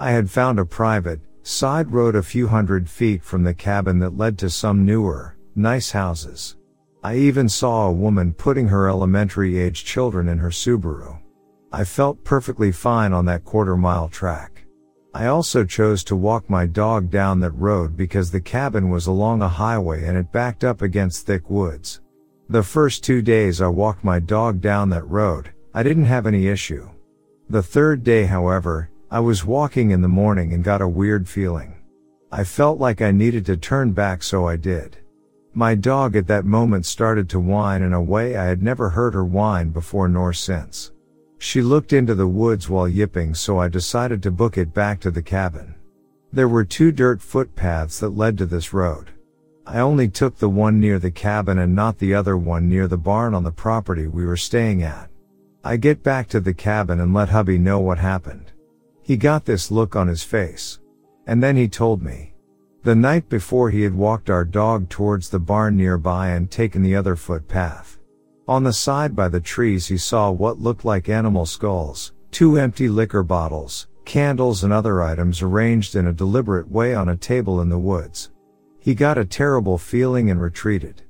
I 0.02 0.12
had 0.12 0.30
found 0.30 0.58
a 0.58 0.64
private, 0.64 1.20
side 1.42 1.92
road 1.92 2.16
a 2.16 2.22
few 2.22 2.48
hundred 2.48 2.88
feet 2.88 3.22
from 3.22 3.44
the 3.44 3.52
cabin 3.52 3.98
that 3.98 4.16
led 4.16 4.38
to 4.38 4.48
some 4.48 4.86
newer, 4.86 5.36
nice 5.54 5.90
houses. 5.90 6.56
I 7.04 7.16
even 7.16 7.50
saw 7.50 7.86
a 7.86 7.92
woman 7.92 8.32
putting 8.32 8.68
her 8.68 8.88
elementary 8.88 9.58
age 9.58 9.84
children 9.84 10.28
in 10.28 10.38
her 10.38 10.48
Subaru. 10.48 11.20
I 11.70 11.84
felt 11.84 12.24
perfectly 12.24 12.72
fine 12.72 13.12
on 13.12 13.26
that 13.26 13.44
quarter 13.44 13.76
mile 13.76 14.08
track. 14.08 14.64
I 15.12 15.26
also 15.26 15.66
chose 15.66 16.02
to 16.04 16.16
walk 16.16 16.48
my 16.48 16.64
dog 16.64 17.10
down 17.10 17.40
that 17.40 17.50
road 17.50 17.94
because 17.94 18.30
the 18.30 18.40
cabin 18.40 18.88
was 18.88 19.06
along 19.06 19.42
a 19.42 19.48
highway 19.48 20.06
and 20.06 20.16
it 20.16 20.32
backed 20.32 20.64
up 20.64 20.80
against 20.80 21.26
thick 21.26 21.50
woods. 21.50 22.00
The 22.48 22.62
first 22.62 23.04
two 23.04 23.20
days 23.20 23.60
I 23.60 23.68
walked 23.68 24.02
my 24.02 24.18
dog 24.18 24.62
down 24.62 24.88
that 24.90 25.06
road, 25.06 25.52
I 25.74 25.82
didn't 25.82 26.06
have 26.06 26.26
any 26.26 26.46
issue. 26.46 26.88
The 27.50 27.62
third 27.62 28.02
day, 28.02 28.24
however, 28.24 28.89
I 29.12 29.18
was 29.18 29.44
walking 29.44 29.90
in 29.90 30.02
the 30.02 30.08
morning 30.08 30.52
and 30.52 30.62
got 30.62 30.80
a 30.80 30.86
weird 30.86 31.28
feeling. 31.28 31.74
I 32.30 32.44
felt 32.44 32.78
like 32.78 33.02
I 33.02 33.10
needed 33.10 33.44
to 33.46 33.56
turn 33.56 33.90
back 33.90 34.22
so 34.22 34.46
I 34.46 34.54
did. 34.54 34.98
My 35.52 35.74
dog 35.74 36.14
at 36.14 36.28
that 36.28 36.44
moment 36.44 36.86
started 36.86 37.28
to 37.30 37.40
whine 37.40 37.82
in 37.82 37.92
a 37.92 38.00
way 38.00 38.36
I 38.36 38.44
had 38.44 38.62
never 38.62 38.90
heard 38.90 39.14
her 39.14 39.24
whine 39.24 39.70
before 39.70 40.06
nor 40.08 40.32
since. 40.32 40.92
She 41.38 41.60
looked 41.60 41.92
into 41.92 42.14
the 42.14 42.28
woods 42.28 42.68
while 42.68 42.86
yipping 42.86 43.34
so 43.34 43.58
I 43.58 43.66
decided 43.66 44.22
to 44.22 44.30
book 44.30 44.56
it 44.56 44.72
back 44.72 45.00
to 45.00 45.10
the 45.10 45.22
cabin. 45.22 45.74
There 46.32 46.48
were 46.48 46.64
two 46.64 46.92
dirt 46.92 47.20
footpaths 47.20 47.98
that 47.98 48.10
led 48.10 48.38
to 48.38 48.46
this 48.46 48.72
road. 48.72 49.10
I 49.66 49.80
only 49.80 50.06
took 50.08 50.38
the 50.38 50.48
one 50.48 50.78
near 50.78 51.00
the 51.00 51.10
cabin 51.10 51.58
and 51.58 51.74
not 51.74 51.98
the 51.98 52.14
other 52.14 52.36
one 52.36 52.68
near 52.68 52.86
the 52.86 52.96
barn 52.96 53.34
on 53.34 53.42
the 53.42 53.50
property 53.50 54.06
we 54.06 54.24
were 54.24 54.36
staying 54.36 54.84
at. 54.84 55.10
I 55.64 55.78
get 55.78 56.04
back 56.04 56.28
to 56.28 56.38
the 56.38 56.54
cabin 56.54 57.00
and 57.00 57.12
let 57.12 57.30
hubby 57.30 57.58
know 57.58 57.80
what 57.80 57.98
happened. 57.98 58.52
He 59.10 59.16
got 59.16 59.44
this 59.44 59.72
look 59.72 59.96
on 59.96 60.06
his 60.06 60.22
face. 60.22 60.78
And 61.26 61.42
then 61.42 61.56
he 61.56 61.66
told 61.66 62.00
me. 62.00 62.32
The 62.84 62.94
night 62.94 63.28
before 63.28 63.68
he 63.68 63.82
had 63.82 63.92
walked 63.92 64.30
our 64.30 64.44
dog 64.44 64.88
towards 64.88 65.28
the 65.28 65.40
barn 65.40 65.76
nearby 65.76 66.28
and 66.28 66.48
taken 66.48 66.80
the 66.80 66.94
other 66.94 67.16
footpath. 67.16 67.98
On 68.46 68.62
the 68.62 68.72
side 68.72 69.16
by 69.16 69.28
the 69.28 69.40
trees 69.40 69.88
he 69.88 69.96
saw 69.96 70.30
what 70.30 70.60
looked 70.60 70.84
like 70.84 71.08
animal 71.08 71.44
skulls, 71.44 72.12
two 72.30 72.56
empty 72.56 72.88
liquor 72.88 73.24
bottles, 73.24 73.88
candles 74.04 74.62
and 74.62 74.72
other 74.72 75.02
items 75.02 75.42
arranged 75.42 75.96
in 75.96 76.06
a 76.06 76.12
deliberate 76.12 76.70
way 76.70 76.94
on 76.94 77.08
a 77.08 77.16
table 77.16 77.62
in 77.62 77.68
the 77.68 77.76
woods. 77.76 78.30
He 78.78 78.94
got 78.94 79.18
a 79.18 79.24
terrible 79.24 79.76
feeling 79.76 80.30
and 80.30 80.40
retreated. 80.40 81.02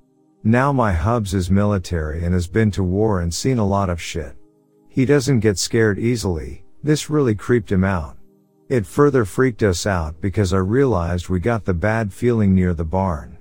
Now 0.43 0.73
my 0.73 0.95
hubs 0.95 1.35
is 1.35 1.51
military 1.51 2.25
and 2.25 2.33
has 2.33 2.49
been 2.49 2.71
to 2.71 2.83
war 2.83 3.21
and 3.21 3.35
seen 3.35 3.59
a 3.59 3.67
lot 3.67 3.91
of 3.91 4.01
shit. 4.01 4.37
He 4.89 5.05
doesn't 5.05 5.41
get 5.41 5.59
scared 5.59 5.99
easily, 5.99 6.65
this 6.83 7.11
really 7.11 7.35
creeped 7.35 7.71
him 7.71 7.85
out. 7.85 8.17
It 8.69 8.87
further 8.87 9.25
freaked 9.25 9.63
us 9.63 9.87
out 9.87 10.21
because 10.21 10.53
I 10.53 10.59
realized 10.59 11.29
we 11.29 11.41
got 11.41 11.65
the 11.65 11.75
bad 11.75 12.13
feeling 12.13 12.55
near 12.55 12.73
the 12.73 12.85
barn. 12.85 13.37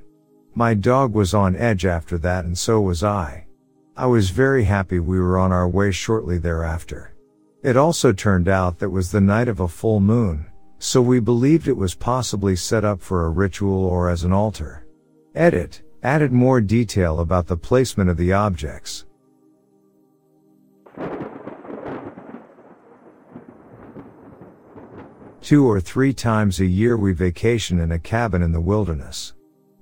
My 0.56 0.74
dog 0.74 1.14
was 1.14 1.34
on 1.34 1.56
edge 1.56 1.86
after 1.86 2.18
that 2.18 2.46
and 2.46 2.58
so 2.58 2.82
was 2.82 3.04
I. 3.04 3.46
I 3.96 4.08
was 4.08 4.30
very 4.30 4.64
happy 4.64 5.00
we 5.00 5.20
were 5.20 5.38
on 5.38 5.52
our 5.52 5.68
way 5.68 5.92
shortly 5.92 6.38
thereafter. 6.38 7.14
It 7.62 7.76
also 7.76 8.14
turned 8.14 8.48
out 8.48 8.80
that 8.80 8.90
was 8.90 9.12
the 9.12 9.22
night 9.22 9.48
of 9.48 9.60
a 9.60 9.68
full 9.68 10.00
moon, 10.00 10.46
so 10.80 11.02
we 11.02 11.20
believed 11.20 11.68
it 11.68 11.76
was 11.76 11.94
possibly 11.94 12.56
set 12.56 12.86
up 12.86 13.02
for 13.02 13.26
a 13.26 13.30
ritual 13.30 13.86
or 13.86 14.10
as 14.10 14.24
an 14.24 14.32
altar. 14.32 14.86
Edit, 15.36 15.82
added 16.02 16.32
more 16.32 16.62
detail 16.62 17.20
about 17.20 17.48
the 17.48 17.58
placement 17.58 18.10
of 18.10 18.18
the 18.18 18.32
objects. 18.32 19.06
Two 25.42 25.66
or 25.66 25.80
three 25.80 26.14
times 26.14 26.60
a 26.60 26.66
year 26.66 26.98
we 26.98 27.14
vacation 27.14 27.80
in 27.80 27.94
a 27.94 28.00
cabin 28.00 28.44
in 28.44 28.52
the 28.52 28.60
wilderness. 28.60 29.34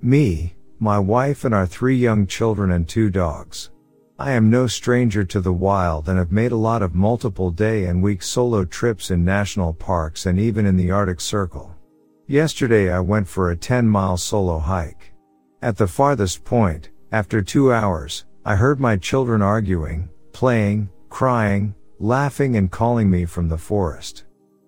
Me, 0.01 0.55
my 0.79 0.99
wife 0.99 1.45
and 1.45 1.53
our 1.53 1.65
three 1.65 1.97
young 1.97 2.27
children 2.27 2.71
and 2.71 2.87
two 2.87 3.09
dogs. 3.09 3.71
I 4.19 4.31
am 4.31 4.49
no 4.49 4.67
stranger 4.67 5.23
to 5.25 5.41
the 5.41 5.53
wild 5.53 6.07
and 6.07 6.17
have 6.17 6.31
made 6.31 6.51
a 6.51 6.55
lot 6.55 6.81
of 6.81 6.93
multiple 6.93 7.49
day 7.49 7.85
and 7.85 8.03
week 8.03 8.21
solo 8.21 8.65
trips 8.65 9.09
in 9.09 9.25
national 9.25 9.73
parks 9.73 10.27
and 10.27 10.39
even 10.39 10.65
in 10.65 10.77
the 10.77 10.91
Arctic 10.91 11.19
Circle. 11.19 11.75
Yesterday 12.27 12.91
I 12.91 12.99
went 12.99 13.27
for 13.27 13.49
a 13.49 13.57
10 13.57 13.87
mile 13.87 14.17
solo 14.17 14.59
hike. 14.59 15.13
At 15.61 15.77
the 15.77 15.87
farthest 15.87 16.45
point, 16.45 16.91
after 17.11 17.41
two 17.41 17.73
hours, 17.73 18.25
I 18.45 18.55
heard 18.55 18.79
my 18.79 18.95
children 18.95 19.41
arguing, 19.41 20.09
playing, 20.33 20.89
crying, 21.09 21.73
laughing 21.99 22.57
and 22.57 22.71
calling 22.71 23.09
me 23.09 23.25
from 23.25 23.49
the 23.49 23.57
forest. 23.57 24.23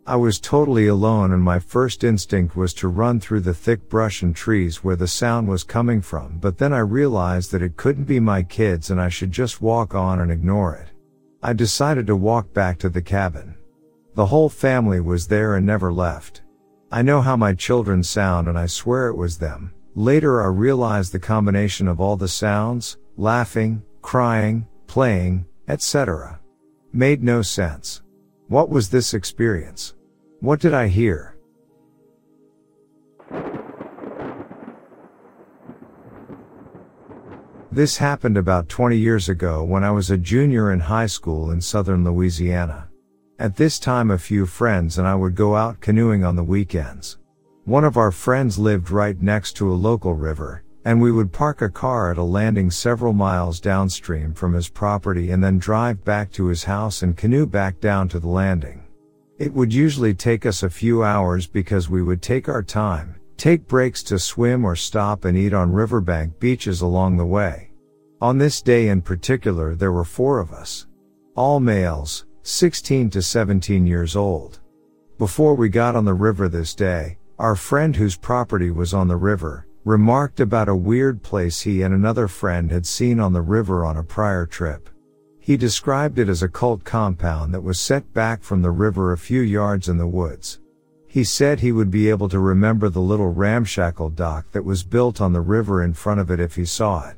I 0.10 0.16
was 0.16 0.40
totally 0.40 0.88
alone 0.88 1.34
and 1.34 1.44
my 1.44 1.60
first 1.60 2.04
instinct 2.04 2.56
was 2.56 2.74
to 2.74 2.88
run 2.88 3.20
through 3.20 3.42
the 3.42 3.54
thick 3.54 3.88
brush 3.90 4.24
and 4.24 4.36
trees 4.36 4.84
where 4.84 4.96
the 4.96 5.06
sound 5.08 5.48
was 5.48 5.64
coming 5.64 6.02
from, 6.02 6.40
but 6.40 6.58
then 6.58 6.74
I 6.74 6.80
realized 6.80 7.52
that 7.52 7.62
it 7.62 7.78
couldn't 7.78 8.06
be 8.06 8.20
my 8.20 8.42
kids 8.42 8.90
and 8.90 9.00
I 9.00 9.10
should 9.10 9.32
just 9.32 9.62
walk 9.62 9.94
on 9.94 10.22
and 10.22 10.32
ignore 10.32 10.74
it. 10.74 10.88
I 11.44 11.54
decided 11.54 12.08
to 12.08 12.16
walk 12.16 12.52
back 12.56 12.80
to 12.80 12.90
the 12.90 13.04
cabin. 13.04 13.54
The 14.16 14.26
whole 14.26 14.50
family 14.50 15.00
was 15.00 15.28
there 15.28 15.58
and 15.58 15.66
never 15.68 15.94
left. 15.94 16.42
I 16.92 17.04
know 17.04 17.22
how 17.22 17.36
my 17.36 17.54
children 17.54 18.02
sound 18.02 18.48
and 18.48 18.58
I 18.58 18.66
swear 18.66 19.10
it 19.10 19.16
was 19.16 19.38
them, 19.38 19.76
Later 19.94 20.42
I 20.42 20.48
realized 20.48 21.12
the 21.12 21.20
combination 21.20 21.88
of 21.88 22.02
all 22.02 22.18
the 22.18 22.28
sounds, 22.28 22.98
laughing, 23.16 23.84
crying, 24.02 24.66
playing, 24.88 25.46
etc. 25.68 26.40
made 26.94 27.22
no 27.22 27.44
sense. 27.44 28.02
What 28.48 28.70
was 28.72 28.90
this 28.90 29.14
experience? 29.14 29.94
What 30.42 30.62
did 30.62 30.74
I 30.74 30.88
hear? 30.88 31.36
This 37.70 37.98
happened 37.98 38.38
about 38.38 38.70
20 38.70 38.96
years 38.96 39.28
ago 39.28 39.66
when 39.66 39.84
I 39.84 39.92
was 39.92 40.10
a 40.10 40.18
junior 40.18 40.72
in 40.72 40.80
high 40.80 41.08
school 41.08 41.52
in 41.52 41.60
southern 41.60 42.06
Louisiana. 42.06 42.88
At 43.38 43.58
this 43.58 43.80
time 43.80 44.12
a 44.12 44.18
few 44.18 44.46
friends 44.46 44.98
and 44.98 45.06
I 45.06 45.14
would 45.14 45.36
go 45.36 45.58
out 45.58 45.82
canoeing 45.82 46.24
on 46.24 46.38
the 46.38 46.44
weekends. 46.44 47.18
One 47.66 47.84
of 47.84 47.98
our 47.98 48.12
friends 48.12 48.58
lived 48.58 48.92
right 48.92 49.22
next 49.22 49.58
to 49.58 49.70
a 49.70 49.76
local 49.76 50.14
river, 50.14 50.64
and 50.86 51.02
we 51.02 51.12
would 51.12 51.34
park 51.34 51.62
a 51.62 51.70
car 51.70 52.12
at 52.12 52.18
a 52.18 52.24
landing 52.24 52.72
several 52.72 53.12
miles 53.12 53.60
downstream 53.60 54.34
from 54.34 54.54
his 54.54 54.70
property 54.70 55.32
and 55.32 55.44
then 55.44 55.60
drive 55.60 56.06
back 56.06 56.32
to 56.32 56.46
his 56.46 56.64
house 56.64 57.04
and 57.04 57.18
canoe 57.18 57.46
back 57.46 57.82
down 57.82 58.08
to 58.08 58.22
the 58.22 58.30
landing. 58.30 58.86
It 59.40 59.54
would 59.54 59.74
usually 59.74 60.14
take 60.14 60.46
us 60.46 60.64
a 60.64 60.70
few 60.70 61.02
hours 61.02 61.48
because 61.48 61.90
we 61.90 62.04
would 62.04 62.22
take 62.22 62.50
our 62.50 62.62
time, 62.62 63.16
take 63.38 63.70
breaks 63.70 64.04
to 64.04 64.20
swim 64.20 64.66
or 64.66 64.76
stop 64.76 65.24
and 65.24 65.38
eat 65.38 65.54
on 65.54 65.72
riverbank 65.72 66.42
beaches 66.42 66.82
along 66.82 67.16
the 67.16 67.26
way. 67.26 67.72
On 68.20 68.38
this 68.38 68.62
day 68.62 68.90
in 68.90 69.02
particular 69.02 69.76
there 69.76 69.94
were 69.94 70.04
four 70.04 70.40
of 70.40 70.52
us. 70.52 70.88
All 71.36 71.62
males, 71.62 72.26
16 72.44 73.12
to 73.12 73.22
17 73.22 73.88
years 73.88 74.18
old. 74.18 74.60
Before 75.18 75.56
we 75.56 75.70
got 75.70 75.96
on 75.96 76.04
the 76.04 76.14
river 76.14 76.50
this 76.50 76.76
day, 76.76 77.18
our 77.38 77.56
friend 77.56 77.96
whose 77.96 78.18
property 78.18 78.72
was 78.72 78.94
on 78.94 79.08
the 79.08 79.16
river, 79.16 79.68
remarked 79.86 80.42
about 80.42 80.68
a 80.68 80.76
weird 80.76 81.24
place 81.24 81.62
he 81.62 81.84
and 81.84 81.94
another 81.94 82.28
friend 82.28 82.70
had 82.70 82.86
seen 82.86 83.22
on 83.22 83.32
the 83.32 83.42
river 83.42 83.86
on 83.86 83.96
a 83.96 84.04
prior 84.04 84.46
trip. 84.46 84.90
He 85.40 85.58
described 85.58 86.20
it 86.20 86.30
as 86.30 86.44
a 86.44 86.50
cult 86.50 86.84
compound 86.84 87.54
that 87.54 87.64
was 87.64 87.80
set 87.80 88.14
back 88.14 88.44
from 88.44 88.62
the 88.62 88.72
river 88.72 89.12
a 89.12 89.18
few 89.18 89.42
yards 89.42 89.90
in 89.90 89.98
the 89.98 90.08
woods. 90.08 90.60
He 91.08 91.24
said 91.24 91.60
he 91.60 91.72
would 91.72 91.90
be 91.90 92.10
able 92.10 92.30
to 92.30 92.38
remember 92.38 92.88
the 92.88 93.02
little 93.02 93.34
ramshackle 93.34 94.12
dock 94.12 94.52
that 94.52 94.64
was 94.64 94.84
built 94.84 95.20
on 95.20 95.34
the 95.34 95.42
river 95.42 95.82
in 95.84 95.94
front 95.94 96.20
of 96.20 96.30
it 96.30 96.40
if 96.40 96.56
he 96.56 96.66
saw 96.66 97.10
it. 97.10 97.16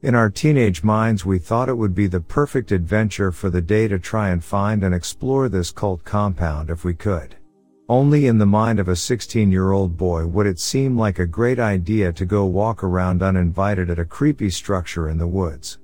In 0.00 0.14
our 0.14 0.30
teenage 0.30 0.84
minds 0.84 1.24
we 1.24 1.38
thought 1.38 1.68
it 1.68 1.76
would 1.76 1.94
be 1.94 2.06
the 2.06 2.20
perfect 2.20 2.70
adventure 2.70 3.32
for 3.32 3.50
the 3.50 3.62
day 3.62 3.88
to 3.88 3.98
try 3.98 4.30
and 4.30 4.44
find 4.44 4.84
and 4.84 4.94
explore 4.94 5.48
this 5.48 5.70
cult 5.70 6.04
compound 6.04 6.70
if 6.70 6.84
we 6.84 6.94
could. 6.94 7.36
Only 7.88 8.26
in 8.26 8.38
the 8.38 8.46
mind 8.46 8.78
of 8.78 8.88
a 8.88 8.96
16 8.96 9.50
year 9.50 9.72
old 9.72 9.96
boy 9.96 10.26
would 10.26 10.46
it 10.46 10.60
seem 10.60 10.96
like 10.96 11.18
a 11.18 11.26
great 11.26 11.58
idea 11.58 12.12
to 12.12 12.24
go 12.24 12.44
walk 12.44 12.84
around 12.84 13.22
uninvited 13.22 13.90
at 13.90 13.98
a 13.98 14.04
creepy 14.04 14.50
structure 14.50 15.08
in 15.08 15.18
the 15.18 15.26
woods. 15.26 15.78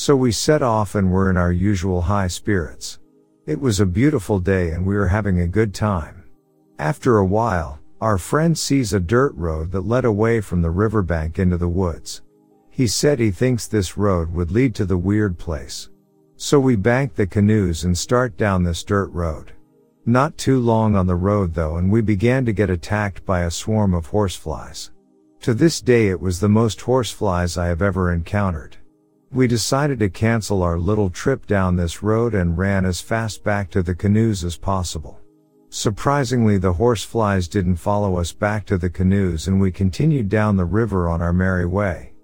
So 0.00 0.14
we 0.14 0.30
set 0.30 0.62
off 0.62 0.94
and 0.94 1.10
were 1.10 1.28
in 1.28 1.36
our 1.36 1.50
usual 1.50 2.02
high 2.02 2.28
spirits. 2.28 3.00
It 3.46 3.60
was 3.60 3.80
a 3.80 3.84
beautiful 3.84 4.38
day 4.38 4.70
and 4.70 4.86
we 4.86 4.94
were 4.94 5.08
having 5.08 5.40
a 5.40 5.48
good 5.48 5.74
time. 5.74 6.22
After 6.78 7.18
a 7.18 7.26
while, 7.26 7.80
our 8.00 8.16
friend 8.16 8.56
sees 8.56 8.92
a 8.92 9.00
dirt 9.00 9.34
road 9.34 9.72
that 9.72 9.88
led 9.88 10.04
away 10.04 10.40
from 10.40 10.62
the 10.62 10.70
riverbank 10.70 11.40
into 11.40 11.56
the 11.56 11.68
woods. 11.68 12.22
He 12.70 12.86
said 12.86 13.18
he 13.18 13.32
thinks 13.32 13.66
this 13.66 13.96
road 13.96 14.32
would 14.32 14.52
lead 14.52 14.72
to 14.76 14.86
the 14.86 14.96
weird 14.96 15.36
place. 15.36 15.90
So 16.36 16.60
we 16.60 16.76
bank 16.76 17.16
the 17.16 17.26
canoes 17.26 17.82
and 17.82 17.98
start 17.98 18.36
down 18.36 18.62
this 18.62 18.84
dirt 18.84 19.10
road. 19.10 19.50
Not 20.06 20.38
too 20.38 20.60
long 20.60 20.94
on 20.94 21.08
the 21.08 21.16
road 21.16 21.54
though 21.54 21.76
and 21.76 21.90
we 21.90 22.02
began 22.02 22.44
to 22.44 22.52
get 22.52 22.70
attacked 22.70 23.26
by 23.26 23.40
a 23.40 23.50
swarm 23.50 23.94
of 23.94 24.06
horseflies. 24.06 24.92
To 25.40 25.54
this 25.54 25.80
day 25.80 26.06
it 26.06 26.20
was 26.20 26.38
the 26.38 26.48
most 26.48 26.82
horseflies 26.82 27.58
I 27.58 27.66
have 27.66 27.82
ever 27.82 28.12
encountered. 28.12 28.76
We 29.30 29.46
decided 29.46 29.98
to 29.98 30.08
cancel 30.08 30.62
our 30.62 30.78
little 30.78 31.10
trip 31.10 31.46
down 31.46 31.76
this 31.76 32.02
road 32.02 32.34
and 32.34 32.56
ran 32.56 32.86
as 32.86 33.02
fast 33.02 33.44
back 33.44 33.70
to 33.70 33.82
the 33.82 33.94
canoes 33.94 34.42
as 34.42 34.56
possible. 34.56 35.20
Surprisingly, 35.68 36.56
the 36.56 36.72
horseflies 36.72 37.46
didn't 37.46 37.76
follow 37.76 38.16
us 38.16 38.32
back 38.32 38.64
to 38.66 38.78
the 38.78 38.88
canoes 38.88 39.46
and 39.46 39.60
we 39.60 39.70
continued 39.70 40.30
down 40.30 40.56
the 40.56 40.64
river 40.64 41.10
on 41.10 41.20
our 41.20 41.34
merry 41.34 41.66
way. 41.66 42.14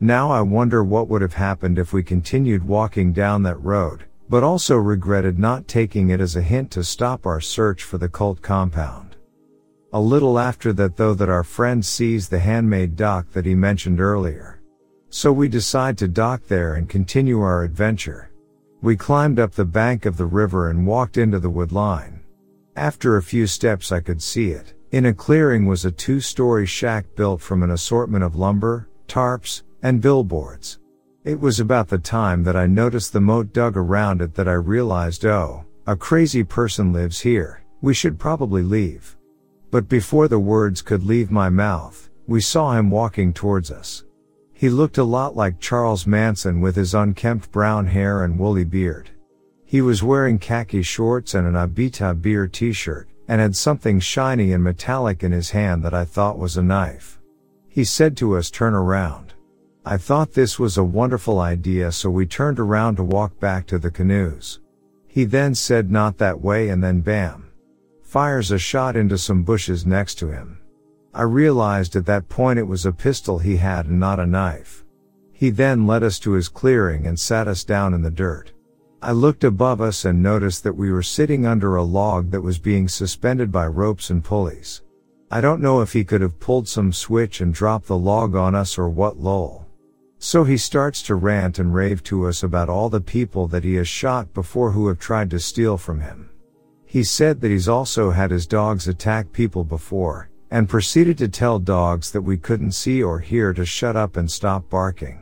Now 0.00 0.30
I 0.30 0.40
wonder 0.40 0.82
what 0.82 1.08
would 1.08 1.20
have 1.20 1.34
happened 1.34 1.78
if 1.78 1.92
we 1.92 2.02
continued 2.02 2.66
walking 2.66 3.12
down 3.12 3.42
that 3.42 3.62
road, 3.62 4.04
but 4.30 4.42
also 4.42 4.76
regretted 4.76 5.38
not 5.38 5.68
taking 5.68 6.08
it 6.08 6.20
as 6.20 6.34
a 6.34 6.42
hint 6.42 6.70
to 6.70 6.82
stop 6.82 7.26
our 7.26 7.42
search 7.42 7.82
for 7.82 7.98
the 7.98 8.08
cult 8.08 8.40
compound. 8.40 9.16
A 9.92 10.00
little 10.00 10.38
after 10.38 10.72
that 10.72 10.96
though 10.96 11.12
that 11.12 11.28
our 11.28 11.44
friend 11.44 11.84
sees 11.84 12.30
the 12.30 12.38
handmade 12.38 12.96
dock 12.96 13.30
that 13.32 13.44
he 13.44 13.54
mentioned 13.54 14.00
earlier. 14.00 14.62
So 15.16 15.32
we 15.32 15.48
decide 15.48 15.96
to 15.98 16.08
dock 16.08 16.44
there 16.48 16.74
and 16.74 16.88
continue 16.88 17.40
our 17.40 17.62
adventure. 17.62 18.32
We 18.82 18.96
climbed 18.96 19.38
up 19.38 19.52
the 19.52 19.64
bank 19.64 20.06
of 20.06 20.16
the 20.16 20.26
river 20.26 20.70
and 20.70 20.88
walked 20.88 21.18
into 21.18 21.38
the 21.38 21.48
wood 21.48 21.70
line. 21.70 22.24
After 22.74 23.16
a 23.16 23.22
few 23.22 23.46
steps 23.46 23.92
I 23.92 24.00
could 24.00 24.20
see 24.20 24.50
it. 24.50 24.74
In 24.90 25.06
a 25.06 25.14
clearing 25.14 25.66
was 25.66 25.84
a 25.84 25.92
two-story 25.92 26.66
shack 26.66 27.06
built 27.14 27.40
from 27.40 27.62
an 27.62 27.70
assortment 27.70 28.24
of 28.24 28.34
lumber, 28.34 28.88
tarps, 29.06 29.62
and 29.84 30.00
billboards. 30.00 30.80
It 31.22 31.38
was 31.38 31.60
about 31.60 31.86
the 31.86 31.98
time 31.98 32.42
that 32.42 32.56
I 32.56 32.66
noticed 32.66 33.12
the 33.12 33.20
moat 33.20 33.52
dug 33.52 33.76
around 33.76 34.20
it 34.20 34.34
that 34.34 34.48
I 34.48 34.54
realized, 34.54 35.24
oh, 35.24 35.64
a 35.86 35.94
crazy 35.94 36.42
person 36.42 36.92
lives 36.92 37.20
here. 37.20 37.62
We 37.82 37.94
should 37.94 38.18
probably 38.18 38.64
leave. 38.64 39.16
But 39.70 39.88
before 39.88 40.26
the 40.26 40.40
words 40.40 40.82
could 40.82 41.04
leave 41.04 41.30
my 41.30 41.50
mouth, 41.50 42.10
we 42.26 42.40
saw 42.40 42.72
him 42.72 42.90
walking 42.90 43.32
towards 43.32 43.70
us. 43.70 44.03
He 44.64 44.70
looked 44.70 44.96
a 44.96 45.04
lot 45.04 45.36
like 45.36 45.60
Charles 45.60 46.06
Manson 46.06 46.62
with 46.62 46.74
his 46.74 46.94
unkempt 46.94 47.52
brown 47.52 47.86
hair 47.86 48.24
and 48.24 48.38
woolly 48.38 48.64
beard. 48.64 49.10
He 49.66 49.82
was 49.82 50.02
wearing 50.02 50.38
khaki 50.38 50.80
shorts 50.80 51.34
and 51.34 51.46
an 51.46 51.52
Abita 51.52 52.18
beer 52.18 52.46
t-shirt, 52.46 53.06
and 53.28 53.42
had 53.42 53.54
something 53.54 54.00
shiny 54.00 54.52
and 54.52 54.64
metallic 54.64 55.22
in 55.22 55.32
his 55.32 55.50
hand 55.50 55.84
that 55.84 55.92
I 55.92 56.06
thought 56.06 56.38
was 56.38 56.56
a 56.56 56.62
knife. 56.62 57.20
He 57.68 57.84
said 57.84 58.16
to 58.16 58.38
us 58.38 58.50
turn 58.50 58.72
around. 58.72 59.34
I 59.84 59.98
thought 59.98 60.32
this 60.32 60.58
was 60.58 60.78
a 60.78 60.82
wonderful 60.82 61.40
idea 61.40 61.92
so 61.92 62.08
we 62.08 62.24
turned 62.24 62.58
around 62.58 62.96
to 62.96 63.04
walk 63.04 63.38
back 63.38 63.66
to 63.66 63.78
the 63.78 63.90
canoes. 63.90 64.60
He 65.06 65.26
then 65.26 65.54
said 65.54 65.90
not 65.90 66.16
that 66.16 66.40
way 66.40 66.70
and 66.70 66.82
then 66.82 67.02
bam. 67.02 67.50
Fires 68.00 68.50
a 68.50 68.58
shot 68.58 68.96
into 68.96 69.18
some 69.18 69.42
bushes 69.42 69.84
next 69.84 70.14
to 70.20 70.28
him. 70.28 70.58
I 71.16 71.22
realized 71.22 71.94
at 71.94 72.06
that 72.06 72.28
point 72.28 72.58
it 72.58 72.66
was 72.66 72.84
a 72.84 72.90
pistol 72.90 73.38
he 73.38 73.58
had 73.58 73.86
and 73.86 74.00
not 74.00 74.18
a 74.18 74.26
knife. 74.26 74.84
He 75.32 75.50
then 75.50 75.86
led 75.86 76.02
us 76.02 76.18
to 76.20 76.32
his 76.32 76.48
clearing 76.48 77.06
and 77.06 77.18
sat 77.18 77.46
us 77.46 77.62
down 77.62 77.94
in 77.94 78.02
the 78.02 78.10
dirt. 78.10 78.52
I 79.00 79.12
looked 79.12 79.44
above 79.44 79.80
us 79.80 80.04
and 80.04 80.20
noticed 80.20 80.64
that 80.64 80.76
we 80.76 80.90
were 80.90 81.02
sitting 81.02 81.46
under 81.46 81.76
a 81.76 81.84
log 81.84 82.32
that 82.32 82.40
was 82.40 82.58
being 82.58 82.88
suspended 82.88 83.52
by 83.52 83.68
ropes 83.68 84.10
and 84.10 84.24
pulleys. 84.24 84.82
I 85.30 85.40
don't 85.40 85.60
know 85.60 85.82
if 85.82 85.92
he 85.92 86.04
could 86.04 86.20
have 86.20 86.40
pulled 86.40 86.66
some 86.66 86.92
switch 86.92 87.40
and 87.40 87.54
dropped 87.54 87.86
the 87.86 87.98
log 87.98 88.34
on 88.34 88.56
us 88.56 88.76
or 88.76 88.88
what 88.88 89.18
lol. 89.18 89.66
So 90.18 90.42
he 90.42 90.56
starts 90.56 91.00
to 91.02 91.14
rant 91.14 91.58
and 91.60 91.74
rave 91.74 92.02
to 92.04 92.26
us 92.26 92.42
about 92.42 92.68
all 92.68 92.88
the 92.88 93.00
people 93.00 93.46
that 93.48 93.62
he 93.62 93.74
has 93.74 93.86
shot 93.86 94.32
before 94.34 94.72
who 94.72 94.88
have 94.88 94.98
tried 94.98 95.30
to 95.30 95.38
steal 95.38 95.76
from 95.76 96.00
him. 96.00 96.30
He 96.84 97.04
said 97.04 97.40
that 97.40 97.50
he's 97.50 97.68
also 97.68 98.10
had 98.10 98.30
his 98.30 98.46
dogs 98.46 98.88
attack 98.88 99.32
people 99.32 99.64
before, 99.64 100.30
and 100.54 100.68
proceeded 100.68 101.18
to 101.18 101.26
tell 101.26 101.58
dogs 101.58 102.12
that 102.12 102.22
we 102.22 102.36
couldn't 102.36 102.70
see 102.70 103.02
or 103.02 103.18
hear 103.18 103.52
to 103.52 103.66
shut 103.66 103.96
up 103.96 104.16
and 104.16 104.30
stop 104.30 104.70
barking. 104.70 105.20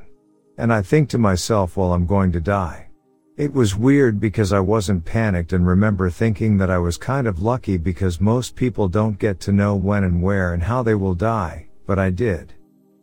And 0.58 0.70
I 0.70 0.82
think 0.82 1.08
to 1.08 1.16
myself, 1.16 1.74
well, 1.74 1.94
I'm 1.94 2.04
going 2.04 2.32
to 2.32 2.40
die. 2.40 2.88
It 3.38 3.50
was 3.50 3.74
weird 3.74 4.20
because 4.20 4.52
I 4.52 4.60
wasn't 4.60 5.06
panicked 5.06 5.54
and 5.54 5.66
remember 5.66 6.10
thinking 6.10 6.58
that 6.58 6.70
I 6.70 6.76
was 6.76 6.98
kind 6.98 7.26
of 7.26 7.40
lucky 7.40 7.78
because 7.78 8.20
most 8.20 8.54
people 8.56 8.88
don't 8.88 9.18
get 9.18 9.40
to 9.40 9.52
know 9.52 9.74
when 9.74 10.04
and 10.04 10.20
where 10.22 10.52
and 10.52 10.62
how 10.62 10.82
they 10.82 10.94
will 10.94 11.14
die, 11.14 11.66
but 11.86 11.98
I 11.98 12.10
did. 12.10 12.52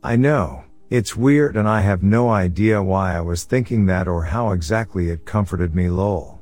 I 0.03 0.15
know, 0.15 0.65
it's 0.91 1.15
weird 1.15 1.57
and 1.57 1.67
I 1.67 1.81
have 1.81 2.03
no 2.03 2.29
idea 2.29 2.83
why 2.83 3.17
I 3.17 3.21
was 3.21 3.43
thinking 3.43 3.87
that 3.87 4.07
or 4.07 4.25
how 4.25 4.51
exactly 4.51 5.09
it 5.09 5.25
comforted 5.25 5.73
me 5.73 5.89
lol. 5.89 6.38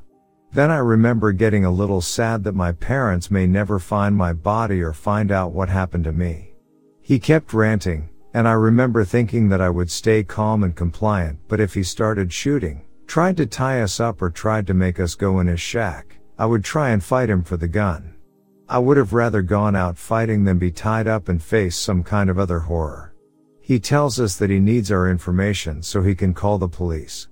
Then 0.58 0.72
I 0.72 0.80
remember 0.80 1.34
getting 1.34 1.66
a 1.66 1.70
little 1.70 2.02
sad 2.02 2.44
that 2.46 2.56
my 2.56 2.72
parents 2.72 3.30
may 3.30 3.46
never 3.46 3.78
find 3.78 4.16
my 4.16 4.34
body 4.34 4.82
or 4.82 4.92
find 4.92 5.32
out 5.32 5.52
what 5.52 5.70
happened 5.70 6.06
to 6.06 6.12
me. 6.12 6.56
He 7.00 7.20
kept 7.20 7.54
ranting, 7.54 8.10
and 8.34 8.48
I 8.48 8.54
remember 8.54 9.06
thinking 9.06 9.50
that 9.50 9.62
I 9.62 9.70
would 9.70 9.92
stay 9.92 10.24
calm 10.24 10.64
and 10.64 10.76
compliant, 10.76 11.38
but 11.48 11.60
if 11.60 11.76
he 11.76 11.84
started 11.84 12.34
shooting, 12.34 12.88
tried 13.06 13.38
to 13.38 13.46
tie 13.46 13.84
us 13.84 14.00
up 14.00 14.20
or 14.20 14.32
tried 14.32 14.66
to 14.66 14.74
make 14.74 15.00
us 15.00 15.14
go 15.14 15.40
in 15.42 15.46
his 15.46 15.62
shack, 15.62 16.18
I 16.40 16.48
would 16.48 16.64
try 16.64 16.90
and 16.90 17.04
fight 17.04 17.30
him 17.30 17.44
for 17.44 17.58
the 17.58 17.68
gun. 17.68 18.16
I 18.68 18.80
would 18.80 18.98
have 18.98 19.14
rather 19.14 19.44
gone 19.44 19.76
out 19.76 19.96
fighting 19.96 20.44
than 20.44 20.58
be 20.58 20.72
tied 20.72 21.06
up 21.06 21.30
and 21.30 21.40
face 21.40 21.76
some 21.76 22.02
kind 22.02 22.32
of 22.32 22.40
other 22.40 22.62
horror. 22.62 23.14
He 23.62 23.80
tells 23.80 24.20
us 24.20 24.38
that 24.38 24.50
he 24.50 24.60
needs 24.60 24.92
our 24.92 25.08
information 25.08 25.84
so 25.84 26.02
he 26.02 26.16
can 26.16 26.34
call 26.34 26.58
the 26.58 26.68
police. 26.68 27.28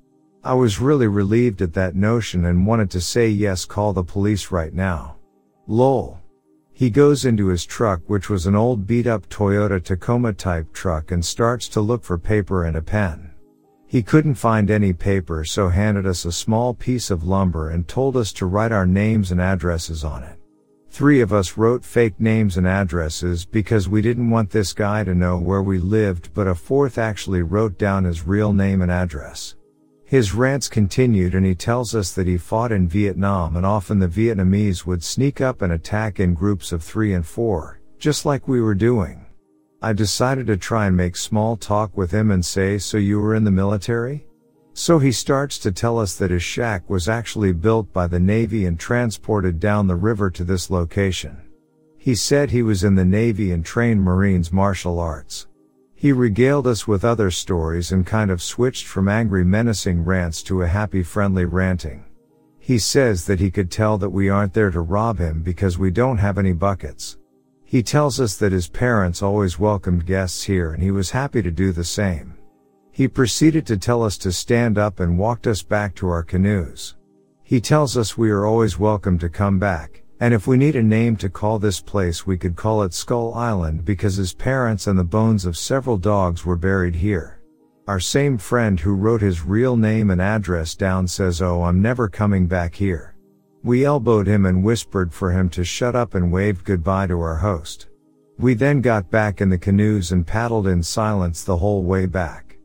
I 0.46 0.54
was 0.54 0.80
really 0.80 1.08
relieved 1.08 1.64
at 1.64 1.74
that 1.74 1.96
notion 1.96 2.46
and 2.46 2.68
wanted 2.68 2.92
to 2.92 3.02
say 3.02 3.28
yes 3.28 3.66
call 3.66 3.94
the 3.94 4.04
police 4.04 4.52
right 4.52 4.72
now. 4.72 5.16
Lol. 5.66 6.20
He 6.72 6.92
goes 6.92 7.26
into 7.26 7.48
his 7.48 7.66
truck, 7.66 8.02
which 8.06 8.30
was 8.30 8.46
an 8.46 8.54
old 8.54 8.86
beat 8.86 9.08
up 9.08 9.28
Toyota 9.28 9.84
Tacoma 9.84 10.34
type 10.34 10.72
truck, 10.72 11.10
and 11.10 11.26
starts 11.26 11.68
to 11.70 11.82
look 11.82 12.04
for 12.04 12.20
paper 12.20 12.66
and 12.66 12.78
a 12.78 12.82
pen. 12.84 13.32
He 13.88 14.04
couldn't 14.04 14.36
find 14.36 14.70
any 14.70 14.94
paper, 14.94 15.46
so 15.46 15.70
handed 15.70 16.06
us 16.06 16.26
a 16.26 16.32
small 16.32 16.76
piece 16.76 17.10
of 17.10 17.24
lumber 17.24 17.72
and 17.72 17.88
told 17.88 18.16
us 18.16 18.32
to 18.34 18.46
write 18.46 18.72
our 18.72 18.86
names 18.86 19.32
and 19.32 19.42
addresses 19.42 20.04
on 20.04 20.22
it. 20.22 20.38
Three 20.90 21.22
of 21.22 21.34
us 21.34 21.58
wrote 21.58 21.84
fake 21.84 22.20
names 22.20 22.56
and 22.58 22.68
addresses 22.68 23.46
because 23.46 23.90
we 23.90 24.04
didn't 24.04 24.30
want 24.30 24.52
this 24.52 24.74
guy 24.74 25.04
to 25.06 25.16
know 25.16 25.40
where 25.40 25.64
we 25.64 25.80
lived, 25.80 26.36
but 26.36 26.46
a 26.46 26.54
fourth 26.54 27.00
actually 27.00 27.42
wrote 27.42 27.80
down 27.80 28.04
his 28.04 28.28
real 28.28 28.54
name 28.54 28.84
and 28.84 28.92
address. 28.92 29.55
His 30.16 30.34
rants 30.34 30.70
continued 30.70 31.36
and 31.36 31.46
he 31.46 31.56
tells 31.56 31.94
us 31.94 32.14
that 32.14 32.26
he 32.26 32.38
fought 32.38 32.72
in 32.72 32.88
Vietnam 32.88 33.58
and 33.58 33.66
often 33.66 34.00
the 34.00 34.08
Vietnamese 34.08 34.86
would 34.86 35.04
sneak 35.04 35.42
up 35.42 35.62
and 35.62 35.74
attack 35.74 36.22
in 36.22 36.34
groups 36.34 36.72
of 36.72 36.82
three 36.82 37.14
and 37.14 37.26
four, 37.26 37.82
just 38.00 38.26
like 38.26 38.48
we 38.48 38.62
were 38.62 38.76
doing. 38.76 39.26
I 39.82 39.92
decided 39.92 40.48
to 40.48 40.56
try 40.56 40.88
and 40.88 40.96
make 40.96 41.18
small 41.18 41.58
talk 41.58 41.98
with 41.98 42.12
him 42.12 42.32
and 42.32 42.46
say, 42.46 42.78
so 42.78 42.96
you 42.96 43.20
were 43.20 43.36
in 43.36 43.44
the 43.44 43.52
military? 43.52 44.26
So 44.72 45.00
he 45.00 45.12
starts 45.12 45.58
to 45.60 45.74
tell 45.74 46.00
us 46.00 46.16
that 46.16 46.32
his 46.32 46.42
shack 46.42 46.90
was 46.90 47.10
actually 47.10 47.52
built 47.52 47.92
by 47.92 48.08
the 48.08 48.18
Navy 48.18 48.68
and 48.68 48.80
transported 48.80 49.60
down 49.60 49.86
the 49.86 49.98
river 49.98 50.32
to 50.32 50.46
this 50.46 50.70
location. 50.70 51.42
He 51.98 52.16
said 52.16 52.52
he 52.52 52.64
was 52.64 52.86
in 52.86 52.96
the 52.96 53.04
Navy 53.04 53.52
and 53.52 53.66
trained 53.66 54.02
Marines 54.02 54.50
martial 54.50 54.98
arts. 54.98 55.48
He 55.96 56.12
regaled 56.12 56.68
us 56.68 56.88
with 56.88 57.06
other 57.06 57.32
stories 57.32 57.94
and 57.94 58.06
kind 58.06 58.30
of 58.30 58.42
switched 58.42 58.86
from 58.86 59.08
angry 59.08 59.46
menacing 59.46 60.04
rants 60.04 60.44
to 60.44 60.62
a 60.62 60.68
happy 60.68 61.02
friendly 61.02 61.46
ranting. 61.46 62.04
He 62.60 62.78
says 62.78 63.26
that 63.26 63.40
he 63.40 63.50
could 63.50 63.72
tell 63.72 63.98
that 64.00 64.10
we 64.10 64.28
aren't 64.28 64.54
there 64.54 64.72
to 64.72 64.82
rob 64.82 65.20
him 65.20 65.42
because 65.42 65.78
we 65.78 65.92
don't 65.92 66.18
have 66.18 66.38
any 66.38 66.52
buckets. 66.52 67.18
He 67.64 67.82
tells 67.82 68.20
us 68.20 68.38
that 68.38 68.52
his 68.52 68.68
parents 68.68 69.22
always 69.22 69.58
welcomed 69.58 70.06
guests 70.06 70.44
here 70.44 70.74
and 70.74 70.84
he 70.84 70.92
was 70.92 71.12
happy 71.12 71.42
to 71.42 71.52
do 71.52 71.72
the 71.72 71.84
same. 71.84 72.36
He 72.92 73.08
proceeded 73.08 73.66
to 73.68 73.78
tell 73.78 74.04
us 74.04 74.18
to 74.20 74.32
stand 74.32 74.78
up 74.78 75.00
and 75.00 75.18
walked 75.18 75.48
us 75.48 75.64
back 75.64 75.96
to 75.96 76.08
our 76.08 76.24
canoes. 76.24 76.96
He 77.44 77.62
tells 77.62 77.98
us 77.98 78.18
we 78.18 78.32
are 78.32 78.46
always 78.46 78.80
welcome 78.80 79.20
to 79.20 79.30
come 79.30 79.60
back, 79.60 80.02
and 80.20 80.34
if 80.34 80.48
we 80.48 80.58
need 80.58 80.76
a 80.76 80.84
name 80.84 81.16
to 81.18 81.30
call 81.30 81.60
this 81.60 81.82
place 81.82 82.26
we 82.26 82.38
could 82.38 82.56
call 82.56 82.84
it 82.84 82.94
Skull 82.94 83.34
Island 83.34 83.84
because 83.84 84.16
his 84.16 84.34
parents 84.34 84.88
and 84.88 84.98
the 84.98 85.04
bones 85.04 85.46
of 85.46 85.58
several 85.58 85.98
dogs 85.98 86.46
were 86.46 86.56
buried 86.56 86.96
here. 86.96 87.42
Our 87.88 88.00
same 88.00 88.38
friend 88.38 88.80
who 88.80 88.96
wrote 88.96 89.22
his 89.22 89.46
real 89.46 89.76
name 89.76 90.10
and 90.10 90.22
address 90.22 90.74
down 90.76 91.08
says 91.08 91.42
oh 91.42 91.64
I'm 91.64 91.82
never 91.82 92.08
coming 92.08 92.48
back 92.48 92.74
here. 92.76 93.16
We 93.64 93.84
elbowed 93.84 94.28
him 94.28 94.46
and 94.46 94.64
whispered 94.64 95.14
for 95.14 95.32
him 95.32 95.50
to 95.50 95.64
shut 95.64 95.96
up 95.96 96.16
and 96.16 96.32
waved 96.32 96.66
goodbye 96.66 97.08
to 97.08 97.20
our 97.20 97.38
host. 97.38 97.88
We 98.38 98.54
then 98.54 98.82
got 98.82 99.10
back 99.10 99.42
in 99.42 99.50
the 99.50 99.58
canoes 99.58 100.12
and 100.12 100.28
paddled 100.28 100.68
in 100.68 100.84
silence 100.84 101.44
the 101.44 101.58
whole 101.58 101.84
way 101.84 102.06
back. 102.06 102.58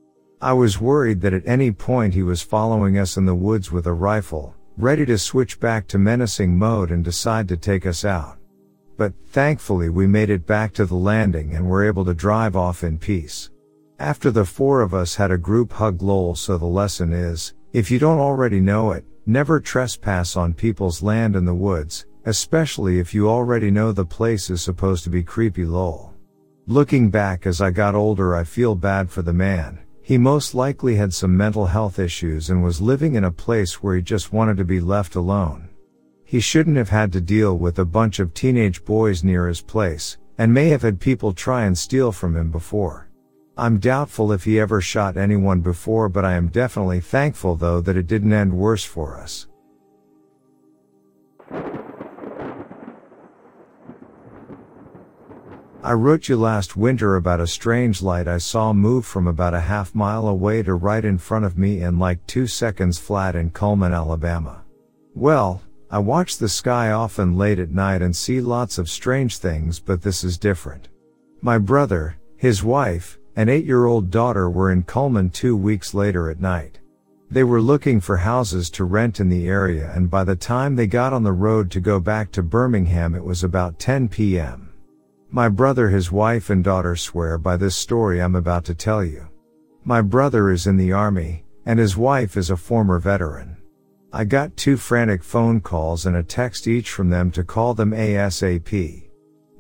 I 0.43 0.53
was 0.53 0.81
worried 0.81 1.21
that 1.21 1.33
at 1.33 1.47
any 1.47 1.71
point 1.71 2.15
he 2.15 2.23
was 2.23 2.43
following 2.43 2.99
us 2.99 3.17
in 3.17 3.25
the 3.25 3.35
woods 3.35 3.71
with 3.71 3.87
a 3.87 3.93
rifle, 3.93 4.55
ready 4.81 5.05
to 5.05 5.19
switch 5.19 5.61
back 5.61 5.87
to 5.87 5.99
menacing 5.99 6.57
mode 6.57 6.91
and 6.91 7.05
decide 7.05 7.47
to 7.49 7.57
take 7.57 7.85
us 7.85 8.05
out. 8.05 8.39
But 8.97 9.13
thankfully 9.27 9.91
we 9.91 10.07
made 10.07 10.31
it 10.31 10.47
back 10.47 10.73
to 10.75 10.87
the 10.87 10.95
landing 10.95 11.55
and 11.55 11.67
were 11.67 11.87
able 11.87 12.05
to 12.07 12.15
drive 12.15 12.57
off 12.57 12.83
in 12.83 12.99
peace. 12.99 13.51
After 13.99 14.31
the 14.31 14.45
four 14.45 14.81
of 14.81 14.95
us 14.95 15.15
had 15.15 15.31
a 15.31 15.39
group 15.39 15.73
hug 15.73 16.01
lol 16.01 16.35
so 16.35 16.57
the 16.57 16.65
lesson 16.65 17.13
is, 17.13 17.55
if 17.75 17.91
you 17.91 17.99
don't 17.99 18.19
already 18.19 18.61
know 18.61 18.93
it, 18.93 19.05
never 19.27 19.61
trespass 19.61 20.37
on 20.37 20.55
people's 20.55 21.03
land 21.03 21.37
in 21.37 21.45
the 21.45 21.55
woods, 21.55 22.07
especially 22.25 22.99
if 22.99 23.13
you 23.13 23.29
already 23.29 23.71
know 23.71 23.93
the 23.93 24.05
place 24.05 24.49
is 24.49 24.63
supposed 24.63 25.05
to 25.05 25.11
be 25.11 25.23
creepy 25.23 25.65
lol. 25.65 26.15
Looking 26.67 27.11
back 27.11 27.47
as 27.47 27.61
I 27.61 27.71
got 27.71 27.95
older 27.95 28.35
I 28.35 28.45
feel 28.45 28.75
bad 28.75 29.11
for 29.11 29.23
the 29.23 29.33
man, 29.33 29.81
he 30.03 30.19
most 30.19 30.55
likely 30.55 30.97
had 30.97 31.13
some 31.13 31.37
mental 31.37 31.67
health 31.67 31.99
issues 31.99 32.51
and 32.51 32.63
was 32.63 32.81
living 32.81 33.15
in 33.15 33.25
a 33.25 33.31
place 33.31 33.83
where 33.83 33.97
he 33.97 34.03
just 34.03 34.33
wanted 34.33 34.57
to 34.57 34.65
be 34.65 34.81
left 34.81 35.15
alone. 35.15 35.69
He 36.25 36.41
shouldn't 36.41 36.77
have 36.77 36.89
had 36.89 37.13
to 37.13 37.21
deal 37.21 37.59
with 37.59 37.79
a 37.79 37.85
bunch 37.85 38.19
of 38.19 38.35
teenage 38.35 38.85
boys 38.85 39.25
near 39.25 39.49
his 39.49 39.61
place, 39.61 40.17
and 40.39 40.55
may 40.55 40.69
have 40.69 40.83
had 40.83 41.01
people 41.01 41.33
try 41.33 41.65
and 41.65 41.77
steal 41.77 42.13
from 42.13 42.37
him 42.37 42.51
before. 42.51 43.09
I'm 43.57 43.79
doubtful 43.79 44.33
if 44.33 44.45
he 44.45 44.59
ever 44.59 44.81
shot 44.81 45.17
anyone 45.17 45.61
before, 45.61 46.09
but 46.09 46.25
I 46.25 46.33
am 46.33 46.49
definitely 46.49 47.01
thankful 47.01 47.57
though 47.57 47.81
that 47.83 47.97
it 47.97 48.07
didn't 48.07 48.33
end 48.33 48.55
worse 48.55 48.85
for 48.85 49.19
us. 49.19 49.49
I 55.83 55.95
wrote 55.95 56.29
you 56.29 56.37
last 56.37 56.77
winter 56.77 57.17
about 57.17 57.41
a 57.41 57.47
strange 57.47 58.03
light 58.03 58.29
I 58.29 58.37
saw 58.37 58.75
move 58.75 59.07
from 59.07 59.27
about 59.27 59.55
a 59.55 59.61
half 59.61 59.95
mile 59.95 60.29
away 60.29 60.63
to 60.65 60.75
right 60.75 61.03
in 61.03 61.17
front 61.17 61.47
of 61.47 61.57
me 61.57 61.81
in 61.81 61.99
like 61.99 62.27
two 62.27 62.47
seconds 62.47 62.99
flat 62.99 63.35
in 63.35 63.49
Cullman, 63.49 63.95
Alabama. 63.95 64.63
Well, 65.15 65.63
I 65.91 65.99
watch 65.99 66.37
the 66.37 66.51
sky 66.51 66.91
often 66.91 67.39
late 67.39 67.59
at 67.59 67.71
night 67.71 68.03
and 68.03 68.15
see 68.15 68.43
lots 68.43 68.77
of 68.77 68.91
strange 68.91 69.39
things, 69.39 69.81
but 69.81 70.03
this 70.03 70.23
is 70.23 70.37
different. 70.37 70.89
My 71.41 71.57
brother, 71.57 72.17
his 72.37 72.63
wife, 72.63 73.19
and 73.35 73.49
eight 73.49 73.65
year 73.65 73.87
old 73.87 74.11
daughter 74.11 74.51
were 74.51 74.73
in 74.73 74.83
Cullman 74.83 75.31
two 75.31 75.57
weeks 75.57 75.95
later 75.95 76.29
at 76.29 76.41
night. 76.41 76.79
They 77.31 77.45
were 77.45 77.63
looking 77.63 78.01
for 78.01 78.19
houses 78.19 78.69
to 78.73 78.85
rent 78.85 79.19
in 79.19 79.31
the 79.31 79.49
area 79.49 79.91
and 79.95 80.11
by 80.11 80.25
the 80.25 80.37
time 80.37 80.77
they 80.77 80.87
got 80.87 81.15
on 81.15 81.23
the 81.23 81.33
road 81.33 81.71
to 81.71 81.81
go 81.81 82.01
back 82.01 82.33
to 82.33 82.43
Birmingham 82.43 83.15
it 83.15 83.25
was 83.25 83.43
about 83.43 83.79
10 83.79 84.09
p.m. 84.09 84.70
My 85.33 85.49
brother, 85.49 85.89
his 85.91 86.11
wife 86.11 86.51
and 86.51 86.65
daughter 86.65 86.97
swear 86.97 87.39
by 87.39 87.57
this 87.57 87.77
story 87.77 88.21
I'm 88.21 88.35
about 88.35 88.65
to 88.65 88.75
tell 88.75 89.05
you. 89.05 89.29
My 89.85 90.03
brother 90.03 90.51
is 90.51 90.67
in 90.67 90.77
the 90.77 90.91
army, 90.91 91.45
and 91.65 91.79
his 91.79 91.97
wife 91.97 92.37
is 92.37 92.51
a 92.51 92.57
former 92.57 92.99
veteran. 92.99 93.57
I 94.13 94.25
got 94.25 94.57
two 94.57 94.77
frantic 94.77 95.23
phone 95.23 95.61
calls 95.61 96.05
and 96.05 96.17
a 96.17 96.25
text 96.25 96.67
each 96.67 96.91
from 96.91 97.11
them 97.11 97.31
to 97.31 97.45
call 97.45 97.75
them 97.75 97.93
ASAP. 97.93 99.09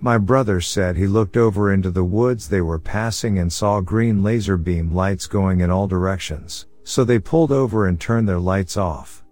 My 0.00 0.18
brother 0.18 0.60
said 0.60 0.96
he 0.96 1.06
looked 1.06 1.36
over 1.36 1.72
into 1.72 1.92
the 1.92 2.02
woods 2.02 2.48
they 2.48 2.62
were 2.62 2.80
passing 2.80 3.38
and 3.38 3.52
saw 3.52 3.80
green 3.80 4.24
laser 4.24 4.56
beam 4.56 4.92
lights 4.92 5.28
going 5.28 5.60
in 5.60 5.70
all 5.70 5.86
directions, 5.86 6.66
so 6.82 7.04
they 7.04 7.20
pulled 7.20 7.52
over 7.52 7.86
and 7.86 8.00
turned 8.00 8.28
their 8.28 8.40
lights 8.40 8.76
off. 8.76 9.22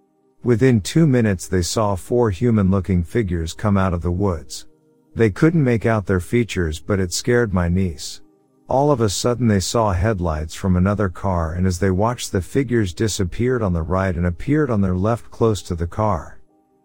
Within 0.41 0.79
two 0.79 1.05
minutes 1.05 1.49
they 1.49 1.63
saw 1.63 1.95
four 1.95 2.29
human 2.29 2.71
looking 2.71 3.03
figures 3.03 3.53
come 3.53 3.75
out 3.75 3.93
of 3.93 4.01
the 4.01 4.11
woods. 4.11 4.68
They 5.15 5.29
couldn't 5.29 5.63
make 5.63 5.85
out 5.85 6.05
their 6.05 6.19
features, 6.19 6.79
but 6.79 6.99
it 6.99 7.11
scared 7.11 7.53
my 7.53 7.67
niece. 7.67 8.21
All 8.67 8.91
of 8.91 9.01
a 9.01 9.09
sudden 9.09 9.47
they 9.47 9.59
saw 9.59 9.93
headlights 9.93 10.53
from 10.53 10.75
another 10.75 11.09
car 11.09 11.53
and 11.53 11.65
as 11.65 11.79
they 11.79 11.89
watched 11.89 12.31
the 12.31 12.41
figures 12.41 12.93
disappeared 12.93 13.63
on 13.63 13.73
the 13.73 13.81
right 13.81 14.15
and 14.15 14.27
appeared 14.27 14.69
on 14.69 14.81
their 14.81 14.95
left 14.95 15.31
close 15.31 15.63
to 15.63 15.75
the 15.75 15.87
car. 15.87 16.39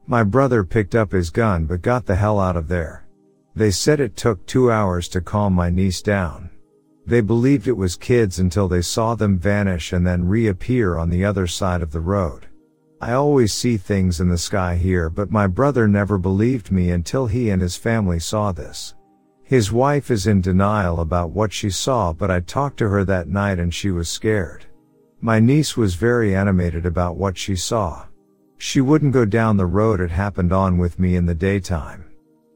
My 0.07 0.23
brother 0.23 0.65
picked 0.65 0.95
up 0.95 1.13
his 1.13 1.29
gun 1.29 1.67
but 1.67 1.83
got 1.83 2.07
the 2.07 2.17
hell 2.17 2.41
out 2.41 2.57
of 2.57 2.69
there. 2.69 3.07
They 3.55 3.71
said 3.71 4.01
it 4.01 4.17
took 4.17 4.47
two 4.47 4.73
hours 4.73 5.09
to 5.09 5.21
calm 5.21 5.53
my 5.53 5.69
niece 5.69 6.01
down. 6.01 6.49
They 7.07 7.21
believed 7.21 7.69
it 7.69 7.77
was 7.77 7.97
kids 7.97 8.39
until 8.39 8.67
they 8.67 8.81
saw 8.81 9.15
them 9.15 9.39
vanish 9.39 9.93
and 9.93 10.07
then 10.07 10.27
reappear 10.27 10.97
on 10.97 11.11
the 11.11 11.25
other 11.25 11.47
side 11.47 11.83
of 11.83 11.93
the 11.93 12.01
road. 12.01 12.47
I 13.05 13.13
always 13.13 13.53
see 13.53 13.77
things 13.77 14.19
in 14.19 14.31
the 14.31 14.39
sky 14.39 14.77
here, 14.77 15.11
but 15.11 15.31
my 15.31 15.47
brother 15.47 15.87
never 15.87 16.17
believed 16.17 16.73
me 16.73 16.91
until 16.91 17.27
he 17.27 17.51
and 17.51 17.61
his 17.61 17.77
family 17.77 18.19
saw 18.19 18.51
this. 18.51 18.95
His 19.43 19.71
wife 19.71 20.11
is 20.11 20.27
in 20.27 20.41
denial 20.41 21.01
about 21.01 21.29
what 21.29 21.53
she 21.53 21.69
saw, 21.69 22.15
but 22.15 22.31
I 22.31 22.41
talked 22.41 22.79
to 22.79 22.89
her 22.89 23.05
that 23.05 23.29
night 23.29 23.59
and 23.59 23.75
she 23.75 23.91
was 23.91 24.09
scared. 24.09 24.65
My 25.21 25.39
niece 25.39 25.77
was 25.77 25.97
very 25.97 26.35
animated 26.35 26.87
about 26.87 27.19
what 27.19 27.37
she 27.37 27.57
saw. 27.57 28.07
She 28.57 28.81
wouldn't 28.81 29.13
go 29.13 29.27
down 29.27 29.59
the 29.59 29.67
road 29.67 30.01
it 30.01 30.11
happened 30.11 30.55
on 30.55 30.79
with 30.79 30.99
me 30.99 31.15
in 31.15 31.27
the 31.27 31.35
daytime. 31.35 32.11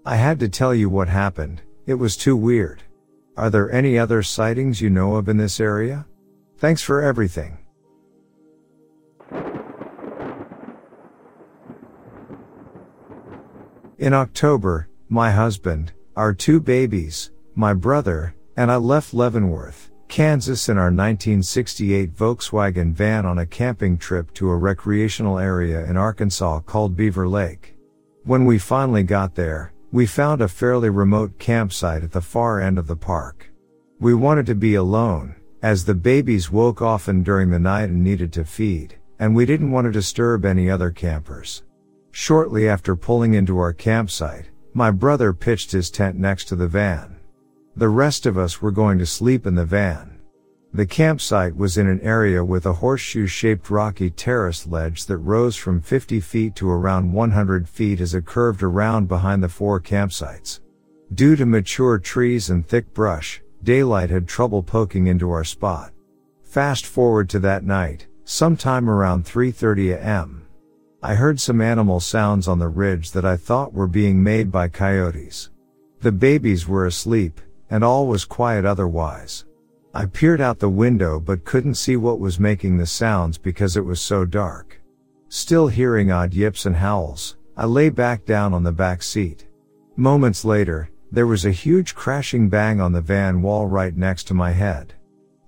I 0.06 0.16
had 0.16 0.40
to 0.40 0.48
tell 0.48 0.74
you 0.74 0.88
what 0.88 1.08
happened, 1.10 1.60
it 1.84 1.96
was 1.96 2.16
too 2.16 2.38
weird. 2.38 2.82
Are 3.36 3.50
there 3.50 3.70
any 3.70 3.98
other 3.98 4.22
sightings 4.22 4.80
you 4.80 4.88
know 4.88 5.16
of 5.16 5.28
in 5.28 5.36
this 5.36 5.60
area? 5.60 6.06
Thanks 6.56 6.80
for 6.80 7.02
everything. 7.02 7.58
In 13.98 14.14
October, 14.14 14.88
my 15.08 15.32
husband, 15.32 15.90
our 16.14 16.32
two 16.32 16.60
babies, 16.60 17.32
my 17.56 17.74
brother, 17.74 18.32
and 18.56 18.70
I 18.70 18.76
left 18.76 19.12
Leavenworth, 19.12 19.90
Kansas 20.06 20.68
in 20.68 20.78
our 20.78 20.92
1968 20.92 22.14
Volkswagen 22.14 22.92
van 22.92 23.26
on 23.26 23.38
a 23.38 23.46
camping 23.46 23.98
trip 23.98 24.32
to 24.34 24.50
a 24.50 24.56
recreational 24.56 25.40
area 25.40 25.84
in 25.86 25.96
Arkansas 25.96 26.60
called 26.60 26.96
Beaver 26.96 27.26
Lake. 27.26 27.74
When 28.22 28.44
we 28.44 28.56
finally 28.56 29.02
got 29.02 29.34
there, 29.34 29.72
we 29.90 30.06
found 30.06 30.42
a 30.42 30.48
fairly 30.48 30.90
remote 30.90 31.36
campsite 31.40 32.04
at 32.04 32.12
the 32.12 32.20
far 32.20 32.60
end 32.60 32.78
of 32.78 32.86
the 32.86 32.94
park. 32.94 33.50
We 33.98 34.14
wanted 34.14 34.46
to 34.46 34.54
be 34.54 34.76
alone, 34.76 35.34
as 35.60 35.84
the 35.84 35.94
babies 35.96 36.52
woke 36.52 36.80
often 36.80 37.24
during 37.24 37.50
the 37.50 37.58
night 37.58 37.88
and 37.88 38.04
needed 38.04 38.32
to 38.34 38.44
feed, 38.44 38.94
and 39.18 39.34
we 39.34 39.44
didn't 39.44 39.72
want 39.72 39.86
to 39.86 39.90
disturb 39.90 40.44
any 40.44 40.70
other 40.70 40.92
campers. 40.92 41.64
Shortly 42.20 42.68
after 42.68 42.96
pulling 42.96 43.34
into 43.34 43.58
our 43.58 43.72
campsite, 43.72 44.46
my 44.74 44.90
brother 44.90 45.32
pitched 45.32 45.70
his 45.70 45.88
tent 45.88 46.16
next 46.16 46.46
to 46.46 46.56
the 46.56 46.66
van. 46.66 47.14
The 47.76 47.88
rest 47.88 48.26
of 48.26 48.36
us 48.36 48.60
were 48.60 48.72
going 48.72 48.98
to 48.98 49.06
sleep 49.06 49.46
in 49.46 49.54
the 49.54 49.64
van. 49.64 50.18
The 50.72 50.84
campsite 50.84 51.54
was 51.54 51.78
in 51.78 51.86
an 51.86 52.00
area 52.00 52.44
with 52.44 52.66
a 52.66 52.72
horseshoe 52.72 53.28
shaped 53.28 53.70
rocky 53.70 54.10
terrace 54.10 54.66
ledge 54.66 55.06
that 55.06 55.18
rose 55.18 55.54
from 55.54 55.80
50 55.80 56.18
feet 56.18 56.56
to 56.56 56.68
around 56.68 57.12
100 57.12 57.68
feet 57.68 58.00
as 58.00 58.14
it 58.14 58.26
curved 58.26 58.64
around 58.64 59.06
behind 59.06 59.40
the 59.40 59.48
four 59.48 59.80
campsites. 59.80 60.58
Due 61.14 61.36
to 61.36 61.46
mature 61.46 62.00
trees 62.00 62.50
and 62.50 62.66
thick 62.66 62.92
brush, 62.92 63.40
daylight 63.62 64.10
had 64.10 64.26
trouble 64.26 64.64
poking 64.64 65.06
into 65.06 65.30
our 65.30 65.44
spot. 65.44 65.92
Fast 66.42 66.84
forward 66.84 67.28
to 67.30 67.38
that 67.38 67.62
night, 67.62 68.08
sometime 68.24 68.90
around 68.90 69.24
3.30 69.24 70.02
am. 70.02 70.47
I 71.00 71.14
heard 71.14 71.38
some 71.38 71.60
animal 71.60 72.00
sounds 72.00 72.48
on 72.48 72.58
the 72.58 72.66
ridge 72.68 73.12
that 73.12 73.24
I 73.24 73.36
thought 73.36 73.72
were 73.72 73.86
being 73.86 74.20
made 74.20 74.50
by 74.50 74.66
coyotes. 74.66 75.48
The 76.00 76.10
babies 76.10 76.66
were 76.66 76.86
asleep, 76.86 77.40
and 77.70 77.84
all 77.84 78.08
was 78.08 78.24
quiet 78.24 78.64
otherwise. 78.64 79.44
I 79.94 80.06
peered 80.06 80.40
out 80.40 80.58
the 80.58 80.68
window 80.68 81.20
but 81.20 81.44
couldn't 81.44 81.74
see 81.74 81.94
what 81.94 82.18
was 82.18 82.40
making 82.40 82.78
the 82.78 82.86
sounds 82.86 83.38
because 83.38 83.76
it 83.76 83.84
was 83.84 84.00
so 84.00 84.24
dark. 84.24 84.80
Still 85.28 85.68
hearing 85.68 86.10
odd 86.10 86.34
yips 86.34 86.66
and 86.66 86.74
howls, 86.74 87.36
I 87.56 87.66
lay 87.66 87.90
back 87.90 88.24
down 88.24 88.52
on 88.52 88.64
the 88.64 88.72
back 88.72 89.04
seat. 89.04 89.46
Moments 89.94 90.44
later, 90.44 90.90
there 91.12 91.28
was 91.28 91.44
a 91.44 91.52
huge 91.52 91.94
crashing 91.94 92.48
bang 92.48 92.80
on 92.80 92.90
the 92.90 93.00
van 93.00 93.40
wall 93.40 93.68
right 93.68 93.96
next 93.96 94.24
to 94.24 94.34
my 94.34 94.50
head. 94.50 94.94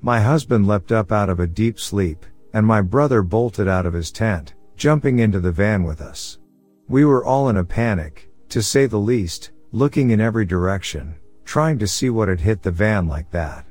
My 0.00 0.20
husband 0.20 0.68
leapt 0.68 0.92
up 0.92 1.10
out 1.10 1.28
of 1.28 1.40
a 1.40 1.46
deep 1.48 1.80
sleep, 1.80 2.24
and 2.52 2.64
my 2.64 2.80
brother 2.80 3.22
bolted 3.22 3.66
out 3.66 3.84
of 3.84 3.92
his 3.92 4.12
tent, 4.12 4.54
jumping 4.80 5.18
into 5.18 5.38
the 5.38 5.52
van 5.52 5.84
with 5.84 6.00
us. 6.00 6.38
We 6.88 7.04
were 7.04 7.22
all 7.22 7.50
in 7.50 7.58
a 7.58 7.64
panic, 7.64 8.30
to 8.48 8.62
say 8.62 8.86
the 8.86 8.96
least, 8.96 9.50
looking 9.72 10.08
in 10.08 10.22
every 10.22 10.46
direction, 10.46 11.16
trying 11.44 11.78
to 11.80 11.86
see 11.86 12.08
what 12.08 12.28
had 12.28 12.40
hit 12.40 12.62
the 12.62 12.70
van 12.70 13.06
like 13.06 13.30
that. 13.30 13.66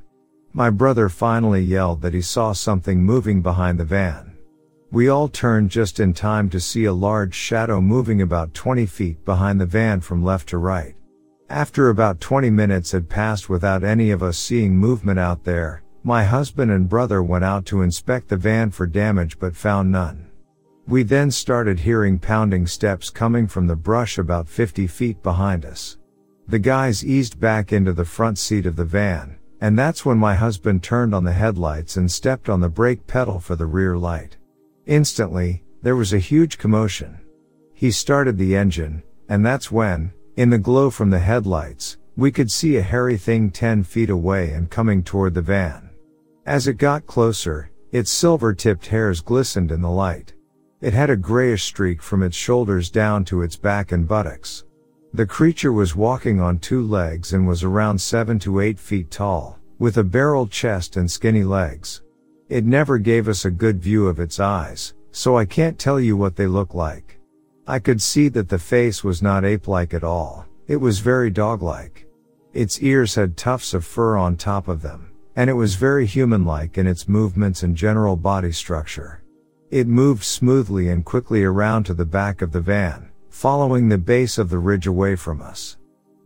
My 0.53 0.69
brother 0.69 1.09
finally 1.09 1.61
yelled 1.61 2.03
that 2.03 2.13
he 2.13 2.21
saw 2.21 2.51
something 2.51 3.01
moving 3.01 3.41
behind 3.41 3.79
the 3.79 3.85
van. 3.85 4.37
We 4.91 5.09
all 5.09 5.27
turned 5.27 5.71
just 5.71 5.99
in 5.99 6.13
time 6.13 6.47
to 6.51 6.59
see 6.59 6.85
a 6.85 6.93
large 6.93 7.33
shadow 7.33 7.81
moving 7.81 8.21
about 8.21 8.53
20 8.53 8.85
feet 8.85 9.25
behind 9.25 9.59
the 9.59 9.65
van 9.65 10.01
from 10.01 10.23
left 10.23 10.49
to 10.49 10.59
right. 10.59 10.93
After 11.49 11.89
about 11.89 12.21
20 12.21 12.51
minutes 12.51 12.91
had 12.91 13.09
passed 13.09 13.49
without 13.49 13.83
any 13.83 14.11
of 14.11 14.21
us 14.21 14.37
seeing 14.37 14.77
movement 14.77 15.17
out 15.17 15.43
there, 15.43 15.81
my 16.03 16.23
husband 16.23 16.69
and 16.69 16.87
brother 16.87 17.23
went 17.23 17.45
out 17.45 17.65
to 17.65 17.81
inspect 17.81 18.27
the 18.27 18.37
van 18.37 18.69
for 18.69 18.85
damage 18.85 19.39
but 19.39 19.55
found 19.55 19.91
none. 19.91 20.28
We 20.89 21.03
then 21.03 21.29
started 21.29 21.79
hearing 21.79 22.17
pounding 22.17 22.65
steps 22.65 23.11
coming 23.11 23.45
from 23.45 23.67
the 23.67 23.75
brush 23.75 24.17
about 24.17 24.49
50 24.49 24.87
feet 24.87 25.21
behind 25.21 25.63
us. 25.63 25.99
The 26.47 26.57
guys 26.57 27.05
eased 27.05 27.39
back 27.39 27.71
into 27.71 27.93
the 27.93 28.03
front 28.03 28.39
seat 28.39 28.65
of 28.65 28.75
the 28.75 28.85
van, 28.85 29.37
and 29.61 29.77
that's 29.77 30.03
when 30.03 30.17
my 30.17 30.33
husband 30.33 30.81
turned 30.81 31.13
on 31.13 31.23
the 31.23 31.31
headlights 31.31 31.97
and 31.97 32.11
stepped 32.11 32.49
on 32.49 32.59
the 32.59 32.69
brake 32.69 33.05
pedal 33.05 33.39
for 33.39 33.55
the 33.55 33.67
rear 33.67 33.99
light. 33.99 34.37
Instantly, 34.87 35.63
there 35.83 35.95
was 35.95 36.11
a 36.11 36.17
huge 36.17 36.57
commotion. 36.57 37.19
He 37.75 37.91
started 37.91 38.39
the 38.39 38.55
engine, 38.55 39.03
and 39.27 39.45
that's 39.45 39.71
when, 39.71 40.11
in 40.37 40.49
the 40.49 40.57
glow 40.57 40.89
from 40.89 41.11
the 41.11 41.19
headlights, 41.19 41.99
we 42.17 42.31
could 42.31 42.49
see 42.49 42.77
a 42.77 42.81
hairy 42.81 43.15
thing 43.15 43.51
10 43.51 43.83
feet 43.83 44.09
away 44.09 44.53
and 44.53 44.71
coming 44.71 45.03
toward 45.03 45.35
the 45.35 45.41
van. 45.43 45.91
As 46.47 46.67
it 46.67 46.79
got 46.79 47.05
closer, 47.05 47.69
its 47.91 48.09
silver 48.09 48.55
tipped 48.55 48.87
hairs 48.87 49.21
glistened 49.21 49.71
in 49.71 49.83
the 49.83 49.91
light. 49.91 50.33
It 50.81 50.93
had 50.93 51.09
a 51.09 51.17
grayish 51.17 51.65
streak 51.65 52.01
from 52.01 52.23
its 52.23 52.37
shoulders 52.37 52.89
down 52.89 53.25
to 53.25 53.41
its 53.41 53.57
back 53.57 53.91
and 53.91 54.07
buttocks. 54.07 54.63
The 55.13 55.25
creature 55.25 55.73
was 55.73 55.93
walking 55.93 56.39
on 56.39 56.59
two 56.59 56.81
legs 56.81 57.33
and 57.33 57.45
was 57.45 57.63
around 57.63 57.99
7 57.99 58.39
to 58.39 58.61
8 58.61 58.79
feet 58.79 59.11
tall, 59.11 59.59
with 59.77 59.97
a 59.97 60.03
barrel 60.05 60.47
chest 60.47 60.95
and 60.95 61.11
skinny 61.11 61.43
legs. 61.43 62.01
It 62.47 62.63
never 62.63 62.97
gave 62.97 63.27
us 63.27 63.43
a 63.43 63.51
good 63.51 63.81
view 63.81 64.07
of 64.07 64.21
its 64.21 64.39
eyes, 64.39 64.93
so 65.11 65.37
I 65.37 65.43
can't 65.43 65.77
tell 65.77 65.99
you 65.99 66.15
what 66.15 66.37
they 66.37 66.47
look 66.47 66.73
like. 66.73 67.19
I 67.67 67.79
could 67.79 68.01
see 68.01 68.29
that 68.29 68.47
the 68.47 68.57
face 68.57 69.03
was 69.03 69.21
not 69.21 69.43
ape-like 69.43 69.93
at 69.93 70.05
all, 70.05 70.45
it 70.67 70.77
was 70.77 70.99
very 70.99 71.29
dog-like. 71.29 72.07
Its 72.53 72.81
ears 72.81 73.15
had 73.15 73.35
tufts 73.35 73.73
of 73.73 73.83
fur 73.83 74.15
on 74.15 74.37
top 74.37 74.69
of 74.69 74.81
them, 74.81 75.11
and 75.35 75.49
it 75.49 75.53
was 75.53 75.75
very 75.75 76.05
human-like 76.05 76.77
in 76.77 76.87
its 76.87 77.07
movements 77.07 77.63
and 77.63 77.75
general 77.75 78.15
body 78.15 78.53
structure. 78.53 79.18
It 79.71 79.87
moved 79.87 80.23
smoothly 80.23 80.89
and 80.89 81.05
quickly 81.05 81.43
around 81.43 81.83
to 81.83 81.93
the 81.93 82.05
back 82.05 82.41
of 82.41 82.51
the 82.51 82.59
van, 82.59 83.11
following 83.29 83.87
the 83.87 83.99
base 83.99 84.39
of 84.39 84.49
the 84.49 84.57
ridge 84.57 84.87
away 84.87 85.15
from 85.15 85.43
us. 85.43 85.77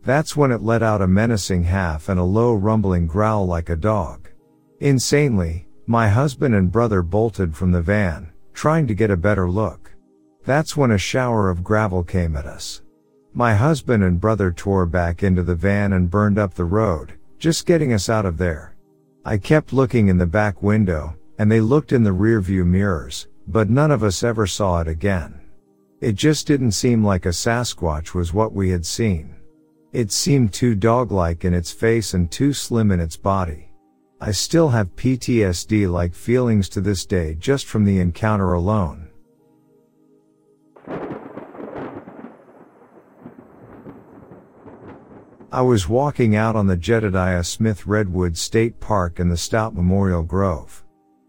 That's 0.02 0.34
when 0.34 0.50
it 0.50 0.62
let 0.62 0.82
out 0.82 1.02
a 1.02 1.06
menacing 1.06 1.64
half 1.64 2.08
and 2.08 2.18
a 2.18 2.24
low 2.24 2.54
rumbling 2.54 3.06
growl 3.06 3.46
like 3.46 3.68
a 3.68 3.76
dog. 3.76 4.30
Insanely, 4.80 5.68
my 5.86 6.08
husband 6.08 6.54
and 6.54 6.72
brother 6.72 7.02
bolted 7.02 7.54
from 7.54 7.70
the 7.70 7.82
van, 7.82 8.32
trying 8.54 8.86
to 8.86 8.94
get 8.94 9.10
a 9.10 9.16
better 9.16 9.50
look. 9.50 9.92
That's 10.46 10.74
when 10.74 10.92
a 10.92 10.98
shower 10.98 11.50
of 11.50 11.62
gravel 11.62 12.02
came 12.02 12.36
at 12.36 12.46
us. 12.46 12.80
My 13.34 13.54
husband 13.54 14.04
and 14.04 14.18
brother 14.18 14.52
tore 14.52 14.86
back 14.86 15.22
into 15.22 15.42
the 15.42 15.54
van 15.54 15.92
and 15.92 16.10
burned 16.10 16.38
up 16.38 16.54
the 16.54 16.64
road, 16.64 17.12
just 17.38 17.66
getting 17.66 17.92
us 17.92 18.08
out 18.08 18.24
of 18.24 18.38
there. 18.38 18.74
I 19.22 19.36
kept 19.36 19.74
looking 19.74 20.08
in 20.08 20.16
the 20.16 20.26
back 20.26 20.62
window, 20.62 21.14
and 21.38 21.52
they 21.52 21.60
looked 21.60 21.92
in 21.92 22.04
the 22.04 22.10
rearview 22.10 22.64
mirrors, 22.64 23.26
but 23.46 23.70
none 23.70 23.90
of 23.90 24.02
us 24.02 24.22
ever 24.22 24.46
saw 24.46 24.80
it 24.80 24.88
again. 24.88 25.40
It 26.00 26.14
just 26.14 26.46
didn't 26.46 26.72
seem 26.72 27.04
like 27.04 27.26
a 27.26 27.30
Sasquatch 27.30 28.14
was 28.14 28.34
what 28.34 28.52
we 28.52 28.70
had 28.70 28.84
seen. 28.84 29.34
It 29.92 30.12
seemed 30.12 30.52
too 30.52 30.74
dog-like 30.74 31.44
in 31.44 31.54
its 31.54 31.70
face 31.72 32.14
and 32.14 32.30
too 32.30 32.52
slim 32.52 32.90
in 32.90 33.00
its 33.00 33.16
body. 33.16 33.70
I 34.20 34.32
still 34.32 34.68
have 34.70 34.96
PTSD 34.96 35.90
like 35.90 36.14
feelings 36.14 36.68
to 36.70 36.80
this 36.80 37.04
day 37.06 37.34
just 37.34 37.66
from 37.66 37.84
the 37.84 38.00
encounter 38.00 38.52
alone. 38.52 39.08
I 45.52 45.62
was 45.62 45.88
walking 45.88 46.34
out 46.34 46.56
on 46.56 46.66
the 46.66 46.76
Jedediah 46.76 47.44
Smith 47.44 47.86
Redwood 47.86 48.36
State 48.36 48.80
Park 48.80 49.20
in 49.20 49.28
the 49.28 49.36
Stout 49.36 49.74
Memorial 49.74 50.24
Grove. 50.24 50.83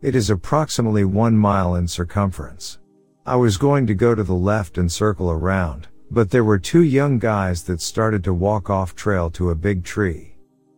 It 0.05 0.13
is 0.13 0.29
approximately 0.29 1.03
one 1.03 1.35
mile 1.35 1.73
in 1.73 1.87
circumference. 1.87 2.77
I 3.25 3.37
was 3.37 3.57
going 3.57 3.87
to 3.87 3.95
go 3.95 4.13
to 4.13 4.21
the 4.21 4.35
left 4.35 4.77
and 4.77 4.91
circle 4.91 5.31
around, 5.31 5.87
but 6.11 6.29
there 6.29 6.43
were 6.43 6.59
two 6.59 6.83
young 6.83 7.17
guys 7.17 7.63
that 7.63 7.81
started 7.81 8.23
to 8.25 8.31
walk 8.31 8.69
off 8.69 8.93
trail 8.93 9.31
to 9.31 9.49
a 9.49 9.55
big 9.55 9.83
tree. 9.83 10.35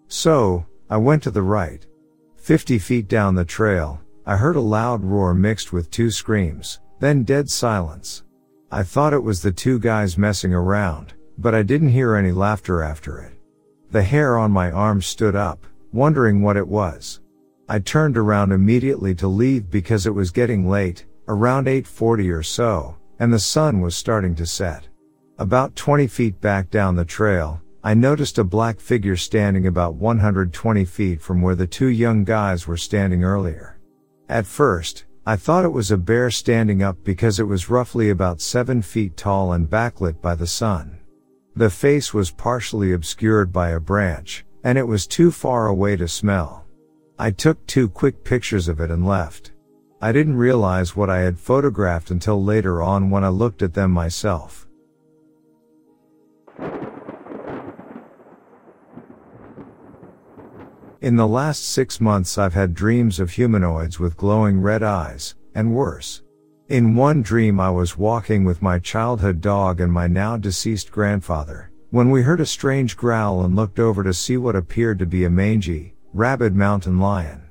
So, 0.08 0.66
I 0.90 0.96
went 0.96 1.24
to 1.24 1.32
the 1.32 1.42
right. 1.42 1.86
50 2.38 2.80
feet 2.80 3.10
down 3.10 3.36
the 3.36 3.44
trail, 3.44 4.00
I 4.26 4.38
heard 4.38 4.56
a 4.56 4.62
loud 4.62 5.04
roar 5.04 5.34
mixed 5.34 5.74
with 5.74 5.92
two 5.92 6.10
screams, 6.10 6.80
then 7.02 7.26
dead 7.26 7.50
silence. 7.50 8.24
I 8.72 8.82
thought 8.84 9.12
it 9.12 9.22
was 9.22 9.42
the 9.42 9.52
two 9.52 9.78
guys 9.78 10.18
messing 10.18 10.54
around, 10.54 11.16
but 11.38 11.54
I 11.54 11.64
didn't 11.64 11.90
hear 11.90 12.16
any 12.16 12.32
laughter 12.32 12.82
after 12.82 13.20
it. 13.20 13.34
The 13.92 14.04
hair 14.04 14.38
on 14.38 14.52
my 14.52 14.72
arm 14.72 15.02
stood 15.02 15.36
up, 15.36 15.68
wondering 15.92 16.42
what 16.42 16.56
it 16.56 16.70
was. 16.70 17.20
I 17.70 17.80
turned 17.80 18.18
around 18.18 18.53
immediately 18.53 19.13
to 19.15 19.28
leave 19.28 19.70
because 19.70 20.07
it 20.07 20.15
was 20.15 20.32
getting 20.32 20.70
late, 20.70 21.05
around 21.28 21.68
840 21.68 22.32
or 22.32 22.43
so, 22.43 22.95
and 23.20 23.34
the 23.34 23.39
sun 23.39 23.82
was 23.82 23.95
starting 23.95 24.36
to 24.36 24.45
set. 24.45 24.88
About 25.38 25.76
20 25.76 26.07
feet 26.07 26.39
back 26.39 26.70
down 26.70 26.95
the 26.95 27.03
trail, 27.03 27.61
I 27.84 27.93
noticed 27.93 28.38
a 28.38 28.43
black 28.43 28.80
figure 28.80 29.18
standing 29.18 29.68
about 29.68 29.95
120 29.95 30.86
feet 30.86 31.22
from 31.22 31.41
where 31.41 31.55
the 31.55 31.68
two 31.68 31.88
young 31.88 32.24
guys 32.24 32.68
were 32.68 32.78
standing 32.78 33.24
earlier. 33.24 33.78
At 34.30 34.45
first, 34.45 35.05
I 35.26 35.36
thought 35.36 35.65
it 35.65 35.74
was 35.74 35.91
a 35.91 35.97
bear 35.97 36.32
standing 36.32 36.82
up 36.82 37.03
because 37.03 37.38
it 37.38 37.43
was 37.43 37.70
roughly 37.70 38.09
about 38.09 38.39
7 38.39 38.82
feet 38.82 39.18
tall 39.18 39.51
and 39.51 39.70
backlit 39.70 40.22
by 40.22 40.36
the 40.36 40.47
sun. 40.47 40.99
The 41.55 41.70
face 41.70 42.13
was 42.13 42.32
partially 42.32 42.93
obscured 42.93 43.51
by 43.51 43.72
a 43.72 43.80
branch, 43.80 44.45
and 44.63 44.78
it 44.78 44.88
was 44.88 45.05
too 45.05 45.32
far 45.32 45.68
away 45.68 45.97
to 45.97 46.07
smell. 46.07 46.66
I 47.20 47.32
took 47.32 47.65
two 47.65 47.89
quick 47.89 48.24
pictures 48.24 48.68
of 48.68 48.80
it 48.80 48.91
and 48.91 49.03
left. 49.03 49.51
I 49.99 50.11
didn't 50.11 50.38
realize 50.38 50.95
what 50.95 51.09
I 51.09 51.22
had 51.22 51.39
photographed 51.39 52.11
until 52.11 52.43
later 52.43 52.84
on 52.84 53.09
when 53.09 53.24
I 53.24 53.30
looked 53.30 53.63
at 53.63 53.74
them 53.74 53.89
myself. 53.89 54.68
In 61.01 61.15
the 61.15 61.28
last 61.28 61.68
six 61.68 61.99
months 61.99 62.38
I've 62.38 62.53
had 62.53 62.76
dreams 62.76 63.20
of 63.20 63.32
humanoids 63.32 63.99
with 63.99 64.18
glowing 64.18 64.61
red 64.61 64.84
eyes, 64.84 65.34
and 65.55 65.74
worse. 65.74 66.22
In 66.70 66.95
one 66.95 67.24
dream 67.24 67.59
I 67.59 67.72
was 67.72 67.97
walking 67.97 68.43
with 68.43 68.61
my 68.61 68.78
childhood 68.78 69.41
dog 69.41 69.82
and 69.82 69.91
my 69.91 70.05
now 70.05 70.38
deceased 70.38 70.91
grandfather, 70.91 71.72
when 71.89 72.11
we 72.11 72.22
heard 72.22 72.41
a 72.41 72.45
strange 72.45 72.95
growl 72.95 73.43
and 73.43 73.55
looked 73.55 73.80
over 73.80 74.03
to 74.03 74.13
see 74.13 74.38
what 74.38 74.55
appeared 74.55 74.99
to 74.99 75.07
be 75.07 75.24
a 75.24 75.30
mangy, 75.30 75.95
rabid 76.14 76.55
mountain 76.55 76.99
lion. 76.99 77.41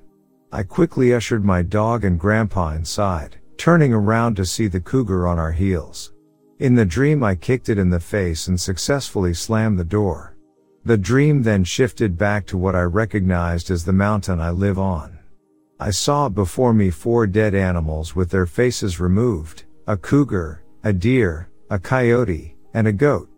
I 0.52 0.62
quickly 0.62 1.12
ushered 1.14 1.44
my 1.44 1.62
dog 1.62 2.04
and 2.04 2.18
grandpa 2.18 2.70
inside, 2.70 3.36
turning 3.56 3.92
around 3.92 4.36
to 4.36 4.46
see 4.46 4.68
the 4.68 4.80
cougar 4.80 5.26
on 5.26 5.38
our 5.38 5.52
heels. 5.52 6.12
In 6.58 6.74
the 6.74 6.86
dream 6.86 7.22
I 7.22 7.34
kicked 7.34 7.68
it 7.68 7.78
in 7.78 7.90
the 7.90 8.00
face 8.00 8.48
and 8.48 8.58
successfully 8.58 9.34
slammed 9.34 9.78
the 9.78 9.84
door. 9.84 10.36
The 10.84 10.96
dream 10.96 11.42
then 11.42 11.64
shifted 11.64 12.16
back 12.16 12.46
to 12.46 12.56
what 12.56 12.74
I 12.74 12.82
recognized 12.82 13.70
as 13.70 13.84
the 13.84 13.92
mountain 13.92 14.40
I 14.40 14.50
live 14.50 14.78
on. 14.78 15.18
I 15.78 15.90
saw 15.90 16.28
before 16.30 16.72
me 16.72 16.90
four 16.90 17.26
dead 17.26 17.54
animals 17.54 18.16
with 18.16 18.30
their 18.30 18.46
faces 18.46 18.98
removed, 18.98 19.64
a 19.86 19.96
cougar, 19.96 20.62
a 20.84 20.92
deer, 20.92 21.50
a 21.68 21.78
coyote, 21.78 22.56
and 22.72 22.86
a 22.86 22.92
goat. 22.92 23.28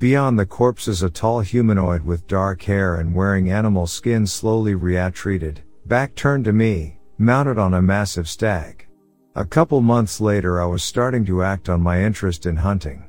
Beyond 0.00 0.38
the 0.38 0.46
corpses 0.46 1.02
a 1.02 1.10
tall 1.10 1.40
humanoid 1.40 2.06
with 2.06 2.26
dark 2.26 2.62
hair 2.62 2.94
and 2.94 3.14
wearing 3.14 3.50
animal 3.50 3.86
skin 3.86 4.26
slowly 4.26 4.74
retreated, 4.74 5.60
back 5.84 6.14
turned 6.14 6.46
to 6.46 6.54
me, 6.54 6.98
mounted 7.18 7.58
on 7.58 7.74
a 7.74 7.82
massive 7.82 8.26
stag. 8.26 8.86
A 9.34 9.44
couple 9.44 9.82
months 9.82 10.18
later 10.18 10.58
I 10.58 10.64
was 10.64 10.82
starting 10.82 11.26
to 11.26 11.42
act 11.42 11.68
on 11.68 11.82
my 11.82 12.02
interest 12.02 12.46
in 12.46 12.56
hunting. 12.56 13.04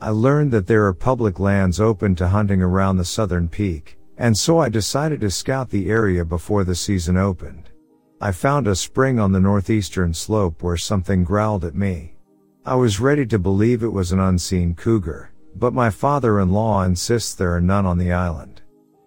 I 0.00 0.08
learned 0.08 0.50
that 0.52 0.66
there 0.66 0.86
are 0.86 0.94
public 0.94 1.38
lands 1.38 1.78
open 1.78 2.14
to 2.14 2.28
hunting 2.28 2.62
around 2.62 2.96
the 2.96 3.04
southern 3.04 3.46
peak, 3.46 3.98
and 4.16 4.34
so 4.34 4.60
I 4.60 4.70
decided 4.70 5.20
to 5.20 5.30
scout 5.30 5.68
the 5.68 5.90
area 5.90 6.24
before 6.24 6.64
the 6.64 6.74
season 6.74 7.18
opened. 7.18 7.68
I 8.18 8.32
found 8.32 8.66
a 8.66 8.74
spring 8.74 9.20
on 9.20 9.32
the 9.32 9.40
northeastern 9.40 10.14
slope 10.14 10.62
where 10.62 10.78
something 10.78 11.22
growled 11.22 11.66
at 11.66 11.74
me. 11.74 12.14
I 12.64 12.76
was 12.76 12.98
ready 12.98 13.26
to 13.26 13.38
believe 13.38 13.82
it 13.82 13.92
was 13.92 14.10
an 14.10 14.20
unseen 14.20 14.74
cougar, 14.74 15.29
but 15.56 15.74
my 15.74 15.90
father-in-law 15.90 16.84
insists 16.84 17.34
there 17.34 17.54
are 17.54 17.60
none 17.60 17.86
on 17.86 17.98
the 17.98 18.12
island. 18.12 18.62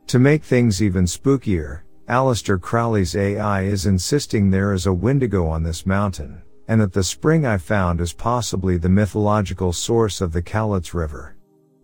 To 0.08 0.20
make 0.20 0.44
things 0.44 0.82
even 0.82 1.06
spookier, 1.06 1.82
Aleister 2.08 2.60
Crowley's 2.60 3.16
AI 3.16 3.64
is 3.64 3.86
insisting 3.86 4.50
there 4.50 4.74
is 4.74 4.86
a 4.86 4.94
wendigo 4.94 5.48
on 5.48 5.64
this 5.64 5.86
mountain, 5.86 6.41
and 6.68 6.82
that 6.82 6.94
the 6.94 7.04
spring 7.04 7.46
I 7.46 7.58
found 7.58 8.02
is 8.02 8.14
possibly 8.14 8.78
the 8.78 8.89
mythological 8.89 9.74
source 9.74 10.22
of 10.22 10.34
the 10.34 10.41
Cowlitz 10.41 10.94
River. 10.94 11.36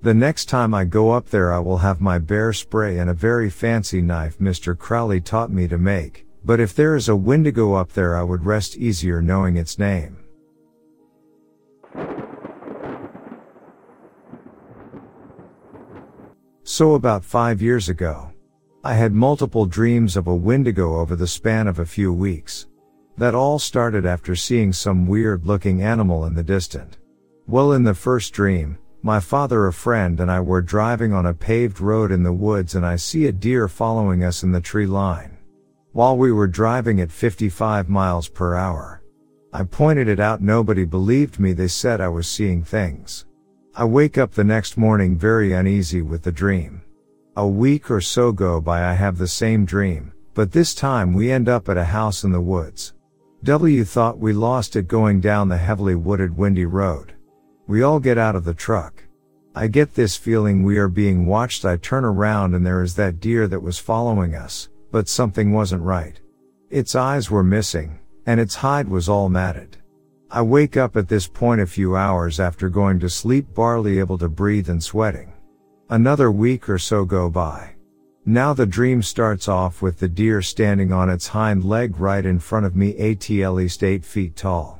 The 0.01 0.14
next 0.14 0.45
time 0.45 0.74
I 0.74 0.86
go 0.86 1.12
up 1.12 1.30
there 1.30 1.53
I 1.53 1.60
will 1.60 1.80
have 1.80 1.99
my 1.99 2.20
bear 2.20 2.53
spray 2.53 2.99
and 2.99 3.10
a 3.10 3.14
very 3.14 3.49
fancy 3.49 4.01
knife 4.01 4.39
Mr. 4.39 4.78
Crowley 4.78 5.20
taught 5.20 5.51
me 5.51 5.68
to 5.68 5.78
make, 5.78 6.26
but 6.45 6.60
if 6.60 6.74
there 6.74 6.95
is 6.95 7.10
a 7.10 7.16
Wendigo 7.16 7.74
up 7.74 7.91
there 7.93 8.16
I 8.16 8.24
would 8.24 8.45
rest 8.45 8.78
easier 8.78 9.22
knowing 9.22 9.57
its 9.57 9.78
name. 9.78 10.18
So 16.72 16.93
about 16.93 17.26
five 17.26 17.63
years 17.63 17.89
ago, 17.89 18.32
I 18.84 18.93
had 18.93 19.11
multiple 19.11 19.65
dreams 19.65 20.15
of 20.15 20.28
a 20.28 20.36
Wendigo 20.36 20.99
over 20.99 21.15
the 21.15 21.26
span 21.26 21.67
of 21.67 21.80
a 21.80 21.86
few 21.86 22.13
weeks. 22.13 22.67
That 23.17 23.34
all 23.34 23.57
started 23.57 24.05
after 24.05 24.36
seeing 24.36 24.72
some 24.72 25.07
weird 25.07 25.47
looking 25.47 25.82
animal 25.82 26.26
in 26.26 26.36
the 26.36 26.43
distant. 26.43 26.99
Well 27.47 27.72
in 27.72 27.84
the 27.84 27.95
first 27.95 28.34
dream, 28.34 28.78
my 29.01 29.20
father 29.20 29.65
a 29.65 29.74
friend 29.74 30.20
and 30.20 30.30
I 30.30 30.41
were 30.41 30.61
driving 30.61 31.11
on 31.11 31.26
a 31.26 31.34
paved 31.34 31.82
road 31.82 32.11
in 32.11 32.22
the 32.22 32.32
woods 32.32 32.76
and 32.76 32.86
I 32.86 32.97
see 32.97 33.26
a 33.26 33.32
deer 33.32 33.67
following 33.67 34.24
us 34.24 34.43
in 34.43 34.51
the 34.51 34.61
tree 34.61 34.86
line. 34.86 35.39
While 35.93 36.17
we 36.20 36.32
were 36.32 36.45
driving 36.45 37.01
at 37.01 37.11
55 37.11 37.89
miles 37.89 38.30
per 38.30 38.53
hour. 38.53 39.01
I 39.51 39.63
pointed 39.63 40.07
it 40.07 40.20
out 40.20 40.39
nobody 40.39 40.86
believed 40.86 41.39
me 41.39 41.51
they 41.51 41.67
said 41.67 41.99
I 41.99 42.09
was 42.09 42.28
seeing 42.28 42.63
things. 42.63 43.26
I 43.76 43.86
wake 43.86 44.17
up 44.17 44.32
the 44.32 44.43
next 44.43 44.78
morning 44.78 45.15
very 45.15 45.53
uneasy 45.53 46.01
with 46.01 46.24
the 46.24 46.32
dream. 46.32 46.82
A 47.36 47.47
week 47.47 47.91
or 47.91 48.01
so 48.01 48.32
go 48.32 48.59
by 48.59 48.84
I 48.84 48.93
have 48.93 49.17
the 49.17 49.28
same 49.28 49.63
dream, 49.63 50.11
but 50.34 50.51
this 50.51 50.74
time 50.74 51.13
we 51.13 51.32
end 51.32 51.47
up 51.47 51.70
at 51.70 51.78
a 51.78 51.84
house 51.84 52.24
in 52.24 52.32
the 52.32 52.41
woods. 52.41 52.93
W 53.43 53.84
thought 53.84 54.17
we 54.17 54.34
lost 54.34 54.76
it 54.76 54.88
going 54.88 55.22
down 55.22 55.47
the 55.47 55.57
heavily 55.57 55.95
wooded 55.95 56.36
windy 56.36 56.65
road. 56.65 57.13
We 57.67 57.84
all 57.84 57.99
get 57.99 58.17
out 58.17 58.36
of 58.36 58.43
the 58.43 58.55
truck. 58.55 59.03
I 59.55 59.67
get 59.67 59.93
this 59.93 60.17
feeling 60.17 60.63
we 60.63 60.78
are 60.78 60.89
being 60.89 61.28
watched 61.28 61.63
I 61.63 61.78
turn 61.78 62.03
around 62.03 62.55
and 62.55 62.65
there 62.65 62.82
is 62.82 62.95
that 62.95 63.20
deer 63.20 63.47
that 63.47 63.61
was 63.61 63.78
following 63.78 64.34
us, 64.34 64.67
but 64.91 65.07
something 65.07 65.53
wasn't 65.53 65.84
right. 65.84 66.20
Its 66.70 66.95
eyes 66.95 67.30
were 67.30 67.43
missing, 67.43 67.99
and 68.26 68.39
its 68.39 68.55
hide 68.55 68.89
was 68.89 69.07
all 69.07 69.30
matted. 69.30 69.78
I 70.32 70.43
wake 70.43 70.77
up 70.77 70.95
at 70.95 71.07
this 71.07 71.27
point 71.27 71.59
a 71.59 71.65
few 71.65 71.95
hours 71.95 72.39
after 72.39 72.69
going 72.69 72.99
to 72.99 73.09
sleep 73.09 73.55
barely 73.55 73.97
able 73.97 74.19
to 74.19 74.30
breathe 74.30 74.69
and 74.69 74.84
sweating. 74.84 75.34
Another 75.89 76.30
week 76.30 76.69
or 76.69 76.77
so 76.77 77.03
go 77.03 77.32
by. 77.32 77.71
Now 78.27 78.53
the 78.53 78.67
dream 78.67 79.01
starts 79.01 79.47
off 79.47 79.82
with 79.82 79.97
the 79.97 80.07
deer 80.07 80.43
standing 80.43 80.93
on 80.93 81.09
its 81.09 81.25
hind 81.25 81.63
leg 81.63 81.99
right 81.99 82.23
in 82.23 82.38
front 82.38 82.67
of 82.67 82.75
me 82.75 82.95
at 82.95 83.27
least 83.53 83.84
8 83.84 84.05
feet 84.05 84.36
tall. 84.36 84.80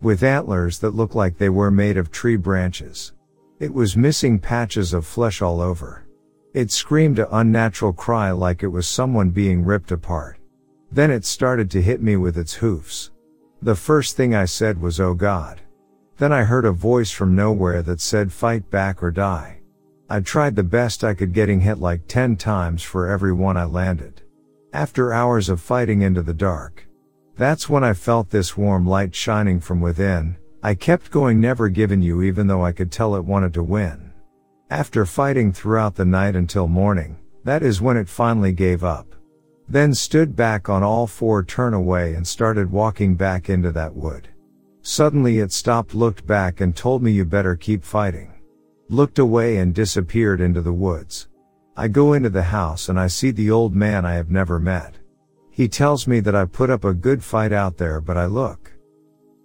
With 0.00 0.22
antlers 0.22 0.78
that 0.78 0.94
look 0.94 1.14
like 1.14 1.36
they 1.36 1.50
were 1.50 1.70
made 1.70 1.98
of 1.98 2.10
tree 2.10 2.36
branches. 2.36 3.12
It 3.60 3.74
was 3.74 3.98
missing 3.98 4.38
patches 4.38 4.94
of 4.94 5.06
flesh 5.06 5.42
all 5.42 5.60
over. 5.60 6.06
It 6.54 6.70
screamed 6.70 7.18
a 7.18 7.36
unnatural 7.36 7.92
cry 7.92 8.30
like 8.30 8.62
it 8.62 8.68
was 8.68 8.88
someone 8.88 9.28
being 9.28 9.62
ripped 9.62 9.92
apart. 9.92 10.38
Then 10.90 11.10
it 11.10 11.26
started 11.26 11.70
to 11.72 11.82
hit 11.82 12.00
me 12.00 12.16
with 12.16 12.38
its 12.38 12.54
hoofs. 12.54 13.10
The 13.62 13.74
first 13.74 14.16
thing 14.16 14.34
I 14.34 14.44
said 14.44 14.80
was, 14.80 15.00
Oh 15.00 15.14
God. 15.14 15.60
Then 16.18 16.32
I 16.32 16.44
heard 16.44 16.64
a 16.64 16.72
voice 16.72 17.10
from 17.10 17.36
nowhere 17.36 17.82
that 17.82 18.00
said, 18.00 18.32
fight 18.32 18.70
back 18.70 19.02
or 19.02 19.10
die. 19.10 19.60
I 20.08 20.20
tried 20.20 20.54
the 20.56 20.62
best 20.62 21.02
I 21.02 21.14
could 21.14 21.32
getting 21.32 21.60
hit 21.60 21.78
like 21.78 22.06
10 22.06 22.36
times 22.36 22.82
for 22.82 23.08
every 23.08 23.32
one 23.32 23.56
I 23.56 23.64
landed. 23.64 24.22
After 24.72 25.12
hours 25.12 25.48
of 25.48 25.60
fighting 25.60 26.02
into 26.02 26.22
the 26.22 26.34
dark. 26.34 26.86
That's 27.36 27.68
when 27.68 27.82
I 27.82 27.92
felt 27.92 28.30
this 28.30 28.56
warm 28.56 28.86
light 28.86 29.14
shining 29.14 29.60
from 29.60 29.80
within. 29.80 30.36
I 30.62 30.74
kept 30.74 31.10
going 31.10 31.40
never 31.40 31.68
giving 31.68 32.02
you 32.02 32.22
even 32.22 32.46
though 32.46 32.64
I 32.64 32.72
could 32.72 32.92
tell 32.92 33.16
it 33.16 33.24
wanted 33.24 33.52
to 33.54 33.62
win. 33.62 34.12
After 34.70 35.04
fighting 35.04 35.52
throughout 35.52 35.96
the 35.96 36.04
night 36.04 36.34
until 36.36 36.66
morning, 36.66 37.18
that 37.44 37.62
is 37.62 37.80
when 37.80 37.96
it 37.96 38.08
finally 38.08 38.52
gave 38.52 38.84
up. 38.84 39.15
Then 39.68 39.94
stood 39.94 40.36
back 40.36 40.68
on 40.68 40.82
all 40.82 41.06
four 41.06 41.42
turn 41.42 41.74
away 41.74 42.14
and 42.14 42.26
started 42.26 42.70
walking 42.70 43.16
back 43.16 43.50
into 43.50 43.72
that 43.72 43.94
wood. 43.94 44.28
Suddenly 44.82 45.40
it 45.40 45.50
stopped 45.50 45.94
looked 45.94 46.24
back 46.26 46.60
and 46.60 46.74
told 46.74 47.02
me 47.02 47.10
you 47.10 47.24
better 47.24 47.56
keep 47.56 47.82
fighting. 47.82 48.32
Looked 48.88 49.18
away 49.18 49.56
and 49.56 49.74
disappeared 49.74 50.40
into 50.40 50.60
the 50.60 50.72
woods. 50.72 51.26
I 51.76 51.88
go 51.88 52.12
into 52.12 52.30
the 52.30 52.44
house 52.44 52.88
and 52.88 53.00
I 53.00 53.08
see 53.08 53.32
the 53.32 53.50
old 53.50 53.74
man 53.74 54.06
I 54.06 54.14
have 54.14 54.30
never 54.30 54.60
met. 54.60 54.94
He 55.50 55.66
tells 55.66 56.06
me 56.06 56.20
that 56.20 56.36
I 56.36 56.44
put 56.44 56.70
up 56.70 56.84
a 56.84 56.94
good 56.94 57.24
fight 57.24 57.52
out 57.52 57.76
there 57.76 58.00
but 58.00 58.16
I 58.16 58.26
look 58.26 58.72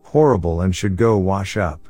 horrible 0.04 0.62
and 0.62 0.76
should 0.76 0.98
go 0.98 1.18
wash 1.18 1.58
up. 1.58 1.88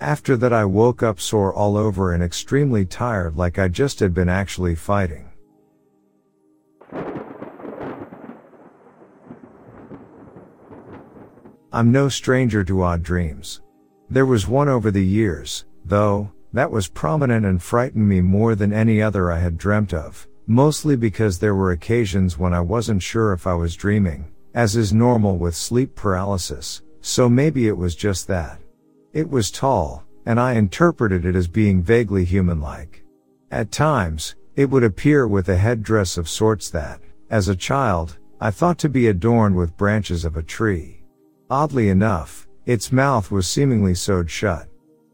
After 0.00 0.36
that 0.36 0.52
I 0.52 0.66
woke 0.66 1.02
up 1.02 1.20
sore 1.20 1.54
all 1.54 1.78
over 1.78 2.12
and 2.12 2.22
extremely 2.22 2.84
tired 2.84 3.36
like 3.36 3.58
I 3.58 3.68
just 3.68 4.00
had 4.00 4.12
been 4.12 4.28
actually 4.28 4.74
fighting. 4.74 5.29
I'm 11.72 11.92
no 11.92 12.08
stranger 12.08 12.64
to 12.64 12.82
odd 12.82 13.04
dreams. 13.04 13.60
There 14.08 14.26
was 14.26 14.48
one 14.48 14.68
over 14.68 14.90
the 14.90 15.04
years, 15.04 15.66
though, 15.84 16.32
that 16.52 16.70
was 16.70 16.88
prominent 16.88 17.46
and 17.46 17.62
frightened 17.62 18.08
me 18.08 18.20
more 18.20 18.56
than 18.56 18.72
any 18.72 19.00
other 19.00 19.30
I 19.30 19.38
had 19.38 19.56
dreamt 19.56 19.94
of, 19.94 20.26
mostly 20.48 20.96
because 20.96 21.38
there 21.38 21.54
were 21.54 21.70
occasions 21.70 22.36
when 22.36 22.52
I 22.52 22.60
wasn't 22.60 23.04
sure 23.04 23.32
if 23.32 23.46
I 23.46 23.54
was 23.54 23.76
dreaming, 23.76 24.32
as 24.52 24.74
is 24.74 24.92
normal 24.92 25.38
with 25.38 25.54
sleep 25.54 25.94
paralysis, 25.94 26.82
so 27.02 27.28
maybe 27.28 27.68
it 27.68 27.76
was 27.76 27.94
just 27.94 28.26
that. 28.26 28.58
It 29.12 29.30
was 29.30 29.52
tall, 29.52 30.04
and 30.26 30.40
I 30.40 30.54
interpreted 30.54 31.24
it 31.24 31.36
as 31.36 31.46
being 31.46 31.84
vaguely 31.84 32.24
human-like. 32.24 33.04
At 33.52 33.70
times, 33.70 34.34
it 34.56 34.68
would 34.70 34.82
appear 34.82 35.28
with 35.28 35.48
a 35.48 35.56
headdress 35.56 36.18
of 36.18 36.28
sorts 36.28 36.68
that, 36.70 37.00
as 37.30 37.46
a 37.46 37.54
child, 37.54 38.18
I 38.40 38.50
thought 38.50 38.78
to 38.78 38.88
be 38.88 39.06
adorned 39.06 39.54
with 39.54 39.76
branches 39.76 40.24
of 40.24 40.36
a 40.36 40.42
tree. 40.42 40.99
Oddly 41.50 41.88
enough, 41.88 42.46
its 42.64 42.92
mouth 42.92 43.32
was 43.32 43.48
seemingly 43.48 43.92
sewed 43.92 44.30
shut. 44.30 44.68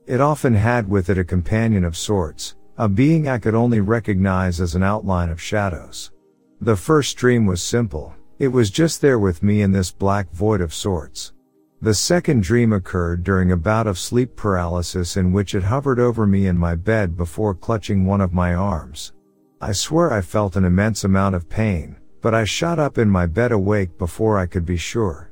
It 0.07 0.21
often 0.21 0.53
had 0.53 0.87
with 0.87 1.09
it 1.09 1.17
a 1.17 1.25
companion 1.25 1.83
of 1.83 1.97
sorts, 1.97 2.57
a 2.77 2.91
being 2.91 3.27
I 3.27 3.39
could 3.39 3.55
only 3.55 3.81
recognize 3.81 4.61
as 4.61 4.75
an 4.75 4.83
outline 4.83 5.31
of 5.31 5.41
shadows. 5.41 6.13
The 6.61 6.77
first 6.77 7.17
dream 7.17 7.47
was 7.47 7.63
simple, 7.63 8.15
it 8.39 8.49
was 8.49 8.71
just 8.71 9.01
there 9.01 9.19
with 9.19 9.43
me 9.43 9.63
in 9.63 9.73
this 9.73 9.91
black 9.91 10.31
void 10.31 10.61
of 10.61 10.75
sorts. 10.75 11.33
The 11.81 11.95
second 11.95 12.43
dream 12.43 12.75
occurred 12.75 13.25
during 13.25 13.53
a 13.53 13.57
bout 13.57 13.87
of 13.87 13.99
sleep 13.99 14.37
paralysis 14.37 15.17
in 15.17 15.33
which 15.33 15.55
it 15.55 15.63
hovered 15.63 15.99
over 15.99 16.27
me 16.27 16.49
in 16.49 16.59
my 16.59 16.75
bed 16.75 17.17
before 17.17 17.55
clutching 17.55 18.05
one 18.05 18.21
of 18.21 18.35
my 18.35 18.55
arms. 18.55 19.15
I 19.63 19.73
swear 19.73 20.13
I 20.13 20.21
felt 20.21 20.57
an 20.57 20.67
immense 20.67 21.03
amount 21.05 21.35
of 21.35 21.49
pain, 21.49 21.97
but 22.21 22.35
I 22.35 22.45
shot 22.45 22.79
up 22.79 22.99
in 22.99 23.09
my 23.09 23.25
bed 23.25 23.53
awake 23.53 23.97
before 23.97 24.39
I 24.39 24.45
could 24.45 24.67
be 24.67 24.77
sure. 24.77 25.31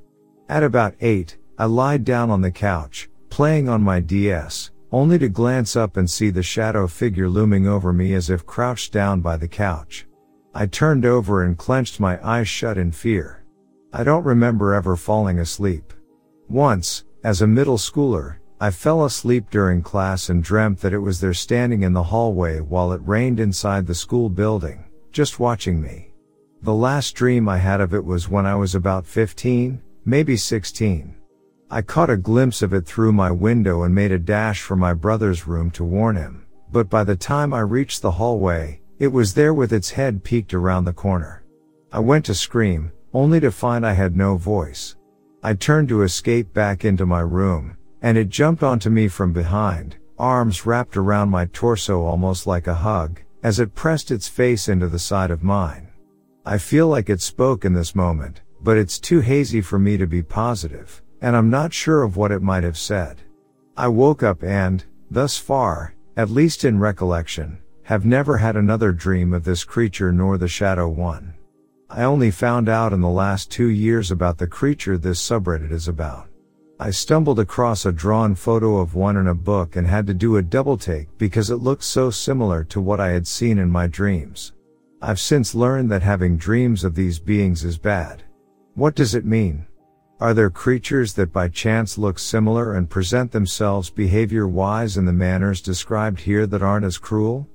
At 0.48 0.62
about 0.62 0.94
8, 1.00 1.38
I 1.58 1.64
lied 1.64 2.04
down 2.04 2.30
on 2.30 2.42
the 2.42 2.50
couch, 2.50 3.08
playing 3.30 3.68
on 3.68 3.82
my 3.82 4.00
DS, 4.00 4.70
only 4.92 5.18
to 5.18 5.28
glance 5.28 5.74
up 5.74 5.96
and 5.96 6.08
see 6.08 6.28
the 6.28 6.42
shadow 6.42 6.86
figure 6.86 7.28
looming 7.28 7.66
over 7.66 7.92
me 7.92 8.12
as 8.12 8.28
if 8.28 8.44
crouched 8.44 8.92
down 8.92 9.22
by 9.22 9.38
the 9.38 9.48
couch. 9.48 10.06
I 10.54 10.66
turned 10.66 11.06
over 11.06 11.44
and 11.44 11.56
clenched 11.56 11.98
my 11.98 12.24
eyes 12.24 12.46
shut 12.46 12.76
in 12.76 12.92
fear. 12.92 13.44
I 13.92 14.04
don't 14.04 14.24
remember 14.24 14.74
ever 14.74 14.96
falling 14.96 15.38
asleep. 15.38 15.92
Once, 16.48 17.04
as 17.24 17.40
a 17.40 17.46
middle 17.46 17.78
schooler, 17.78 18.36
I 18.60 18.70
fell 18.70 19.04
asleep 19.04 19.50
during 19.50 19.82
class 19.82 20.28
and 20.28 20.44
dreamt 20.44 20.80
that 20.80 20.92
it 20.92 20.98
was 20.98 21.20
there 21.20 21.34
standing 21.34 21.82
in 21.82 21.94
the 21.94 22.02
hallway 22.02 22.60
while 22.60 22.92
it 22.92 23.00
rained 23.04 23.40
inside 23.40 23.86
the 23.86 23.94
school 23.94 24.28
building, 24.28 24.84
just 25.10 25.40
watching 25.40 25.80
me. 25.80 26.12
The 26.62 26.74
last 26.74 27.12
dream 27.14 27.48
I 27.48 27.58
had 27.58 27.80
of 27.80 27.94
it 27.94 28.04
was 28.04 28.28
when 28.28 28.46
I 28.46 28.54
was 28.54 28.74
about 28.74 29.06
15, 29.06 29.82
maybe 30.04 30.36
16. 30.36 31.14
I 31.70 31.82
caught 31.82 32.10
a 32.10 32.16
glimpse 32.16 32.62
of 32.62 32.72
it 32.74 32.86
through 32.86 33.12
my 33.12 33.30
window 33.30 33.82
and 33.82 33.94
made 33.94 34.12
a 34.12 34.18
dash 34.18 34.60
for 34.60 34.76
my 34.76 34.92
brother's 34.92 35.46
room 35.46 35.70
to 35.72 35.84
warn 35.84 36.16
him, 36.16 36.46
but 36.70 36.90
by 36.90 37.04
the 37.04 37.16
time 37.16 37.54
I 37.54 37.60
reached 37.60 38.02
the 38.02 38.10
hallway, 38.12 38.80
it 38.98 39.08
was 39.08 39.34
there 39.34 39.54
with 39.54 39.72
its 39.72 39.90
head 39.90 40.22
peeked 40.22 40.54
around 40.54 40.84
the 40.84 40.92
corner. 40.92 41.42
I 41.90 42.00
went 42.00 42.24
to 42.26 42.34
scream, 42.34 42.92
only 43.12 43.40
to 43.40 43.50
find 43.50 43.86
I 43.86 43.92
had 43.92 44.16
no 44.16 44.36
voice. 44.36 44.96
I 45.42 45.54
turned 45.54 45.88
to 45.88 46.02
escape 46.02 46.52
back 46.52 46.84
into 46.84 47.06
my 47.06 47.20
room, 47.20 47.76
and 48.02 48.18
it 48.18 48.28
jumped 48.28 48.62
onto 48.62 48.90
me 48.90 49.08
from 49.08 49.32
behind, 49.32 49.96
arms 50.18 50.66
wrapped 50.66 50.96
around 50.96 51.30
my 51.30 51.46
torso 51.46 52.02
almost 52.02 52.46
like 52.46 52.66
a 52.66 52.74
hug, 52.74 53.20
as 53.42 53.60
it 53.60 53.74
pressed 53.74 54.10
its 54.10 54.28
face 54.28 54.68
into 54.68 54.88
the 54.88 54.98
side 54.98 55.30
of 55.30 55.42
mine. 55.42 55.88
I 56.46 56.58
feel 56.58 56.88
like 56.88 57.08
it 57.08 57.20
spoke 57.20 57.64
in 57.64 57.72
this 57.72 57.94
moment, 57.94 58.42
but 58.64 58.78
it's 58.78 58.98
too 58.98 59.20
hazy 59.20 59.60
for 59.60 59.78
me 59.78 59.98
to 59.98 60.06
be 60.06 60.22
positive, 60.22 61.02
and 61.20 61.36
I'm 61.36 61.50
not 61.50 61.72
sure 61.72 62.02
of 62.02 62.16
what 62.16 62.32
it 62.32 62.42
might 62.42 62.64
have 62.64 62.78
said. 62.78 63.20
I 63.76 63.88
woke 63.88 64.22
up 64.22 64.42
and, 64.42 64.82
thus 65.10 65.36
far, 65.36 65.94
at 66.16 66.30
least 66.30 66.64
in 66.64 66.80
recollection, 66.80 67.58
have 67.82 68.06
never 68.06 68.38
had 68.38 68.56
another 68.56 68.90
dream 68.90 69.34
of 69.34 69.44
this 69.44 69.62
creature 69.62 70.10
nor 70.10 70.38
the 70.38 70.48
shadow 70.48 70.88
one. 70.88 71.34
I 71.90 72.04
only 72.04 72.30
found 72.30 72.68
out 72.68 72.94
in 72.94 73.02
the 73.02 73.08
last 73.08 73.50
two 73.50 73.68
years 73.68 74.10
about 74.10 74.38
the 74.38 74.46
creature 74.46 74.96
this 74.96 75.20
subreddit 75.20 75.70
is 75.70 75.86
about. 75.86 76.28
I 76.80 76.90
stumbled 76.90 77.38
across 77.38 77.86
a 77.86 77.92
drawn 77.92 78.34
photo 78.34 78.78
of 78.78 78.96
one 78.96 79.16
in 79.16 79.28
a 79.28 79.34
book 79.34 79.76
and 79.76 79.86
had 79.86 80.06
to 80.08 80.14
do 80.14 80.38
a 80.38 80.42
double 80.42 80.76
take 80.76 81.06
because 81.18 81.50
it 81.50 81.56
looked 81.56 81.84
so 81.84 82.10
similar 82.10 82.64
to 82.64 82.80
what 82.80 82.98
I 82.98 83.10
had 83.10 83.26
seen 83.26 83.58
in 83.58 83.70
my 83.70 83.86
dreams. 83.86 84.54
I've 85.00 85.20
since 85.20 85.54
learned 85.54 85.92
that 85.92 86.02
having 86.02 86.36
dreams 86.36 86.82
of 86.82 86.96
these 86.96 87.18
beings 87.18 87.64
is 87.64 87.78
bad. 87.78 88.23
What 88.76 88.96
does 88.96 89.14
it 89.14 89.24
mean? 89.24 89.66
Are 90.18 90.34
there 90.34 90.50
creatures 90.50 91.14
that 91.14 91.32
by 91.32 91.46
chance 91.46 91.96
look 91.96 92.18
similar 92.18 92.74
and 92.74 92.90
present 92.90 93.30
themselves 93.30 93.88
behavior 93.88 94.48
wise 94.48 94.96
in 94.96 95.04
the 95.04 95.12
manners 95.12 95.60
described 95.60 96.18
here 96.18 96.44
that 96.48 96.60
aren't 96.60 96.84
as 96.84 96.98
cruel? 96.98 97.48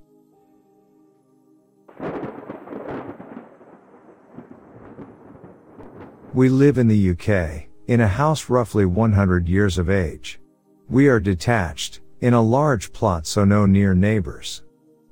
We 6.33 6.47
live 6.47 6.77
in 6.77 6.87
the 6.87 7.09
UK, 7.09 7.67
in 7.87 7.99
a 7.99 8.07
house 8.07 8.49
roughly 8.49 8.85
100 8.85 9.49
years 9.49 9.77
of 9.77 9.89
age. 9.89 10.39
We 10.87 11.09
are 11.09 11.19
detached, 11.19 11.99
in 12.21 12.33
a 12.33 12.41
large 12.41 12.93
plot 12.93 13.27
so 13.27 13.43
no 13.43 13.65
near 13.65 13.93
neighbors. 13.93 14.63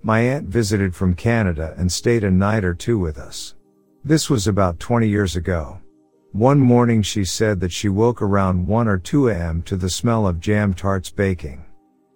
My 0.04 0.22
aunt 0.22 0.48
visited 0.48 0.96
from 0.96 1.16
Canada 1.16 1.76
and 1.78 1.92
stayed 1.92 2.24
a 2.24 2.32
night 2.32 2.64
or 2.64 2.74
two 2.74 2.98
with 2.98 3.18
us. 3.18 3.56
This 4.06 4.30
was 4.30 4.48
about 4.48 4.80
20 4.80 5.06
years 5.06 5.36
ago. 5.36 5.82
One 6.34 6.60
morning 6.60 7.02
she 7.02 7.26
said 7.26 7.60
that 7.62 7.72
she 7.72 7.90
woke 7.90 8.22
around 8.22 8.68
1 8.68 8.88
or 8.88 8.98
2 8.98 9.30
am 9.30 9.62
to 9.64 9.76
the 9.76 9.90
smell 9.90 10.28
of 10.28 10.40
jam 10.40 10.74
tarts 10.74 11.10
baking. 11.10 11.66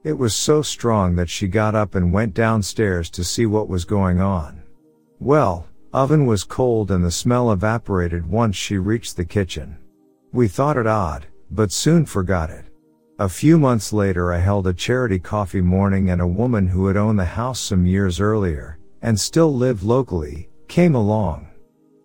It 0.03 0.13
was 0.13 0.35
so 0.35 0.61
strong 0.61 1.15
that 1.15 1.29
she 1.29 1.47
got 1.47 1.75
up 1.75 1.95
and 1.95 2.11
went 2.11 2.33
downstairs 2.33 3.09
to 3.11 3.23
see 3.23 3.45
what 3.45 3.69
was 3.69 3.85
going 3.85 4.19
on. 4.19 4.63
Well, 5.19 5.67
oven 5.93 6.25
was 6.25 6.43
cold 6.43 6.91
and 6.91 7.03
the 7.03 7.11
smell 7.11 7.51
evaporated 7.51 8.27
once 8.27 8.55
she 8.55 8.77
reached 8.77 9.15
the 9.15 9.25
kitchen. 9.25 9.77
We 10.33 10.47
thought 10.47 10.77
it 10.77 10.87
odd, 10.87 11.27
but 11.49 11.71
soon 11.71 12.05
forgot 12.05 12.49
it. 12.49 12.65
A 13.19 13.29
few 13.29 13.59
months 13.59 13.93
later 13.93 14.33
I 14.33 14.39
held 14.39 14.65
a 14.65 14.73
charity 14.73 15.19
coffee 15.19 15.61
morning 15.61 16.09
and 16.09 16.21
a 16.21 16.27
woman 16.27 16.67
who 16.67 16.87
had 16.87 16.97
owned 16.97 17.19
the 17.19 17.25
house 17.25 17.59
some 17.59 17.85
years 17.85 18.19
earlier, 18.19 18.79
and 19.03 19.19
still 19.19 19.53
lived 19.53 19.83
locally, 19.83 20.49
came 20.67 20.95
along. 20.95 21.50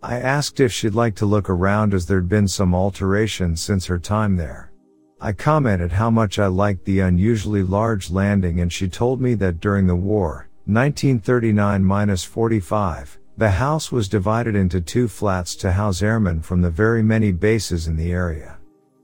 I 0.02 0.20
asked 0.20 0.60
if 0.60 0.72
she'd 0.72 0.94
like 0.94 1.14
to 1.16 1.26
look 1.26 1.48
around 1.48 1.94
as 1.94 2.06
there'd 2.06 2.28
been 2.28 2.48
some 2.48 2.74
alterations 2.74 3.60
since 3.60 3.86
her 3.86 3.98
time 3.98 4.36
there. 4.36 4.72
I 5.20 5.32
commented 5.32 5.92
how 5.92 6.10
much 6.10 6.38
I 6.38 6.46
liked 6.46 6.84
the 6.84 7.00
unusually 7.00 7.62
large 7.62 8.10
landing 8.10 8.60
and 8.60 8.72
she 8.72 8.88
told 8.88 9.20
me 9.20 9.34
that 9.34 9.60
during 9.60 9.86
the 9.86 9.96
war, 9.96 10.48
1939-45, 10.68 13.16
the 13.38 13.50
house 13.50 13.90
was 13.90 14.08
divided 14.08 14.54
into 14.54 14.80
two 14.80 15.08
flats 15.08 15.56
to 15.56 15.72
house 15.72 16.02
airmen 16.02 16.42
from 16.42 16.60
the 16.60 16.70
very 16.70 17.02
many 17.02 17.32
bases 17.32 17.86
in 17.86 17.96
the 17.96 18.12
area. 18.12 18.58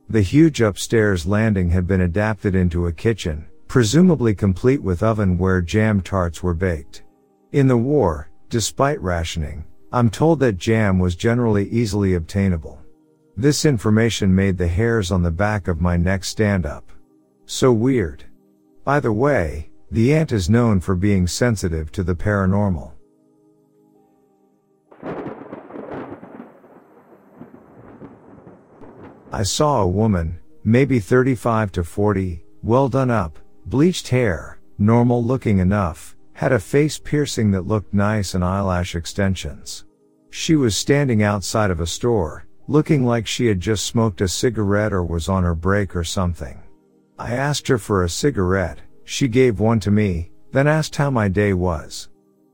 The 0.08 0.22
huge 0.22 0.60
upstairs 0.60 1.24
landing 1.24 1.70
had 1.70 1.86
been 1.86 2.02
adapted 2.02 2.54
into 2.54 2.86
a 2.86 2.92
kitchen, 2.92 3.46
presumably 3.68 4.34
complete 4.34 4.82
with 4.82 5.02
oven 5.02 5.38
where 5.38 5.62
jam 5.62 6.02
tarts 6.02 6.42
were 6.42 6.54
baked. 6.54 7.04
In 7.52 7.66
the 7.66 7.76
war, 7.76 8.28
despite 8.50 9.00
rationing, 9.00 9.64
I'm 9.94 10.08
told 10.08 10.40
that 10.40 10.56
jam 10.56 10.98
was 10.98 11.14
generally 11.14 11.68
easily 11.68 12.14
obtainable. 12.14 12.80
This 13.36 13.66
information 13.66 14.34
made 14.34 14.56
the 14.56 14.68
hairs 14.68 15.12
on 15.12 15.22
the 15.22 15.30
back 15.30 15.68
of 15.68 15.82
my 15.82 15.98
neck 15.98 16.24
stand 16.24 16.64
up. 16.64 16.90
So 17.44 17.72
weird. 17.72 18.24
By 18.84 19.00
the 19.00 19.12
way, 19.12 19.70
the 19.90 20.14
aunt 20.14 20.32
is 20.32 20.48
known 20.48 20.80
for 20.80 20.94
being 20.94 21.26
sensitive 21.26 21.92
to 21.92 22.02
the 22.02 22.14
paranormal. 22.14 22.92
I 29.30 29.42
saw 29.42 29.82
a 29.82 29.88
woman, 29.88 30.38
maybe 30.64 31.00
35 31.00 31.72
to 31.72 31.84
40, 31.84 32.44
well 32.62 32.88
done 32.88 33.10
up, 33.10 33.38
bleached 33.66 34.08
hair, 34.08 34.58
normal 34.78 35.22
looking 35.22 35.58
enough, 35.58 36.16
had 36.42 36.50
a 36.50 36.58
face 36.58 36.98
piercing 36.98 37.52
that 37.52 37.68
looked 37.68 37.94
nice 37.94 38.34
and 38.34 38.44
eyelash 38.44 38.96
extensions. 38.96 39.84
She 40.30 40.56
was 40.56 40.76
standing 40.76 41.22
outside 41.22 41.70
of 41.70 41.78
a 41.78 41.86
store, 41.86 42.46
looking 42.66 43.06
like 43.06 43.28
she 43.28 43.46
had 43.46 43.60
just 43.60 43.86
smoked 43.86 44.20
a 44.20 44.26
cigarette 44.26 44.92
or 44.92 45.04
was 45.04 45.28
on 45.28 45.44
her 45.44 45.54
break 45.54 45.94
or 45.94 46.02
something. 46.02 46.60
I 47.16 47.34
asked 47.36 47.68
her 47.68 47.78
for 47.78 48.02
a 48.02 48.08
cigarette, 48.08 48.80
she 49.04 49.28
gave 49.28 49.60
one 49.60 49.78
to 49.78 49.92
me, 49.92 50.32
then 50.50 50.66
asked 50.66 50.96
how 50.96 51.10
my 51.10 51.28
day 51.28 51.52
was. 51.52 52.08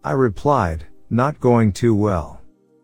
I 0.05 0.13
replied, 0.13 0.85
not 1.09 1.41
going 1.41 1.73
too 1.73 1.95
well. 1.95 2.43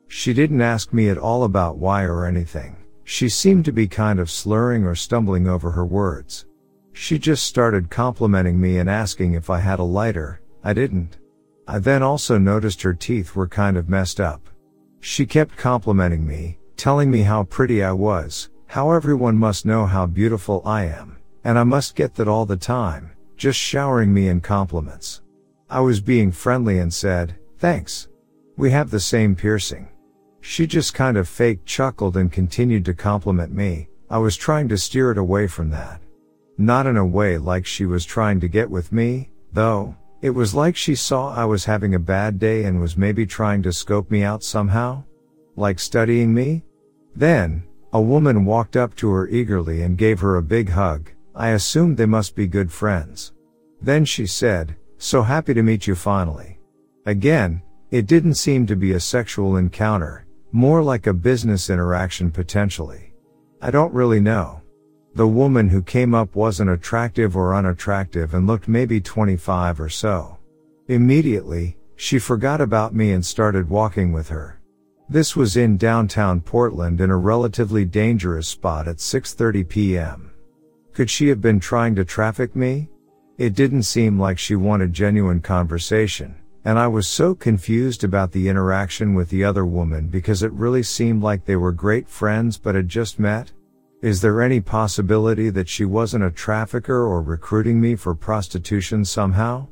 She 0.09 0.33
didn't 0.33 0.63
ask 0.63 0.95
me 0.95 1.11
at 1.11 1.19
all 1.19 1.45
about 1.45 1.77
why 1.77 2.05
or 2.05 2.25
anything. 2.25 2.79
She 3.05 3.29
seemed 3.29 3.67
to 3.67 3.73
be 3.73 3.87
kind 3.87 4.19
of 4.19 4.31
slurring 4.31 4.87
or 4.87 4.95
stumbling 4.95 5.49
over 5.49 5.71
her 5.73 5.85
words. 5.85 6.47
She 6.95 7.19
just 7.19 7.45
started 7.45 7.91
complimenting 7.91 8.59
me 8.59 8.79
and 8.79 8.89
asking 8.89 9.35
if 9.35 9.51
I 9.51 9.59
had 9.59 9.81
a 9.81 9.83
lighter. 9.83 10.41
I 10.65 10.73
didn't. 10.73 11.19
I 11.69 11.79
then 11.79 12.03
also 12.03 12.39
noticed 12.39 12.83
her 12.83 12.95
teeth 12.95 13.37
were 13.37 13.47
kind 13.47 13.77
of 13.77 13.89
messed 13.89 14.19
up. 14.19 14.49
She 15.01 15.27
kept 15.27 15.57
complimenting 15.57 16.27
me, 16.27 16.59
telling 16.77 17.11
me 17.11 17.21
how 17.21 17.45
pretty 17.45 17.85
I 17.85 17.93
was, 17.93 18.49
how 18.67 18.91
everyone 18.91 19.37
must 19.37 19.67
know 19.67 19.85
how 19.85 20.07
beautiful 20.07 20.63
I 20.65 20.87
am, 20.87 21.19
and 21.45 21.59
I 21.59 21.65
must 21.65 21.95
get 21.95 22.15
that 22.15 22.29
all 22.29 22.47
the 22.47 22.57
time, 22.57 23.11
just 23.37 23.59
showering 23.59 24.13
me 24.13 24.29
in 24.29 24.41
compliments. 24.41 25.21
I 25.69 25.81
was 25.81 26.01
being 26.01 26.33
friendly 26.33 26.79
and 26.79 26.93
said, 26.93 27.37
thanks. 27.59 28.09
We 28.57 28.71
have 28.71 28.91
the 28.91 29.01
same 29.01 29.37
piercing. 29.37 29.89
She 30.41 30.67
just 30.67 30.95
kind 30.95 31.17
of 31.17 31.29
fake 31.29 31.65
chuckled 31.65 32.17
and 32.17 32.33
continued 32.33 32.85
to 32.87 32.95
compliment 32.95 33.53
me. 33.53 33.89
I 34.09 34.19
was 34.19 34.37
trying 34.37 34.69
to 34.69 34.79
steer 34.79 35.11
it 35.11 35.19
away 35.19 35.47
from 35.47 35.71
that. 35.71 36.01
Not 36.57 36.87
in 36.87 36.97
a 36.97 37.05
way 37.05 37.37
like 37.39 37.67
she 37.67 37.85
was 37.85 38.05
trying 38.05 38.41
to 38.41 38.49
get 38.49 38.71
with 38.71 38.93
me, 38.93 39.31
though. 39.53 39.97
It 40.25 40.35
was 40.35 40.55
like 40.55 40.75
she 40.75 40.95
saw 40.95 41.35
I 41.35 41.45
was 41.45 41.67
having 41.67 41.95
a 41.95 41.99
bad 41.99 42.39
day 42.39 42.65
and 42.65 42.81
was 42.81 42.97
maybe 42.97 43.27
trying 43.27 43.63
to 43.65 43.75
scope 43.75 44.11
me 44.11 44.23
out 44.23 44.43
somehow. 44.43 45.05
Like 45.55 45.79
studying 45.79 46.33
me? 46.33 46.65
Then, 47.15 47.65
a 47.93 48.01
woman 48.01 48.47
walked 48.47 48.75
up 48.75 48.97
to 48.97 49.11
her 49.11 49.29
eagerly 49.29 49.83
and 49.83 49.99
gave 49.99 50.21
her 50.21 50.37
a 50.37 50.43
big 50.43 50.71
hug. 50.71 51.11
I 51.35 51.51
assumed 51.51 51.99
they 51.99 52.07
must 52.07 52.35
be 52.35 52.47
good 52.47 52.73
friends. 52.73 53.35
Then 53.83 54.07
she 54.07 54.27
said, 54.27 54.77
so 54.97 55.21
happy 55.21 55.53
to 55.53 55.63
meet 55.63 55.87
you 55.87 55.95
finally. 55.95 56.59
Again, 57.05 57.61
it 57.91 58.07
didn't 58.07 58.37
seem 58.37 58.67
to 58.69 58.77
be 58.77 58.93
a 58.93 59.01
sexual 59.01 59.59
encounter, 59.59 60.25
more 60.53 60.83
like 60.83 61.07
a 61.07 61.13
business 61.13 61.69
interaction 61.69 62.31
potentially. 62.31 63.13
I 63.61 63.71
don't 63.71 63.93
really 63.93 64.21
know. 64.21 64.63
The 65.15 65.27
woman 65.27 65.69
who 65.69 65.83
came 65.83 66.15
up 66.15 66.35
wasn't 66.35 66.71
attractive 66.71 67.37
or 67.37 67.55
unattractive 67.55 68.35
and 68.35 68.47
looked 68.47 68.69
maybe 68.69 69.01
25 69.01 69.81
or 69.81 69.89
so. 69.89 70.39
Immediately, 70.89 71.77
she 71.97 72.19
forgot 72.19 72.61
about 72.61 72.95
me 72.95 73.13
and 73.13 73.25
started 73.25 73.69
walking 73.69 74.13
with 74.13 74.29
her. 74.29 74.61
This 75.09 75.37
was 75.37 75.57
in 75.57 75.77
downtown 75.77 76.41
Portland 76.41 77.01
in 77.01 77.11
a 77.11 77.17
relatively 77.17 77.85
dangerous 77.85 78.49
spot 78.49 78.89
at 78.89 78.97
6:30 78.97 79.69
p.m. 79.69 80.31
Could 80.93 81.11
she 81.11 81.29
have 81.29 81.41
been 81.41 81.61
trying 81.61 81.95
to 81.95 82.05
traffic 82.05 82.57
me? 82.57 82.89
It 83.39 83.55
didn't 83.55 83.83
seem 83.85 84.19
like 84.19 84.39
she 84.39 84.57
wanted 84.57 84.93
genuine 84.93 85.41
conversation 85.41 86.37
and 86.65 86.79
I 86.79 86.87
was 86.87 87.07
so 87.07 87.35
confused 87.35 88.05
about 88.05 88.33
the 88.33 88.49
interaction 88.49 89.15
with 89.15 89.29
the 89.29 89.45
other 89.45 89.67
woman 89.67 90.09
because 90.09 90.43
it 90.43 90.53
really 90.53 90.83
seemed 90.83 91.23
like 91.23 91.45
they 91.45 91.57
were 91.57 91.73
great 91.73 92.09
friends 92.09 92.57
but 92.57 92.75
had 92.75 92.89
just 92.89 93.19
met. 93.19 93.53
Is 94.05 94.21
there 94.21 94.43
any 94.43 94.61
possibility 94.61 95.49
that 95.49 95.67
she 95.67 95.87
wasn't 95.87 96.25
a 96.25 96.31
trafficker 96.31 97.07
or 97.07 97.23
recruiting 97.23 97.81
me 97.81 97.97
for 97.97 98.15
prostitution 98.15 99.03
somehow? 99.03 99.69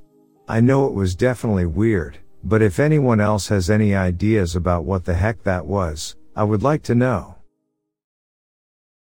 I 0.48 0.58
know 0.58 0.86
it 0.86 0.94
was 0.94 1.14
definitely 1.14 1.66
weird, 1.66 2.16
but 2.42 2.62
if 2.62 2.80
anyone 2.80 3.20
else 3.20 3.48
has 3.48 3.68
any 3.68 3.94
ideas 3.94 4.56
about 4.56 4.84
what 4.84 5.04
the 5.04 5.12
heck 5.12 5.42
that 5.42 5.66
was, 5.66 6.16
I 6.34 6.44
would 6.44 6.62
like 6.62 6.82
to 6.84 6.94
know. 6.94 7.34